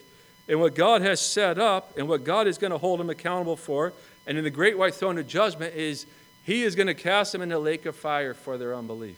in 0.47 0.61
what 0.61 0.77
God 0.77 1.03
has 1.03 1.21
set 1.21 1.59
up 1.59 1.99
and 1.99 2.09
what 2.09 2.23
God 2.23 2.47
is 2.47 2.57
going 2.57 2.71
to 2.71 2.79
hold 2.79 3.01
him 3.01 3.11
accountable 3.11 3.57
for. 3.57 3.93
And 4.29 4.39
in 4.39 4.45
the 4.45 4.51
great 4.51 4.79
white 4.79 4.95
throne 4.95 5.19
of 5.19 5.27
judgment 5.27 5.75
is 5.75 6.07
he 6.45 6.63
is 6.63 6.77
going 6.77 6.87
to 6.87 6.95
cast 6.95 7.33
them 7.33 7.43
in 7.43 7.49
the 7.49 7.59
lake 7.59 7.85
of 7.85 7.97
fire 7.97 8.33
for 8.33 8.57
their 8.57 8.77
unbelief. 8.77 9.17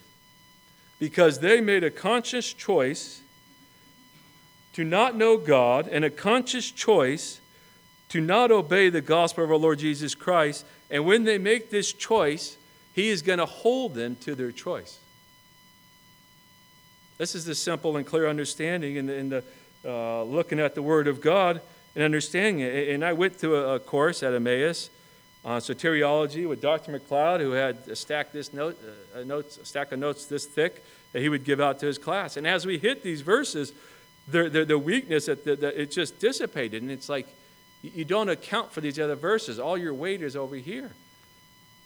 Because 1.02 1.40
they 1.40 1.60
made 1.60 1.82
a 1.82 1.90
conscious 1.90 2.52
choice 2.52 3.22
to 4.72 4.84
not 4.84 5.16
know 5.16 5.36
God 5.36 5.88
and 5.88 6.04
a 6.04 6.10
conscious 6.10 6.70
choice 6.70 7.40
to 8.10 8.20
not 8.20 8.52
obey 8.52 8.88
the 8.88 9.00
gospel 9.00 9.42
of 9.42 9.50
our 9.50 9.56
Lord 9.56 9.80
Jesus 9.80 10.14
Christ. 10.14 10.64
And 10.92 11.04
when 11.04 11.24
they 11.24 11.38
make 11.38 11.70
this 11.70 11.92
choice, 11.92 12.56
he 12.92 13.08
is 13.08 13.20
going 13.20 13.40
to 13.40 13.46
hold 13.46 13.96
them 13.96 14.14
to 14.20 14.36
their 14.36 14.52
choice. 14.52 15.00
This 17.18 17.34
is 17.34 17.46
the 17.46 17.56
simple 17.56 17.96
and 17.96 18.06
clear 18.06 18.28
understanding 18.28 18.94
in 18.94 19.06
the, 19.06 19.14
in 19.16 19.28
the 19.28 19.44
uh, 19.84 20.22
looking 20.22 20.60
at 20.60 20.76
the 20.76 20.82
Word 20.82 21.08
of 21.08 21.20
God 21.20 21.60
and 21.96 22.04
understanding 22.04 22.60
it. 22.60 22.90
And 22.90 23.04
I 23.04 23.12
went 23.12 23.42
a, 23.42 23.70
a 23.70 23.80
course 23.80 24.22
at 24.22 24.34
Emmaus 24.34 24.88
on 25.44 25.60
soteriology 25.60 26.48
with 26.48 26.60
Dr. 26.60 26.92
MacLeod, 26.92 27.40
who 27.40 27.52
had 27.52 27.78
a 27.88 27.96
stack 27.96 28.32
this 28.32 28.52
note, 28.52 28.78
uh, 29.16 29.20
a, 29.20 29.24
notes, 29.24 29.58
a 29.58 29.64
stack 29.64 29.92
of 29.92 29.98
notes 29.98 30.26
this 30.26 30.46
thick 30.46 30.84
that 31.12 31.20
he 31.20 31.28
would 31.28 31.44
give 31.44 31.60
out 31.60 31.78
to 31.80 31.86
his 31.86 31.98
class. 31.98 32.36
And 32.36 32.46
as 32.46 32.64
we 32.64 32.78
hit 32.78 33.02
these 33.02 33.22
verses, 33.22 33.72
the, 34.28 34.48
the, 34.48 34.64
the 34.64 34.78
weakness 34.78 35.26
that, 35.26 35.44
that, 35.44 35.60
that 35.60 35.80
it 35.80 35.90
just 35.90 36.20
dissipated, 36.20 36.82
and 36.82 36.90
it's 36.90 37.08
like 37.08 37.26
you 37.82 38.04
don't 38.04 38.28
account 38.28 38.72
for 38.72 38.80
these 38.80 38.98
other 39.00 39.16
verses. 39.16 39.58
All 39.58 39.76
your 39.76 39.92
weight 39.92 40.22
is 40.22 40.36
over 40.36 40.54
here. 40.54 40.92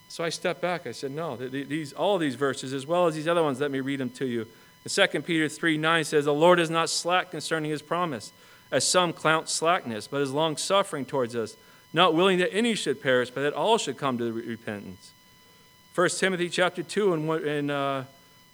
So 0.09 0.23
I 0.23 0.29
stepped 0.29 0.61
back. 0.61 0.87
I 0.87 0.93
said, 0.93 1.11
No, 1.11 1.37
these, 1.37 1.93
all 1.95 2.19
these 2.19 2.35
verses, 2.35 2.73
as 2.73 2.87
well 2.87 3.07
as 3.07 3.15
these 3.15 3.27
other 3.27 3.43
ones, 3.43 3.61
let 3.61 3.71
me 3.71 3.81
read 3.81 4.01
them 4.01 4.11
to 4.11 4.27
you. 4.27 4.47
And 4.85 5.11
2 5.13 5.23
Peter 5.23 5.49
3 5.49 5.79
9 5.79 6.05
says, 6.05 6.27
The 6.27 6.35
Lord 6.35 6.61
is 6.61 6.71
not 6.71 6.91
slack 6.91 7.31
concerning 7.31 7.71
his 7.71 7.83
promise, 7.83 8.33
as 8.71 8.87
some 8.87 9.13
count 9.13 9.49
slackness, 9.49 10.07
but 10.07 10.21
is 10.21 10.31
long 10.31 10.57
suffering 10.57 11.07
towards 11.07 11.35
us, 11.35 11.57
not 11.93 12.15
willing 12.15 12.39
that 12.39 12.53
any 12.53 12.75
should 12.75 13.03
perish, 13.03 13.31
but 13.31 13.43
that 13.43 13.53
all 13.53 13.79
should 13.79 13.97
come 13.97 14.19
to 14.19 14.33
repentance. 14.33 15.13
1 15.95 16.09
Timothy 16.11 16.51
chapter 16.51 16.83
2 16.83 17.15
and, 17.15 17.31
and 17.31 17.71
uh, 17.71 18.03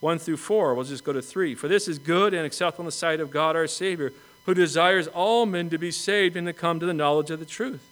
1 0.00 0.18
through 0.18 0.36
4. 0.36 0.74
We'll 0.74 0.84
just 0.84 1.04
go 1.04 1.12
to 1.12 1.22
3. 1.22 1.54
For 1.54 1.68
this 1.68 1.88
is 1.88 1.98
good 1.98 2.34
and 2.34 2.46
acceptable 2.46 2.82
in 2.82 2.86
the 2.86 2.92
sight 2.92 3.20
of 3.20 3.30
God 3.30 3.56
our 3.56 3.66
Savior, 3.66 4.12
who 4.46 4.54
desires 4.54 5.08
all 5.08 5.46
men 5.46 5.70
to 5.70 5.78
be 5.78 5.90
saved 5.90 6.36
and 6.36 6.46
to 6.46 6.52
come 6.52 6.78
to 6.80 6.86
the 6.86 6.94
knowledge 6.94 7.30
of 7.30 7.40
the 7.40 7.46
truth. 7.46 7.82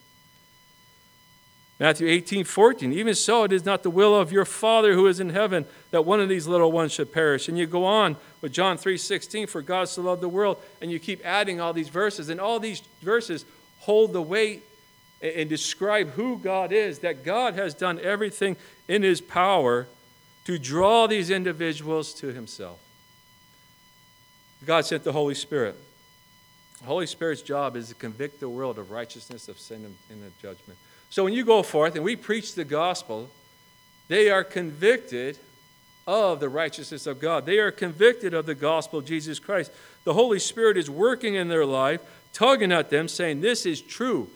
Matthew 1.80 2.08
18, 2.08 2.44
14. 2.44 2.92
Even 2.92 3.14
so, 3.14 3.44
it 3.44 3.52
is 3.52 3.64
not 3.64 3.82
the 3.82 3.90
will 3.90 4.14
of 4.14 4.30
your 4.30 4.44
Father 4.44 4.92
who 4.92 5.06
is 5.06 5.18
in 5.18 5.30
heaven 5.30 5.64
that 5.92 6.04
one 6.04 6.20
of 6.20 6.28
these 6.28 6.46
little 6.46 6.70
ones 6.70 6.92
should 6.92 7.10
perish. 7.10 7.48
And 7.48 7.56
you 7.56 7.66
go 7.66 7.86
on 7.86 8.16
with 8.42 8.52
John 8.52 8.76
3, 8.76 8.98
16, 8.98 9.46
for 9.46 9.62
God 9.62 9.88
so 9.88 10.02
loved 10.02 10.20
the 10.20 10.28
world. 10.28 10.58
And 10.82 10.90
you 10.90 10.98
keep 10.98 11.24
adding 11.24 11.58
all 11.58 11.72
these 11.72 11.88
verses. 11.88 12.28
And 12.28 12.38
all 12.38 12.60
these 12.60 12.82
verses 13.00 13.46
hold 13.78 14.12
the 14.12 14.20
weight 14.20 14.62
and 15.20 15.48
describe 15.48 16.10
who 16.10 16.38
God 16.38 16.72
is, 16.72 17.00
that 17.00 17.24
God 17.24 17.54
has 17.54 17.74
done 17.74 18.00
everything 18.00 18.56
in 18.88 19.02
his 19.02 19.20
power 19.20 19.86
to 20.44 20.58
draw 20.58 21.06
these 21.06 21.30
individuals 21.30 22.14
to 22.14 22.28
himself. 22.28 22.78
God 24.64 24.84
sent 24.84 25.04
the 25.04 25.12
Holy 25.12 25.34
Spirit. 25.34 25.76
The 26.80 26.86
Holy 26.86 27.06
Spirit's 27.06 27.42
job 27.42 27.76
is 27.76 27.88
to 27.88 27.94
convict 27.94 28.40
the 28.40 28.48
world 28.48 28.78
of 28.78 28.90
righteousness, 28.90 29.48
of 29.48 29.58
sin, 29.58 29.94
and 30.10 30.24
of 30.24 30.38
judgment. 30.40 30.78
So 31.10 31.24
when 31.24 31.34
you 31.34 31.44
go 31.44 31.62
forth 31.62 31.94
and 31.96 32.04
we 32.04 32.16
preach 32.16 32.54
the 32.54 32.64
gospel, 32.64 33.28
they 34.08 34.30
are 34.30 34.44
convicted 34.44 35.38
of 36.06 36.40
the 36.40 36.48
righteousness 36.48 37.06
of 37.06 37.20
God. 37.20 37.46
They 37.46 37.58
are 37.58 37.70
convicted 37.70 38.34
of 38.34 38.46
the 38.46 38.54
gospel 38.54 38.98
of 38.98 39.04
Jesus 39.04 39.38
Christ. 39.38 39.70
The 40.04 40.14
Holy 40.14 40.38
Spirit 40.38 40.76
is 40.76 40.88
working 40.88 41.34
in 41.34 41.48
their 41.48 41.66
life, 41.66 42.00
tugging 42.32 42.72
at 42.72 42.90
them, 42.90 43.08
saying, 43.08 43.40
This 43.40 43.66
is 43.66 43.80
true. 43.80 44.28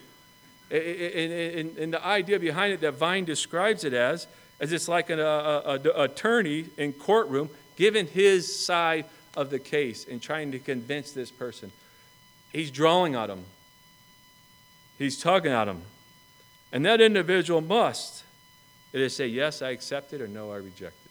And, 0.74 1.92
the 1.94 2.04
idea 2.04 2.40
behind 2.40 2.72
it 2.72 2.80
that 2.80 2.94
Vine 2.94 3.24
describes 3.24 3.84
it 3.84 3.92
as, 3.92 4.26
as 4.58 4.72
it's 4.72 4.88
like 4.88 5.08
an 5.10 5.20
a, 5.20 5.22
a, 5.22 6.02
attorney 6.02 6.66
in 6.76 6.92
courtroom 6.92 7.48
giving 7.76 8.06
his 8.06 8.64
side 8.64 9.04
of 9.36 9.50
the 9.50 9.58
case 9.58 10.06
and 10.08 10.20
trying 10.20 10.52
to 10.52 10.58
convince 10.58 11.12
this 11.12 11.30
person. 11.30 11.70
He's 12.52 12.70
drawing 12.70 13.14
at 13.14 13.30
him. 13.30 13.44
he's 14.98 15.20
tugging 15.20 15.52
at 15.52 15.68
him. 15.68 15.82
And 16.72 16.84
that 16.86 17.00
individual 17.00 17.60
must 17.60 18.24
either 18.92 19.08
say, 19.08 19.26
Yes, 19.28 19.62
I 19.62 19.70
accept 19.70 20.12
it, 20.12 20.20
or 20.20 20.26
No, 20.28 20.50
I 20.50 20.56
reject 20.56 20.96
it. 21.04 21.10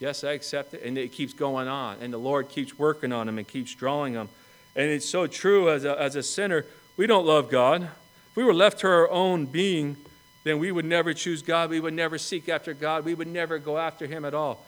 Yes, 0.00 0.22
I 0.22 0.32
accept 0.32 0.74
it. 0.74 0.82
And 0.82 0.98
it 0.98 1.12
keeps 1.12 1.32
going 1.32 1.66
on. 1.66 1.98
And 2.00 2.12
the 2.12 2.18
Lord 2.18 2.48
keeps 2.48 2.78
working 2.78 3.12
on 3.12 3.28
him 3.28 3.38
and 3.38 3.48
keeps 3.48 3.74
drawing 3.74 4.14
him. 4.14 4.28
And 4.76 4.90
it's 4.90 5.08
so 5.08 5.26
true 5.26 5.70
as 5.70 5.84
a, 5.84 5.98
as 6.00 6.14
a 6.14 6.22
sinner, 6.22 6.66
we 6.96 7.06
don't 7.06 7.26
love 7.26 7.50
God. 7.50 7.88
We 8.38 8.44
were 8.44 8.54
left 8.54 8.78
to 8.82 8.86
our 8.86 9.10
own 9.10 9.46
being, 9.46 9.96
then 10.44 10.60
we 10.60 10.70
would 10.70 10.84
never 10.84 11.12
choose 11.12 11.42
God. 11.42 11.70
We 11.70 11.80
would 11.80 11.92
never 11.92 12.18
seek 12.18 12.48
after 12.48 12.72
God. 12.72 13.04
We 13.04 13.12
would 13.12 13.26
never 13.26 13.58
go 13.58 13.76
after 13.76 14.06
Him 14.06 14.24
at 14.24 14.32
all. 14.32 14.64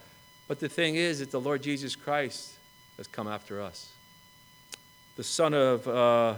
But 0.49 0.59
the 0.59 0.68
thing 0.68 0.97
is 0.97 1.21
that 1.21 1.31
the 1.31 1.41
Lord 1.41 1.62
Jesus 1.62 1.95
Christ 1.95 2.55
has 2.97 3.07
come 3.07 3.29
after 3.29 3.62
us. 3.62 3.93
The 5.16 5.23
Son 5.23 5.55
of 5.55 5.87
uh, 5.87 6.35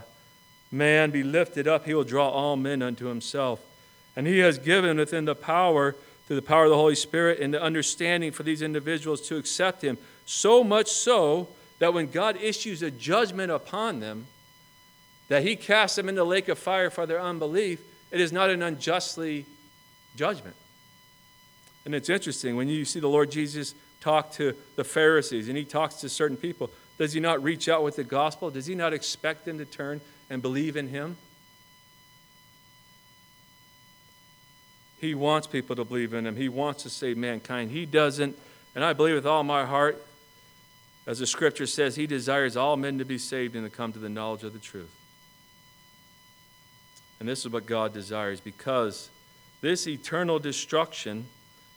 Man 0.71 1.11
be 1.11 1.23
lifted 1.23 1.67
up, 1.67 1.87
He 1.87 1.95
will 1.95 2.05
draw 2.05 2.29
all 2.29 2.57
men 2.57 2.83
unto 2.83 3.07
Himself. 3.07 3.61
And 4.15 4.27
He 4.27 4.41
has 4.41 4.59
given 4.59 4.99
within 4.99 5.25
the 5.25 5.35
power 5.35 5.97
through 6.27 6.37
the 6.37 6.43
power 6.43 6.65
of 6.65 6.71
the 6.71 6.77
Holy 6.77 6.95
Spirit 6.95 7.41
and 7.41 7.55
the 7.55 7.63
understanding 7.63 8.33
for 8.33 8.43
these 8.43 8.61
individuals 8.61 9.23
to 9.29 9.39
accept 9.39 9.83
Him. 9.83 9.97
So 10.27 10.63
much 10.63 10.91
so 10.91 11.49
that 11.79 11.95
when 11.95 12.11
God 12.11 12.37
issues 12.43 12.83
a 12.83 12.91
judgment 12.91 13.51
upon 13.51 14.01
them, 14.01 14.27
that 15.29 15.43
He 15.43 15.57
casts 15.57 15.97
them 15.97 16.09
in 16.09 16.15
the 16.15 16.25
lake 16.25 16.49
of 16.49 16.59
fire 16.59 16.91
for 16.91 17.07
their 17.07 17.21
unbelief, 17.21 17.81
it 18.11 18.21
is 18.21 18.33
not 18.33 18.51
an 18.51 18.63
unjustly 18.63 19.47
judgment. 20.17 20.57
And 21.85 21.95
it's 21.95 22.09
interesting 22.09 22.57
when 22.57 22.69
you 22.69 22.85
see 22.85 23.01
the 23.01 23.09
Lord 23.09 23.31
Jesus 23.31 23.75
talk 24.01 24.33
to 24.33 24.55
the 24.77 24.85
Pharisees 24.85 25.49
and 25.49 25.57
He 25.57 25.65
talks 25.65 25.97
to 25.97 26.09
certain 26.09 26.37
people, 26.37 26.71
does 26.99 27.13
He 27.13 27.21
not 27.21 27.43
reach 27.43 27.69
out 27.69 27.83
with 27.83 27.97
the 27.97 28.05
gospel? 28.05 28.51
Does 28.51 28.67
He 28.67 28.75
not 28.75 28.93
expect 28.93 29.45
them 29.45 29.59
to 29.59 29.65
turn 29.65 30.01
and 30.31 30.43
believe 30.43 30.77
in 30.77 30.89
Him? 30.89 31.17
He 35.03 35.17
wants 35.17 35.49
people 35.49 35.75
to 35.75 35.85
believe 35.85 36.15
in 36.15 36.25
him. 36.25 36.37
He 36.37 36.49
wants 36.49 36.85
to 36.85 36.89
save 36.89 37.17
mankind. 37.17 37.73
He 37.73 37.87
doesn't, 37.87 38.39
and 38.77 38.85
I 38.85 38.93
believe 38.93 39.17
with 39.17 39.27
all 39.27 39.43
my 39.43 39.65
heart, 39.65 40.01
as 41.09 41.19
the 41.19 41.27
scripture 41.27 41.67
says, 41.67 41.97
he 41.97 42.07
desires 42.07 42.57
all 42.57 42.77
men 42.77 42.99
to 42.99 43.05
be 43.05 43.19
saved 43.19 43.57
and 43.57 43.69
to 43.69 43.77
come 43.77 43.93
to 43.95 43.99
the 43.99 44.09
knowledge 44.09 44.45
of 44.45 44.53
the 44.53 44.61
truth. 44.61 44.95
And 47.23 47.29
this 47.29 47.47
is 47.47 47.53
what 47.53 47.67
God 47.67 47.93
desires 47.95 48.41
because 48.41 49.09
this 49.61 49.87
eternal 49.87 50.41
destruction 50.41 51.27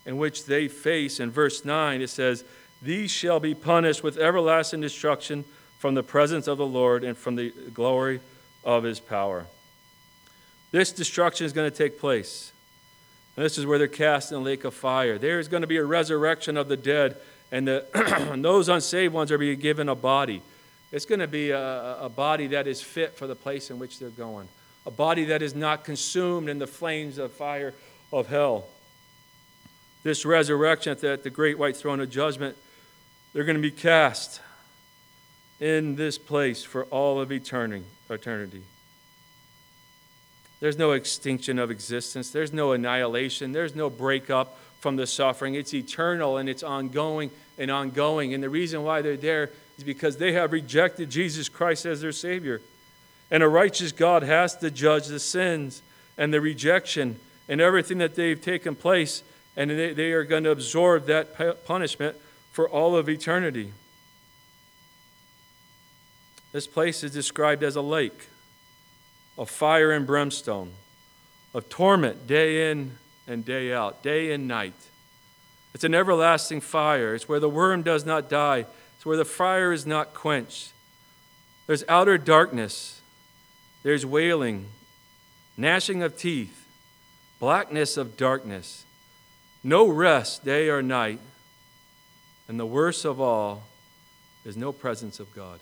in 0.04 0.18
which 0.18 0.46
they 0.46 0.68
face, 0.68 1.20
in 1.20 1.30
verse 1.30 1.64
9, 1.64 2.02
it 2.02 2.10
says, 2.10 2.44
These 2.82 3.12
shall 3.12 3.40
be 3.40 3.54
punished 3.54 4.02
with 4.02 4.18
everlasting 4.18 4.82
destruction 4.82 5.46
from 5.78 5.94
the 5.94 6.02
presence 6.02 6.48
of 6.48 6.58
the 6.58 6.66
Lord 6.66 7.04
and 7.04 7.16
from 7.16 7.36
the 7.36 7.54
glory 7.76 8.22
of 8.64 8.82
his 8.82 9.00
power. 9.00 9.46
This 10.72 10.92
destruction 10.92 11.46
is 11.46 11.54
going 11.54 11.70
to 11.70 11.78
take 11.78 12.00
place. 12.00 12.52
And 13.38 13.46
this 13.46 13.60
is 13.60 13.68
where 13.68 13.78
they're 13.78 13.88
cast 13.88 14.32
in 14.32 14.40
the 14.40 14.44
lake 14.44 14.64
of 14.64 14.74
fire. 14.74 15.20
There 15.20 15.40
is 15.40 15.48
going 15.48 15.62
to 15.62 15.68
be 15.68 15.78
a 15.78 15.86
resurrection 15.86 16.58
of 16.58 16.70
the 16.70 16.78
dead, 16.78 17.18
and, 17.52 17.68
the, 17.68 17.86
and 18.32 18.44
those 18.44 18.68
unsaved 18.68 19.14
ones 19.14 19.32
are 19.32 19.38
being 19.38 19.60
given 19.60 19.90
a 19.90 19.96
body. 19.96 20.42
It's 20.92 21.06
going 21.06 21.20
to 21.20 21.28
be 21.28 21.52
a, 21.52 21.98
a 22.02 22.10
body 22.10 22.48
that 22.48 22.66
is 22.66 22.82
fit 22.82 23.14
for 23.14 23.28
the 23.28 23.36
place 23.36 23.70
in 23.70 23.78
which 23.78 24.00
they're 24.00 24.10
going, 24.10 24.48
a 24.86 24.92
body 24.92 25.26
that 25.26 25.42
is 25.42 25.56
not 25.56 25.84
consumed 25.84 26.50
in 26.50 26.60
the 26.60 26.68
flames 26.68 27.18
of 27.18 27.34
fire 27.34 27.74
of 28.12 28.28
hell. 28.28 28.66
This 30.04 30.26
resurrection 30.26 30.92
at 30.92 31.24
the, 31.24 31.30
great 31.30 31.58
white 31.58 31.76
throne 31.76 32.00
of 32.00 32.10
judgment, 32.10 32.56
they're 33.34 33.44
going 33.44 33.58
to 33.58 33.62
be 33.62 33.72
cast 33.72 34.40
in 35.60 35.96
this 35.96 36.18
place 36.18 36.64
for 36.64 36.84
all 36.86 37.20
of 37.20 37.32
eternity. 37.32 37.84
There's 40.60 40.78
no 40.78 40.92
extinction 40.92 41.60
of 41.60 41.72
existence. 41.72 42.30
There's 42.30 42.54
no 42.54 42.72
annihilation. 42.74 43.52
There's 43.52 43.76
no 43.76 43.90
breakup 43.90 44.58
from 44.80 44.96
the 44.96 45.08
suffering. 45.08 45.56
It's 45.56 45.74
eternal 45.74 46.38
and 46.38 46.48
it's 46.48 46.64
ongoing 46.64 47.32
and 47.58 47.72
ongoing. 47.72 48.34
And 48.34 48.44
the 48.44 48.50
reason 48.50 48.84
why 48.84 49.02
they're 49.02 49.18
there 49.18 49.50
is 49.78 49.84
because 49.84 50.18
they 50.18 50.34
have 50.34 50.52
rejected 50.52 51.10
Jesus 51.10 51.50
Christ 51.50 51.86
as 51.86 52.02
their 52.02 52.12
Savior. 52.12 52.62
And 53.32 53.42
a 53.44 53.48
righteous 53.48 53.92
God 53.92 54.24
has 54.24 54.56
to 54.58 54.70
judge 54.72 55.08
the 55.08 55.20
sins 55.20 55.82
and 56.18 56.34
the 56.34 56.42
rejection 56.42 57.20
and 57.48 57.60
everything 57.60 57.98
that 58.00 58.16
they've 58.16 58.40
taken 58.40 58.76
place. 58.76 59.24
And 59.58 59.70
they, 59.72 59.94
they 59.94 60.12
are 60.12 60.24
going 60.24 60.44
to 60.44 60.52
absorb 60.52 61.08
that 61.08 61.66
punishment 61.66 62.18
for 62.52 62.70
all 62.70 62.96
of 62.96 63.10
eternity. 63.10 63.74
This 66.52 66.68
place 66.68 67.04
is 67.04 67.12
described 67.12 67.64
as 67.64 67.76
a 67.76 67.82
lake 67.82 68.28
of 69.38 69.50
fire 69.50 69.92
and 69.92 70.08
brimstone, 70.08 70.72
of 71.54 71.68
torment 71.68 72.28
day 72.28 72.72
in 72.72 72.98
and 73.28 73.44
day 73.44 73.74
out, 73.74 74.02
day 74.02 74.32
and 74.32 74.48
night. 74.48 74.74
It's 75.74 75.84
an 75.84 75.94
everlasting 75.94 76.62
fire. 76.62 77.14
It's 77.14 77.28
where 77.28 77.42
the 77.42 77.50
worm 77.50 77.84
does 77.84 78.06
not 78.06 78.30
die, 78.30 78.66
it's 78.96 79.06
where 79.06 79.18
the 79.18 79.26
fire 79.26 79.74
is 79.74 79.86
not 79.86 80.14
quenched. 80.14 80.72
There's 81.68 81.84
outer 81.90 82.18
darkness, 82.18 82.95
there's 83.86 84.06
wailing, 84.06 84.66
gnashing 85.56 86.04
of 86.04 86.18
teeth, 86.18 86.68
blackness 87.40 87.96
of 87.96 88.18
darkness, 88.18 88.84
no 89.64 89.88
rest 89.88 90.44
day 90.44 90.68
or 90.68 90.82
night, 90.82 91.22
and 92.50 92.60
the 92.60 92.66
worst 92.66 93.06
of 93.06 93.22
all 93.22 93.64
is 94.44 94.58
no 94.58 94.74
presence 94.74 95.22
of 95.22 95.34
God 95.34 95.62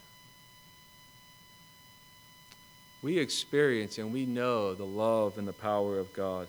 we 3.04 3.20
experience 3.20 3.98
and 3.98 4.12
we 4.14 4.26
know 4.26 4.74
the 4.74 4.86
love 4.86 5.38
and 5.38 5.48
the 5.48 5.54
power 5.54 6.00
of 6.00 6.14
God. 6.14 6.48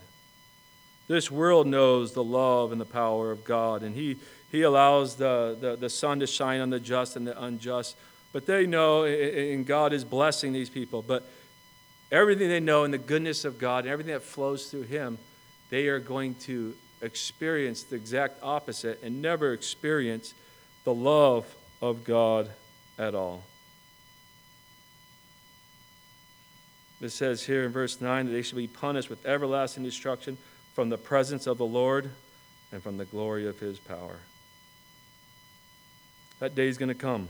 This 1.08 1.30
world 1.30 1.66
knows 1.66 2.12
the 2.12 2.24
love 2.24 2.72
and 2.72 2.80
the 2.80 2.86
power 2.86 3.30
of 3.30 3.44
God, 3.44 3.82
and 3.82 3.94
He, 3.94 4.16
he 4.50 4.62
allows 4.62 5.16
the, 5.16 5.58
the, 5.60 5.76
the 5.76 5.90
sun 5.90 6.20
to 6.20 6.26
shine 6.26 6.60
on 6.60 6.70
the 6.70 6.80
just 6.80 7.16
and 7.16 7.26
the 7.26 7.42
unjust. 7.42 7.96
But 8.32 8.46
they 8.46 8.66
know, 8.66 9.04
and 9.04 9.66
God 9.66 9.92
is 9.92 10.04
blessing 10.04 10.52
these 10.52 10.70
people. 10.70 11.02
But 11.02 11.28
everything 12.14 12.48
they 12.48 12.60
know 12.60 12.84
and 12.84 12.94
the 12.94 12.98
goodness 12.98 13.44
of 13.44 13.58
God 13.58 13.84
and 13.84 13.92
everything 13.92 14.12
that 14.12 14.22
flows 14.22 14.70
through 14.70 14.82
Him, 14.82 15.18
they 15.70 15.88
are 15.88 15.98
going 15.98 16.34
to 16.36 16.74
experience 17.02 17.82
the 17.82 17.96
exact 17.96 18.38
opposite 18.42 19.02
and 19.02 19.20
never 19.20 19.52
experience 19.52 20.34
the 20.84 20.94
love 20.94 21.46
of 21.82 22.04
God 22.04 22.50
at 22.98 23.14
all. 23.14 23.42
It 27.00 27.10
says 27.10 27.42
here 27.42 27.64
in 27.64 27.72
verse 27.72 28.00
9 28.00 28.26
that 28.26 28.32
they 28.32 28.42
shall 28.42 28.56
be 28.56 28.68
punished 28.68 29.10
with 29.10 29.26
everlasting 29.26 29.82
destruction 29.82 30.38
from 30.74 30.88
the 30.88 30.96
presence 30.96 31.46
of 31.46 31.58
the 31.58 31.66
Lord 31.66 32.10
and 32.72 32.82
from 32.82 32.96
the 32.96 33.04
glory 33.04 33.46
of 33.46 33.58
his 33.58 33.78
power. 33.78 34.18
That 36.38 36.54
day 36.54 36.68
is 36.68 36.78
going 36.78 36.88
to 36.88 36.94
come. 36.94 37.28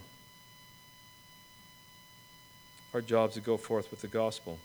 Our 2.92 3.00
job 3.00 3.30
is 3.30 3.34
to 3.34 3.40
go 3.40 3.56
forth 3.56 3.90
with 3.90 4.00
the 4.00 4.08
gospel. 4.08 4.58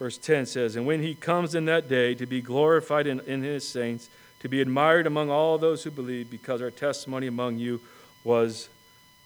Verse 0.00 0.18
10 0.18 0.46
says, 0.46 0.74
And 0.74 0.84
when 0.84 1.00
he 1.00 1.14
comes 1.14 1.54
in 1.54 1.66
that 1.66 1.88
day 1.88 2.16
to 2.16 2.26
be 2.26 2.40
glorified 2.40 3.06
in, 3.06 3.20
in 3.20 3.42
his 3.42 3.68
saints, 3.68 4.08
to 4.40 4.48
be 4.48 4.60
admired 4.60 5.06
among 5.06 5.30
all 5.30 5.58
those 5.58 5.84
who 5.84 5.92
believe, 5.92 6.28
because 6.28 6.60
our 6.60 6.72
testimony 6.72 7.28
among 7.28 7.58
you 7.58 7.80
was 8.24 8.68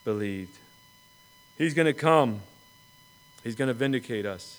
believed. 0.05 0.59
He's 1.57 1.72
going 1.72 1.87
to 1.87 1.95
come 1.95 2.43
He's 3.45 3.55
going 3.55 3.68
to 3.68 3.75
vindicate 3.75 4.25
us. 4.25 4.59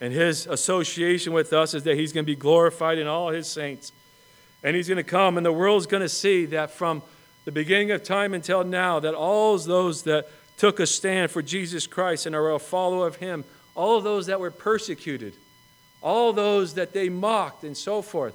And 0.00 0.12
his 0.14 0.46
association 0.46 1.32
with 1.32 1.52
us 1.52 1.74
is 1.74 1.82
that 1.82 1.96
he's 1.96 2.12
going 2.12 2.24
to 2.24 2.32
be 2.32 2.36
glorified 2.36 2.96
in 2.96 3.08
all 3.08 3.30
his 3.30 3.48
saints. 3.48 3.92
And 4.62 4.76
he's 4.76 4.88
going 4.88 4.96
to 4.96 5.02
come, 5.02 5.36
and 5.36 5.44
the 5.44 5.52
world's 5.52 5.86
going 5.86 6.02
to 6.02 6.08
see 6.08 6.46
that 6.46 6.70
from 6.70 7.02
the 7.44 7.52
beginning 7.52 7.90
of 7.90 8.04
time 8.04 8.34
until 8.34 8.62
now, 8.62 9.00
that 9.00 9.14
all 9.14 9.58
those 9.58 10.04
that 10.04 10.28
took 10.56 10.78
a 10.78 10.86
stand 10.86 11.32
for 11.32 11.42
Jesus 11.42 11.86
Christ 11.88 12.26
and 12.26 12.36
are 12.36 12.52
a 12.52 12.58
follower 12.60 13.06
of 13.06 13.16
him, 13.16 13.44
all 13.78 14.00
those 14.00 14.26
that 14.26 14.40
were 14.40 14.50
persecuted, 14.50 15.34
all 16.02 16.32
those 16.32 16.74
that 16.74 16.92
they 16.92 17.08
mocked, 17.08 17.62
and 17.62 17.76
so 17.76 18.02
forth, 18.02 18.34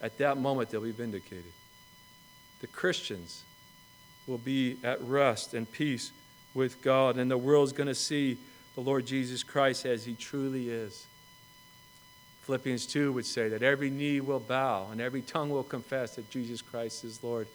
at 0.00 0.18
that 0.18 0.36
moment 0.36 0.68
they'll 0.70 0.80
be 0.80 0.90
vindicated. 0.90 1.52
The 2.60 2.66
Christians 2.66 3.44
will 4.26 4.38
be 4.38 4.76
at 4.82 5.00
rest 5.02 5.54
and 5.54 5.70
peace 5.70 6.10
with 6.52 6.82
God, 6.82 7.16
and 7.16 7.30
the 7.30 7.38
world's 7.38 7.72
going 7.72 7.86
to 7.86 7.94
see 7.94 8.38
the 8.74 8.80
Lord 8.80 9.06
Jesus 9.06 9.44
Christ 9.44 9.86
as 9.86 10.04
he 10.04 10.14
truly 10.14 10.68
is. 10.68 11.06
Philippians 12.42 12.86
2 12.86 13.12
would 13.12 13.26
say 13.26 13.48
that 13.48 13.62
every 13.62 13.90
knee 13.90 14.18
will 14.20 14.40
bow 14.40 14.88
and 14.90 15.00
every 15.00 15.22
tongue 15.22 15.50
will 15.50 15.62
confess 15.62 16.16
that 16.16 16.28
Jesus 16.28 16.60
Christ 16.60 17.04
is 17.04 17.22
Lord. 17.22 17.46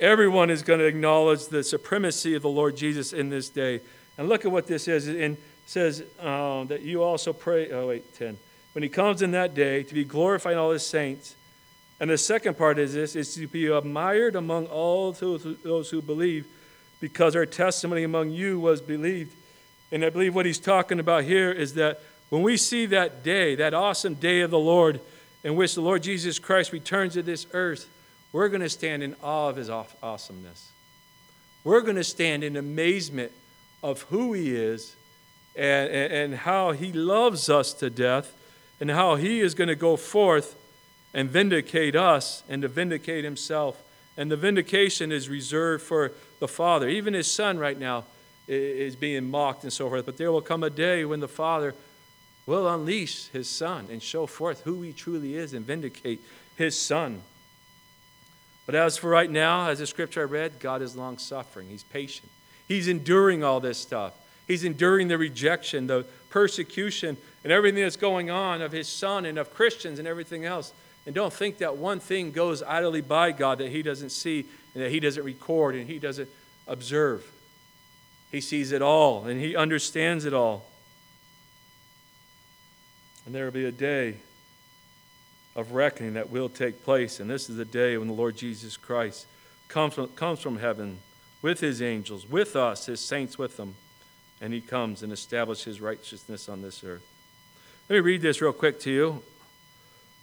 Everyone 0.00 0.50
is 0.50 0.62
going 0.62 0.80
to 0.80 0.86
acknowledge 0.86 1.46
the 1.46 1.64
supremacy 1.64 2.34
of 2.34 2.42
the 2.42 2.48
Lord 2.48 2.76
Jesus 2.76 3.14
in 3.14 3.30
this 3.30 3.48
day. 3.48 3.80
And 4.18 4.28
look 4.28 4.44
at 4.44 4.50
what 4.50 4.66
this 4.66 4.88
is. 4.88 5.08
It 5.08 5.38
says 5.66 6.02
um, 6.20 6.68
that 6.68 6.82
you 6.82 7.02
also 7.02 7.32
pray. 7.32 7.70
Oh, 7.70 7.88
wait, 7.88 8.14
10. 8.14 8.38
When 8.72 8.82
he 8.82 8.88
comes 8.88 9.22
in 9.22 9.30
that 9.32 9.54
day 9.54 9.82
to 9.82 9.94
be 9.94 10.04
glorified 10.04 10.52
in 10.52 10.58
all 10.58 10.70
his 10.70 10.86
saints. 10.86 11.34
And 11.98 12.10
the 12.10 12.18
second 12.18 12.58
part 12.58 12.78
is 12.78 12.92
this 12.92 13.16
is 13.16 13.34
to 13.34 13.46
be 13.46 13.66
admired 13.66 14.36
among 14.36 14.66
all 14.66 15.12
those 15.12 15.90
who 15.90 16.02
believe 16.02 16.46
because 17.00 17.34
our 17.36 17.46
testimony 17.46 18.02
among 18.02 18.30
you 18.30 18.60
was 18.60 18.80
believed. 18.80 19.34
And 19.92 20.04
I 20.04 20.10
believe 20.10 20.34
what 20.34 20.46
he's 20.46 20.58
talking 20.58 21.00
about 21.00 21.24
here 21.24 21.50
is 21.50 21.74
that 21.74 22.00
when 22.28 22.42
we 22.42 22.56
see 22.56 22.86
that 22.86 23.22
day, 23.22 23.54
that 23.54 23.72
awesome 23.72 24.14
day 24.14 24.40
of 24.40 24.50
the 24.50 24.58
Lord, 24.58 25.00
in 25.44 25.54
which 25.56 25.74
the 25.74 25.80
Lord 25.80 26.02
Jesus 26.02 26.38
Christ 26.38 26.72
returns 26.72 27.14
to 27.14 27.22
this 27.22 27.46
earth, 27.52 27.88
we're 28.32 28.48
going 28.48 28.62
to 28.62 28.68
stand 28.68 29.02
in 29.02 29.14
awe 29.22 29.48
of 29.48 29.56
his 29.56 29.70
awesomeness. 29.70 30.70
We're 31.64 31.82
going 31.82 31.96
to 31.96 32.04
stand 32.04 32.44
in 32.44 32.56
amazement 32.56 33.32
of 33.86 34.02
who 34.02 34.32
he 34.32 34.52
is 34.52 34.96
and, 35.54 35.88
and, 35.88 36.12
and 36.12 36.34
how 36.34 36.72
he 36.72 36.92
loves 36.92 37.48
us 37.48 37.72
to 37.72 37.88
death 37.88 38.34
and 38.80 38.90
how 38.90 39.14
he 39.14 39.40
is 39.40 39.54
going 39.54 39.68
to 39.68 39.76
go 39.76 39.96
forth 39.96 40.56
and 41.14 41.30
vindicate 41.30 41.94
us 41.94 42.42
and 42.48 42.62
to 42.62 42.68
vindicate 42.68 43.22
himself. 43.22 43.80
And 44.16 44.28
the 44.28 44.36
vindication 44.36 45.12
is 45.12 45.28
reserved 45.28 45.84
for 45.84 46.10
the 46.40 46.48
Father. 46.48 46.88
Even 46.88 47.14
his 47.14 47.30
Son 47.30 47.58
right 47.58 47.78
now 47.78 48.04
is 48.48 48.96
being 48.96 49.30
mocked 49.30 49.62
and 49.62 49.72
so 49.72 49.88
forth. 49.88 50.04
But 50.04 50.16
there 50.16 50.32
will 50.32 50.42
come 50.42 50.64
a 50.64 50.70
day 50.70 51.04
when 51.04 51.20
the 51.20 51.28
Father 51.28 51.72
will 52.44 52.68
unleash 52.68 53.28
his 53.28 53.48
Son 53.48 53.86
and 53.88 54.02
show 54.02 54.26
forth 54.26 54.62
who 54.62 54.82
he 54.82 54.92
truly 54.92 55.36
is 55.36 55.54
and 55.54 55.64
vindicate 55.64 56.20
his 56.56 56.76
Son. 56.78 57.22
But 58.66 58.74
as 58.74 58.96
for 58.96 59.08
right 59.08 59.30
now, 59.30 59.68
as 59.68 59.78
the 59.78 59.86
scripture 59.86 60.22
I 60.22 60.24
read, 60.24 60.58
God 60.58 60.82
is 60.82 60.96
long 60.96 61.18
suffering. 61.18 61.68
He's 61.68 61.84
patient. 61.84 62.30
He's 62.66 62.88
enduring 62.88 63.44
all 63.44 63.60
this 63.60 63.78
stuff. 63.78 64.12
He's 64.46 64.64
enduring 64.64 65.08
the 65.08 65.18
rejection, 65.18 65.86
the 65.86 66.04
persecution, 66.30 67.16
and 67.42 67.52
everything 67.52 67.82
that's 67.82 67.96
going 67.96 68.30
on 68.30 68.62
of 68.62 68.72
his 68.72 68.88
son 68.88 69.24
and 69.24 69.38
of 69.38 69.52
Christians 69.52 69.98
and 69.98 70.06
everything 70.06 70.44
else. 70.44 70.72
And 71.04 71.14
don't 71.14 71.32
think 71.32 71.58
that 71.58 71.76
one 71.76 72.00
thing 72.00 72.32
goes 72.32 72.62
idly 72.62 73.00
by 73.00 73.32
God 73.32 73.58
that 73.58 73.70
he 73.70 73.82
doesn't 73.82 74.10
see 74.10 74.46
and 74.74 74.82
that 74.82 74.90
he 74.90 75.00
doesn't 75.00 75.24
record 75.24 75.74
and 75.74 75.88
he 75.88 75.98
doesn't 75.98 76.28
observe. 76.66 77.24
He 78.32 78.40
sees 78.40 78.72
it 78.72 78.82
all 78.82 79.24
and 79.26 79.40
he 79.40 79.54
understands 79.54 80.24
it 80.24 80.34
all. 80.34 80.66
And 83.24 83.34
there 83.34 83.44
will 83.44 83.52
be 83.52 83.64
a 83.64 83.72
day 83.72 84.16
of 85.54 85.72
reckoning 85.72 86.14
that 86.14 86.30
will 86.30 86.48
take 86.48 86.84
place. 86.84 87.18
And 87.18 87.30
this 87.30 87.48
is 87.48 87.56
the 87.56 87.64
day 87.64 87.96
when 87.96 88.08
the 88.08 88.14
Lord 88.14 88.36
Jesus 88.36 88.76
Christ 88.76 89.26
comes 89.68 89.94
from, 89.94 90.08
comes 90.08 90.40
from 90.40 90.58
heaven 90.58 90.98
with 91.46 91.60
his 91.60 91.80
angels, 91.80 92.28
with 92.28 92.56
us, 92.56 92.86
his 92.86 92.98
saints 92.98 93.38
with 93.38 93.56
him, 93.56 93.76
and 94.40 94.52
he 94.52 94.60
comes 94.60 95.04
and 95.04 95.12
establishes 95.12 95.64
his 95.64 95.80
righteousness 95.80 96.48
on 96.48 96.60
this 96.60 96.82
earth. 96.82 97.06
Let 97.88 97.94
me 97.94 98.00
read 98.00 98.20
this 98.20 98.42
real 98.42 98.52
quick 98.52 98.80
to 98.80 98.90
you. 98.90 99.22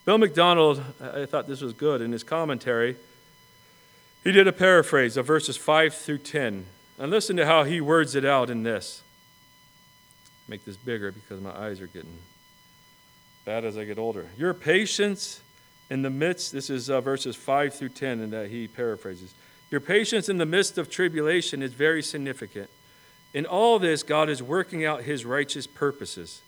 Bill 0.03 0.17
MacDonald, 0.17 0.83
I 0.99 1.25
thought 1.25 1.47
this 1.47 1.61
was 1.61 1.71
good 1.71 2.01
in 2.01 2.11
his 2.11 2.25
commentary. 2.25 2.97
He 4.25 4.33
did 4.33 4.49
a 4.49 4.51
paraphrase 4.51 5.15
of 5.15 5.25
verses 5.25 5.55
5 5.55 5.93
through 5.93 6.17
10. 6.17 6.65
And 6.99 7.09
listen 7.09 7.37
to 7.37 7.45
how 7.45 7.63
he 7.63 7.79
words 7.79 8.15
it 8.15 8.25
out 8.25 8.49
in 8.49 8.63
this. 8.63 9.01
Make 10.49 10.65
this 10.65 10.75
bigger 10.75 11.13
because 11.13 11.39
my 11.39 11.57
eyes 11.57 11.79
are 11.79 11.87
getting 11.87 12.17
bad 13.45 13.63
as 13.63 13.77
I 13.77 13.85
get 13.85 13.97
older. 13.97 14.27
Your 14.37 14.53
patience 14.53 15.39
in 15.89 16.01
the 16.01 16.09
midst, 16.09 16.51
this 16.51 16.69
is 16.69 16.89
uh, 16.89 16.99
verses 16.99 17.37
5 17.37 17.73
through 17.73 17.89
10, 17.89 18.19
and 18.19 18.33
that 18.33 18.49
he 18.49 18.67
paraphrases. 18.67 19.33
Your 19.73 19.81
patience 19.81 20.29
in 20.29 20.37
the 20.37 20.45
midst 20.45 20.77
of 20.77 20.87
tribulation 20.87 21.63
is 21.63 21.73
very 21.73 22.03
significant. 22.03 22.69
In 23.33 23.47
all 23.47 23.79
this, 23.79 24.03
God 24.03 24.29
is 24.29 24.43
working 24.43 24.85
out 24.85 25.01
his 25.01 25.25
righteous 25.25 25.65
purposes. 25.65 26.43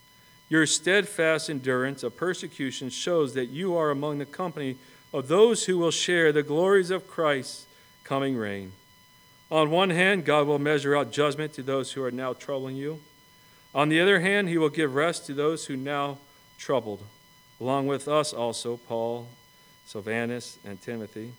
Your 0.48 0.68
steadfast 0.68 1.50
endurance 1.50 2.04
of 2.04 2.16
persecution 2.16 2.92
shows 2.92 3.34
that 3.34 3.48
you 3.48 3.76
are 3.76 3.90
among 3.90 4.20
the 4.20 4.28
company 4.28 4.78
of 5.12 5.28
those 5.28 5.66
who 5.66 5.80
will 5.80 5.90
share 5.90 6.32
the 6.32 6.44
glories 6.44 6.92
of 6.92 7.08
Christ's 7.08 7.66
coming 8.04 8.38
reign. 8.38 8.74
On 9.50 9.72
one 9.72 9.90
hand, 9.90 10.24
God 10.24 10.46
will 10.46 10.60
measure 10.60 10.96
out 10.96 11.12
judgment 11.12 11.52
to 11.54 11.64
those 11.64 11.94
who 11.94 12.04
are 12.04 12.12
now 12.12 12.34
troubling 12.34 12.76
you. 12.76 13.00
On 13.74 13.90
the 13.90 14.00
other 14.02 14.20
hand, 14.20 14.50
he 14.50 14.60
will 14.60 14.70
give 14.70 14.94
rest 14.94 15.26
to 15.26 15.34
those 15.34 15.66
who 15.66 15.76
now 15.76 16.20
troubled, 16.60 17.02
along 17.60 17.88
with 17.88 18.08
us 18.08 18.34
also, 18.34 18.78
Paul, 18.78 19.28
Silvanus, 19.88 20.60
and 20.64 20.80
Timothy. 20.80 21.34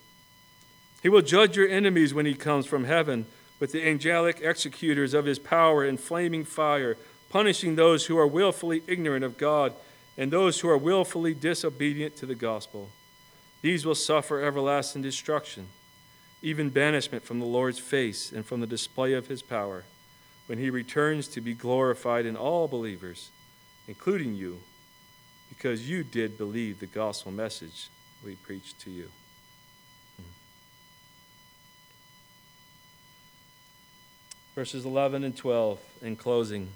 He 1.07 1.11
will 1.11 1.23
judge 1.23 1.57
your 1.57 1.69
enemies 1.69 2.13
when 2.13 2.27
he 2.27 2.35
comes 2.35 2.67
from 2.67 2.83
heaven 2.83 3.27
with 3.61 3.71
the 3.71 3.87
angelic 3.87 4.41
executors 4.41 5.15
of 5.15 5.25
his 5.25 5.39
power 5.39 5.85
in 5.85 5.99
flaming 5.99 6.45
fire, 6.45 6.97
punishing 7.29 7.77
those 7.77 8.07
who 8.07 8.19
are 8.19 8.27
willfully 8.27 8.83
ignorant 8.89 9.25
of 9.25 9.39
God 9.39 9.73
and 10.19 10.33
those 10.33 10.59
who 10.59 10.69
are 10.69 10.77
willfully 10.77 11.33
disobedient 11.33 12.17
to 12.17 12.27
the 12.27 12.35
gospel. 12.35 12.91
These 13.63 13.87
will 13.87 13.95
suffer 13.95 14.43
everlasting 14.43 15.03
destruction, 15.03 15.69
even 16.43 16.71
banishment 16.71 17.23
from 17.23 17.39
the 17.39 17.47
Lord's 17.47 17.79
face 17.79 18.33
and 18.33 18.45
from 18.45 18.59
the 18.59 18.67
display 18.67 19.13
of 19.13 19.29
his 19.29 19.43
power, 19.43 19.85
when 20.47 20.59
he 20.59 20.71
returns 20.71 21.29
to 21.29 21.41
be 21.41 21.55
glorified 21.55 22.27
in 22.27 22.37
all 22.37 22.67
believers, 22.67 23.31
including 23.87 24.35
you 24.35 24.59
because 25.51 25.89
you 25.89 26.03
did 26.03 26.37
believe 26.37 26.81
the 26.81 26.87
gospel 26.87 27.31
message 27.31 27.91
we 28.25 28.35
preached 28.35 28.81
to 28.81 28.91
you. 28.91 29.09
Verses 34.57 34.85
11 34.87 35.23
and 35.23 35.37
12 35.37 35.79
in 36.03 36.17
closing. 36.17 36.71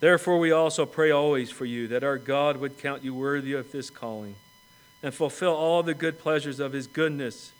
Therefore, 0.00 0.38
we 0.40 0.50
also 0.50 0.84
pray 0.84 1.12
always 1.12 1.50
for 1.50 1.64
you 1.64 1.86
that 1.88 2.02
our 2.02 2.18
God 2.18 2.56
would 2.56 2.78
count 2.78 3.04
you 3.04 3.14
worthy 3.14 3.52
of 3.52 3.70
this 3.70 3.90
calling 3.90 4.34
and 5.02 5.14
fulfill 5.14 5.52
all 5.54 5.82
the 5.82 5.94
good 5.94 6.18
pleasures 6.18 6.58
of 6.58 6.72
his 6.72 6.86
goodness 6.86 7.52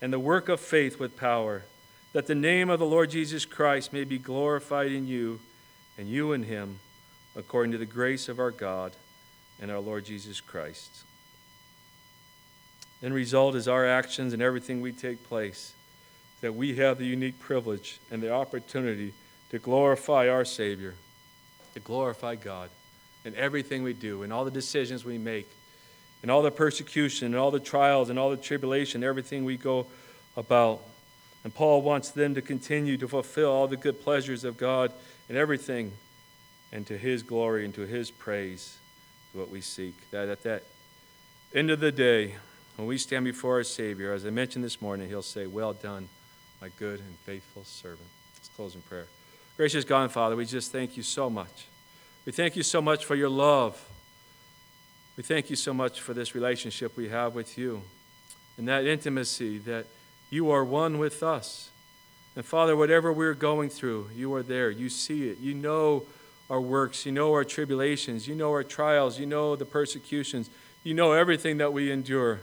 and 0.00 0.12
the 0.12 0.18
work 0.18 0.48
of 0.48 0.58
faith 0.58 0.98
with 0.98 1.16
power, 1.16 1.64
that 2.12 2.26
the 2.26 2.34
name 2.34 2.70
of 2.70 2.78
the 2.78 2.86
Lord 2.86 3.10
Jesus 3.10 3.44
Christ 3.44 3.92
may 3.92 4.04
be 4.04 4.18
glorified 4.18 4.90
in 4.90 5.06
you 5.06 5.38
and 5.98 6.08
you 6.08 6.32
in 6.32 6.42
him, 6.42 6.78
according 7.36 7.72
to 7.72 7.78
the 7.78 7.86
grace 7.86 8.26
of 8.28 8.40
our 8.40 8.50
God 8.50 8.92
and 9.60 9.70
our 9.70 9.80
Lord 9.80 10.06
Jesus 10.06 10.40
Christ. 10.40 11.04
End 13.02 13.12
result 13.12 13.54
is 13.54 13.68
our 13.68 13.86
actions 13.86 14.32
and 14.32 14.40
everything 14.40 14.80
we 14.80 14.92
take 14.92 15.22
place, 15.28 15.74
that 16.40 16.54
we 16.54 16.76
have 16.76 16.98
the 16.98 17.06
unique 17.06 17.38
privilege 17.40 17.98
and 18.10 18.22
the 18.22 18.32
opportunity 18.32 19.12
to 19.50 19.58
glorify 19.58 20.28
our 20.28 20.44
Savior, 20.44 20.94
to 21.74 21.80
glorify 21.80 22.34
God 22.34 22.70
in 23.24 23.34
everything 23.34 23.82
we 23.82 23.92
do, 23.92 24.22
in 24.22 24.32
all 24.32 24.44
the 24.44 24.50
decisions 24.50 25.04
we 25.04 25.18
make, 25.18 25.48
in 26.22 26.30
all 26.30 26.42
the 26.42 26.50
persecution, 26.50 27.26
and 27.26 27.36
all 27.36 27.50
the 27.50 27.60
trials, 27.60 28.10
and 28.10 28.18
all 28.18 28.30
the 28.30 28.36
tribulation, 28.36 29.02
everything 29.02 29.44
we 29.44 29.56
go 29.56 29.86
about. 30.36 30.80
And 31.44 31.54
Paul 31.54 31.82
wants 31.82 32.10
them 32.10 32.34
to 32.34 32.42
continue 32.42 32.96
to 32.98 33.08
fulfill 33.08 33.50
all 33.50 33.68
the 33.68 33.76
good 33.76 34.00
pleasures 34.00 34.44
of 34.44 34.56
God 34.56 34.92
in 35.28 35.36
everything, 35.36 35.92
and 36.72 36.86
to 36.86 36.96
his 36.96 37.22
glory 37.22 37.64
and 37.64 37.74
to 37.74 37.82
his 37.82 38.10
praise 38.10 38.78
is 39.30 39.38
what 39.38 39.50
we 39.50 39.60
seek. 39.60 39.94
That 40.10 40.28
at 40.28 40.42
that 40.42 40.62
end 41.54 41.70
of 41.70 41.80
the 41.80 41.92
day, 41.92 42.34
when 42.76 42.86
we 42.86 42.98
stand 42.98 43.24
before 43.24 43.54
our 43.54 43.64
Savior, 43.64 44.12
as 44.12 44.26
I 44.26 44.30
mentioned 44.30 44.64
this 44.64 44.82
morning, 44.82 45.08
He'll 45.08 45.22
say, 45.22 45.46
Well 45.46 45.72
done, 45.72 46.08
my 46.60 46.70
good 46.78 47.00
and 47.00 47.18
faithful 47.24 47.64
servant. 47.64 48.08
Let's 48.36 48.48
close 48.48 48.74
in 48.74 48.82
prayer. 48.82 49.06
Gracious 49.56 49.84
God 49.84 50.04
and 50.04 50.12
Father, 50.12 50.36
we 50.36 50.44
just 50.44 50.72
thank 50.72 50.96
you 50.96 51.02
so 51.02 51.30
much. 51.30 51.66
We 52.24 52.32
thank 52.32 52.56
you 52.56 52.62
so 52.62 52.82
much 52.82 53.04
for 53.04 53.14
your 53.14 53.28
love. 53.28 53.82
We 55.16 55.22
thank 55.22 55.48
you 55.48 55.56
so 55.56 55.72
much 55.72 56.00
for 56.00 56.12
this 56.12 56.34
relationship 56.34 56.96
we 56.96 57.08
have 57.08 57.34
with 57.34 57.56
you 57.56 57.82
and 58.58 58.68
that 58.68 58.86
intimacy 58.86 59.58
that 59.58 59.86
you 60.30 60.50
are 60.50 60.64
one 60.64 60.98
with 60.98 61.22
us. 61.22 61.70
And 62.34 62.44
Father, 62.44 62.76
whatever 62.76 63.12
we're 63.12 63.34
going 63.34 63.70
through, 63.70 64.10
you 64.14 64.34
are 64.34 64.42
there. 64.42 64.70
You 64.70 64.90
see 64.90 65.28
it. 65.28 65.38
You 65.38 65.54
know 65.54 66.04
our 66.50 66.60
works, 66.60 67.06
you 67.06 67.12
know 67.12 67.32
our 67.32 67.44
tribulations, 67.44 68.28
you 68.28 68.34
know 68.34 68.50
our 68.50 68.62
trials, 68.62 69.18
you 69.18 69.26
know 69.26 69.56
the 69.56 69.64
persecutions, 69.64 70.50
you 70.84 70.94
know 70.94 71.12
everything 71.12 71.58
that 71.58 71.72
we 71.72 71.90
endure. 71.90 72.40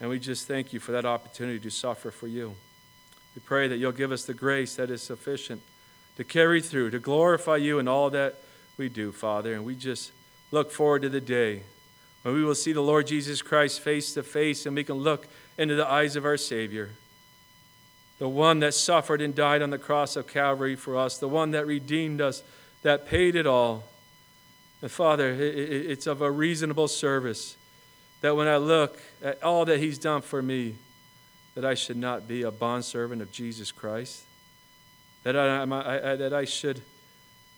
And 0.00 0.08
we 0.08 0.18
just 0.18 0.46
thank 0.46 0.72
you 0.72 0.80
for 0.80 0.92
that 0.92 1.04
opportunity 1.04 1.58
to 1.60 1.70
suffer 1.70 2.10
for 2.10 2.26
you. 2.26 2.54
We 3.36 3.42
pray 3.44 3.68
that 3.68 3.76
you'll 3.76 3.92
give 3.92 4.12
us 4.12 4.24
the 4.24 4.32
grace 4.32 4.76
that 4.76 4.90
is 4.90 5.02
sufficient 5.02 5.60
to 6.16 6.24
carry 6.24 6.62
through, 6.62 6.90
to 6.90 6.98
glorify 6.98 7.56
you 7.56 7.78
in 7.78 7.86
all 7.86 8.08
that 8.10 8.36
we 8.78 8.88
do, 8.88 9.12
Father. 9.12 9.52
And 9.52 9.62
we 9.62 9.74
just 9.74 10.10
look 10.50 10.72
forward 10.72 11.02
to 11.02 11.10
the 11.10 11.20
day 11.20 11.62
when 12.22 12.34
we 12.34 12.42
will 12.42 12.54
see 12.54 12.72
the 12.72 12.80
Lord 12.80 13.06
Jesus 13.06 13.42
Christ 13.42 13.80
face 13.80 14.14
to 14.14 14.22
face 14.22 14.64
and 14.64 14.74
we 14.74 14.84
can 14.84 14.96
look 14.96 15.28
into 15.58 15.74
the 15.74 15.86
eyes 15.86 16.16
of 16.16 16.24
our 16.24 16.38
Savior, 16.38 16.92
the 18.18 18.28
one 18.28 18.60
that 18.60 18.72
suffered 18.72 19.20
and 19.20 19.34
died 19.34 19.60
on 19.60 19.68
the 19.68 19.78
cross 19.78 20.16
of 20.16 20.26
Calvary 20.26 20.74
for 20.74 20.96
us, 20.96 21.18
the 21.18 21.28
one 21.28 21.50
that 21.50 21.66
redeemed 21.66 22.22
us 22.22 22.42
that 22.84 23.06
paid 23.06 23.36
it 23.36 23.46
all. 23.46 23.84
And 24.80 24.90
Father, 24.90 25.30
it's 25.38 26.06
of 26.06 26.22
a 26.22 26.30
reasonable 26.30 26.88
service 26.88 27.58
that 28.22 28.34
when 28.34 28.48
I 28.48 28.56
look 28.56 28.98
at 29.22 29.42
all 29.42 29.66
that 29.66 29.78
He's 29.78 29.98
done 29.98 30.22
for 30.22 30.40
me, 30.40 30.76
that 31.56 31.64
I 31.64 31.74
should 31.74 31.96
not 31.96 32.28
be 32.28 32.42
a 32.42 32.50
bondservant 32.50 33.22
of 33.22 33.32
Jesus 33.32 33.72
Christ, 33.72 34.22
that 35.24 35.34
I, 35.34 35.62
I, 35.62 36.16
that 36.16 36.32
I 36.32 36.44
should 36.44 36.82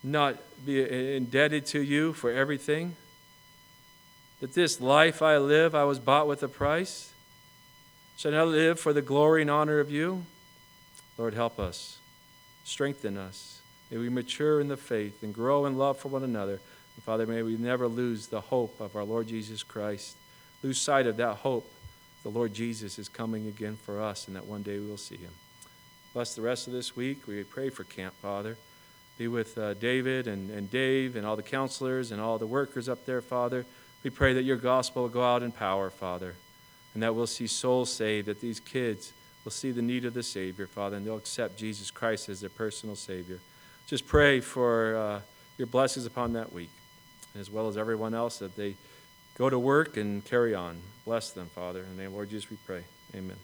not 0.05 0.39
be 0.65 1.17
indebted 1.17 1.67
to 1.67 1.83
you 1.83 2.13
for 2.13 2.31
everything, 2.31 2.95
that 4.41 4.55
this 4.55 4.81
life 4.81 5.21
I 5.21 5.37
live, 5.39 5.75
I 5.75 5.83
was 5.83 5.99
bought 5.99 6.29
with 6.29 6.45
a 6.45 6.49
price. 6.49 7.13
Should 8.17 8.35
I 8.35 8.45
live 8.45 8.79
for 8.79 8.93
the 8.93 9.03
glory 9.03 9.43
and 9.43 9.51
honor 9.51 9.81
of 9.81 9.91
you? 9.91 10.25
Lord, 11.19 11.35
help 11.35 11.59
us. 11.59 11.99
Strengthen 12.63 13.17
us. 13.17 13.61
May 13.91 13.97
we 13.97 14.09
mature 14.09 14.61
in 14.61 14.69
the 14.69 14.77
faith 14.77 15.25
and 15.25 15.35
grow 15.35 15.67
in 15.67 15.77
love 15.77 15.99
for 15.99 16.07
one 16.07 16.23
another. 16.23 16.61
And 16.95 17.05
Father, 17.05 17.27
may 17.27 17.43
we 17.43 17.57
never 17.57 17.89
lose 17.89 18.29
the 18.29 18.41
hope 18.41 18.81
of 18.81 18.95
our 18.95 19.05
Lord 19.05 19.27
Jesus 19.27 19.65
Christ. 19.65 20.17
Lose 20.63 20.81
sight 20.81 21.09
of 21.09 21.17
that 21.17 21.39
hope. 21.39 21.69
The 22.29 22.35
Lord 22.35 22.53
Jesus 22.53 22.99
is 22.99 23.09
coming 23.09 23.47
again 23.47 23.79
for 23.87 24.03
us, 24.03 24.27
and 24.27 24.37
that 24.37 24.45
one 24.45 24.63
day 24.63 24.79
we 24.79 24.87
will 24.87 24.99
see 24.99 25.17
him. 25.17 25.31
Bless 26.13 26.35
the 26.35 26.43
rest 26.43 26.67
of 26.67 26.75
this 26.75 26.95
week. 26.95 27.27
We 27.27 27.43
pray 27.43 27.71
for 27.71 27.85
Camp, 27.85 28.13
Father. 28.21 28.59
Be 29.17 29.29
with 29.29 29.57
uh, 29.57 29.73
David 29.73 30.27
and, 30.27 30.51
and 30.51 30.71
Dave 30.71 31.17
and 31.17 31.25
all 31.25 31.37
the 31.37 31.43
counselors 31.43 32.13
and 32.13 32.21
all 32.21 32.37
the 32.37 32.47
workers 32.47 32.87
up 32.87 33.07
there, 33.07 33.23
Father. 33.23 33.65
We 34.05 34.11
pray 34.11 34.35
that 34.35 34.43
your 34.43 34.59
gospel 34.59 35.05
will 35.05 35.09
go 35.09 35.23
out 35.23 35.43
in 35.43 35.53
power, 35.53 35.89
Father, 35.89 36.35
and 36.93 37.03
that 37.03 37.15
we'll 37.15 37.27
see 37.27 37.47
souls 37.47 37.91
saved, 37.91 38.29
that 38.29 38.43
these 38.43 38.61
kids 38.61 39.15
will 39.43 39.51
see 39.51 39.71
the 39.71 39.81
need 39.81 40.05
of 40.05 40.13
the 40.13 40.23
Savior, 40.23 40.67
Father, 40.67 40.99
and 40.99 41.07
they'll 41.07 41.17
accept 41.17 41.57
Jesus 41.57 41.91
Christ 41.91 42.29
as 42.29 42.43
their 42.43 42.51
personal 42.51 42.95
Savior. 42.95 43.39
Just 43.87 44.07
pray 44.07 44.41
for 44.41 44.97
uh, 44.97 45.21
your 45.57 45.67
blessings 45.67 46.05
upon 46.05 46.35
that 46.35 46.53
week, 46.53 46.73
as 47.41 47.51
well 47.51 47.69
as 47.69 47.79
everyone 47.79 48.13
else, 48.13 48.39
that 48.41 48.55
they 48.55 48.77
go 49.39 49.49
to 49.49 49.59
work 49.59 49.97
and 49.97 50.25
carry 50.25 50.55
on. 50.55 50.81
Bless 51.05 51.31
them, 51.31 51.49
Father. 51.55 51.81
In 51.81 51.97
the 51.97 52.03
name 52.03 52.11
of 52.11 52.15
Lord 52.15 52.31
Jesus, 52.31 52.51
we 52.51 52.59
pray. 52.67 52.83
Amen. 53.15 53.37